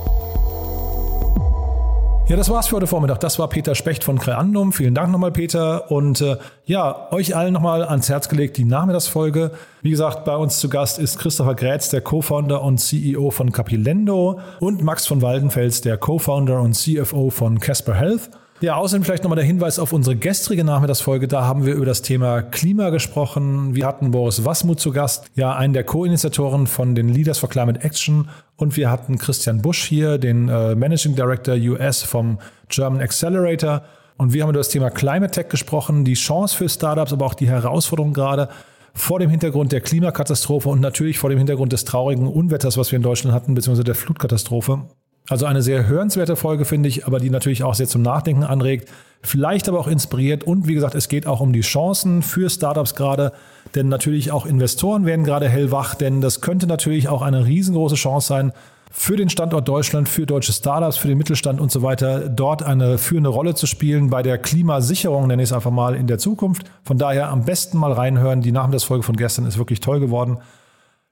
Ja, 2.31 2.37
das 2.37 2.49
war's 2.49 2.69
für 2.69 2.77
heute 2.77 2.87
Vormittag. 2.87 3.19
Das 3.19 3.39
war 3.39 3.49
Peter 3.49 3.75
Specht 3.75 4.05
von 4.05 4.17
Creandum. 4.17 4.71
Vielen 4.71 4.95
Dank 4.95 5.11
nochmal, 5.11 5.33
Peter. 5.33 5.91
Und 5.91 6.21
äh, 6.21 6.37
ja, 6.63 7.11
euch 7.11 7.35
allen 7.35 7.51
nochmal 7.51 7.83
ans 7.83 8.07
Herz 8.07 8.29
gelegt 8.29 8.55
die 8.55 8.63
Nachmittagsfolge. 8.63 9.51
Wie 9.81 9.89
gesagt, 9.89 10.23
bei 10.23 10.37
uns 10.37 10.57
zu 10.61 10.69
Gast 10.69 10.97
ist 10.97 11.19
Christopher 11.19 11.55
Grätz, 11.55 11.89
der 11.89 11.99
Co-Founder 11.99 12.61
und 12.61 12.77
CEO 12.77 13.31
von 13.31 13.51
Capilendo 13.51 14.39
und 14.61 14.81
Max 14.81 15.07
von 15.07 15.21
Waldenfels, 15.21 15.81
der 15.81 15.97
Co-Founder 15.97 16.61
und 16.61 16.73
CFO 16.73 17.31
von 17.31 17.59
Casper 17.59 17.95
Health. 17.95 18.29
Ja, 18.61 18.75
außerdem 18.75 19.03
vielleicht 19.03 19.23
nochmal 19.23 19.37
der 19.37 19.45
Hinweis 19.45 19.79
auf 19.79 19.91
unsere 19.91 20.15
gestrige 20.15 20.63
Nachmittagsfolge. 20.63 21.27
Da 21.27 21.45
haben 21.45 21.65
wir 21.65 21.73
über 21.73 21.85
das 21.87 22.03
Thema 22.03 22.43
Klima 22.43 22.91
gesprochen. 22.91 23.73
Wir 23.73 23.87
hatten 23.87 24.11
Boris 24.11 24.45
Wasmut 24.45 24.79
zu 24.79 24.91
Gast, 24.91 25.31
ja, 25.33 25.55
einen 25.55 25.73
der 25.73 25.83
Co-Initiatoren 25.83 26.67
von 26.67 26.93
den 26.93 27.09
Leaders 27.09 27.39
for 27.39 27.49
Climate 27.49 27.83
Action. 27.83 28.29
Und 28.57 28.77
wir 28.77 28.91
hatten 28.91 29.17
Christian 29.17 29.63
Busch 29.63 29.83
hier, 29.85 30.19
den 30.19 30.47
äh, 30.47 30.75
Managing 30.75 31.15
Director 31.15 31.55
US 31.55 32.03
vom 32.03 32.37
German 32.69 33.01
Accelerator. 33.01 33.81
Und 34.17 34.31
wir 34.31 34.43
haben 34.43 34.51
über 34.51 34.59
das 34.59 34.69
Thema 34.69 34.91
Climate 34.91 35.31
Tech 35.31 35.49
gesprochen, 35.49 36.05
die 36.05 36.13
Chance 36.13 36.55
für 36.55 36.69
Startups, 36.69 37.13
aber 37.13 37.25
auch 37.25 37.33
die 37.33 37.49
Herausforderung 37.49 38.13
gerade 38.13 38.47
vor 38.93 39.17
dem 39.17 39.31
Hintergrund 39.31 39.71
der 39.71 39.81
Klimakatastrophe 39.81 40.69
und 40.69 40.81
natürlich 40.81 41.17
vor 41.17 41.31
dem 41.31 41.39
Hintergrund 41.39 41.73
des 41.73 41.85
traurigen 41.85 42.27
Unwetters, 42.27 42.77
was 42.77 42.91
wir 42.91 42.97
in 42.97 43.03
Deutschland 43.03 43.33
hatten, 43.33 43.55
beziehungsweise 43.55 43.85
der 43.85 43.95
Flutkatastrophe. 43.95 44.83
Also 45.29 45.45
eine 45.45 45.61
sehr 45.61 45.87
hörenswerte 45.87 46.35
Folge, 46.35 46.65
finde 46.65 46.89
ich, 46.89 47.05
aber 47.05 47.19
die 47.19 47.29
natürlich 47.29 47.63
auch 47.63 47.75
sehr 47.75 47.87
zum 47.87 48.01
Nachdenken 48.01 48.43
anregt, 48.43 48.89
vielleicht 49.21 49.69
aber 49.69 49.79
auch 49.79 49.87
inspiriert. 49.87 50.43
Und 50.43 50.67
wie 50.67 50.73
gesagt, 50.73 50.95
es 50.95 51.07
geht 51.07 51.27
auch 51.27 51.39
um 51.39 51.53
die 51.53 51.61
Chancen 51.61 52.21
für 52.21 52.49
Startups 52.49 52.95
gerade, 52.95 53.31
denn 53.75 53.87
natürlich 53.87 54.31
auch 54.31 54.45
Investoren 54.45 55.05
werden 55.05 55.23
gerade 55.23 55.47
hellwach, 55.47 55.95
denn 55.95 56.21
das 56.21 56.41
könnte 56.41 56.67
natürlich 56.67 57.07
auch 57.07 57.21
eine 57.21 57.45
riesengroße 57.45 57.95
Chance 57.95 58.27
sein, 58.27 58.53
für 58.93 59.15
den 59.15 59.29
Standort 59.29 59.69
Deutschland, 59.69 60.09
für 60.09 60.25
deutsche 60.25 60.51
Startups, 60.51 60.97
für 60.97 61.07
den 61.07 61.17
Mittelstand 61.17 61.61
und 61.61 61.71
so 61.71 61.81
weiter, 61.81 62.27
dort 62.27 62.61
eine 62.61 62.97
führende 62.97 63.29
Rolle 63.29 63.55
zu 63.55 63.65
spielen 63.65 64.09
bei 64.09 64.21
der 64.21 64.37
Klimasicherung, 64.37 65.27
nenne 65.27 65.41
ich 65.41 65.49
es 65.49 65.53
einfach 65.53 65.71
mal, 65.71 65.95
in 65.95 66.07
der 66.07 66.17
Zukunft. 66.17 66.69
Von 66.83 66.97
daher 66.97 67.29
am 67.29 67.45
besten 67.45 67.77
mal 67.77 67.93
reinhören. 67.93 68.41
Die 68.41 68.51
Nachmittagsfolge 68.51 69.03
von 69.03 69.15
gestern 69.15 69.45
ist 69.45 69.57
wirklich 69.57 69.79
toll 69.79 70.01
geworden. 70.01 70.39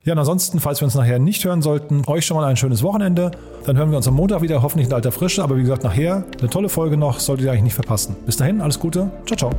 Ja, 0.05 0.13
und 0.13 0.19
ansonsten, 0.19 0.59
falls 0.59 0.81
wir 0.81 0.85
uns 0.85 0.93
nachher 0.95 1.19
nicht 1.19 1.43
hören 1.43 1.61
sollten, 1.61 2.03
euch 2.07 2.25
schon 2.25 2.37
mal 2.37 2.45
ein 2.45 2.55
schönes 2.55 2.83
Wochenende. 2.83 3.31
Dann 3.65 3.75
hören 3.77 3.91
wir 3.91 3.97
uns 3.97 4.07
am 4.07 4.13
Montag 4.13 4.41
wieder, 4.41 4.61
hoffentlich 4.61 4.87
in 4.87 4.93
alter 4.93 5.11
Frische. 5.11 5.43
Aber 5.43 5.57
wie 5.57 5.61
gesagt, 5.61 5.83
nachher 5.83 6.23
eine 6.39 6.49
tolle 6.49 6.69
Folge 6.69 6.95
noch, 6.95 7.19
solltet 7.19 7.45
ihr 7.45 7.51
eigentlich 7.51 7.63
nicht 7.63 7.75
verpassen. 7.75 8.15
Bis 8.25 8.37
dahin, 8.37 8.61
alles 8.61 8.79
Gute. 8.79 9.11
Ciao, 9.25 9.37
ciao. 9.37 9.51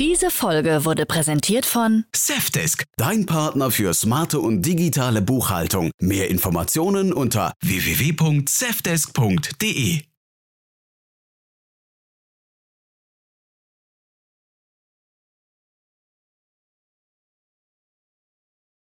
Diese 0.00 0.30
Folge 0.30 0.86
wurde 0.86 1.04
präsentiert 1.04 1.66
von 1.66 2.04
Safdesk, 2.14 2.84
dein 2.96 3.26
Partner 3.26 3.70
für 3.70 3.92
smarte 3.92 4.40
und 4.40 4.62
digitale 4.62 5.20
Buchhaltung. 5.20 5.90
Mehr 6.00 6.30
Informationen 6.30 7.12
unter 7.12 7.52
www.safdesk.de. 7.62 10.05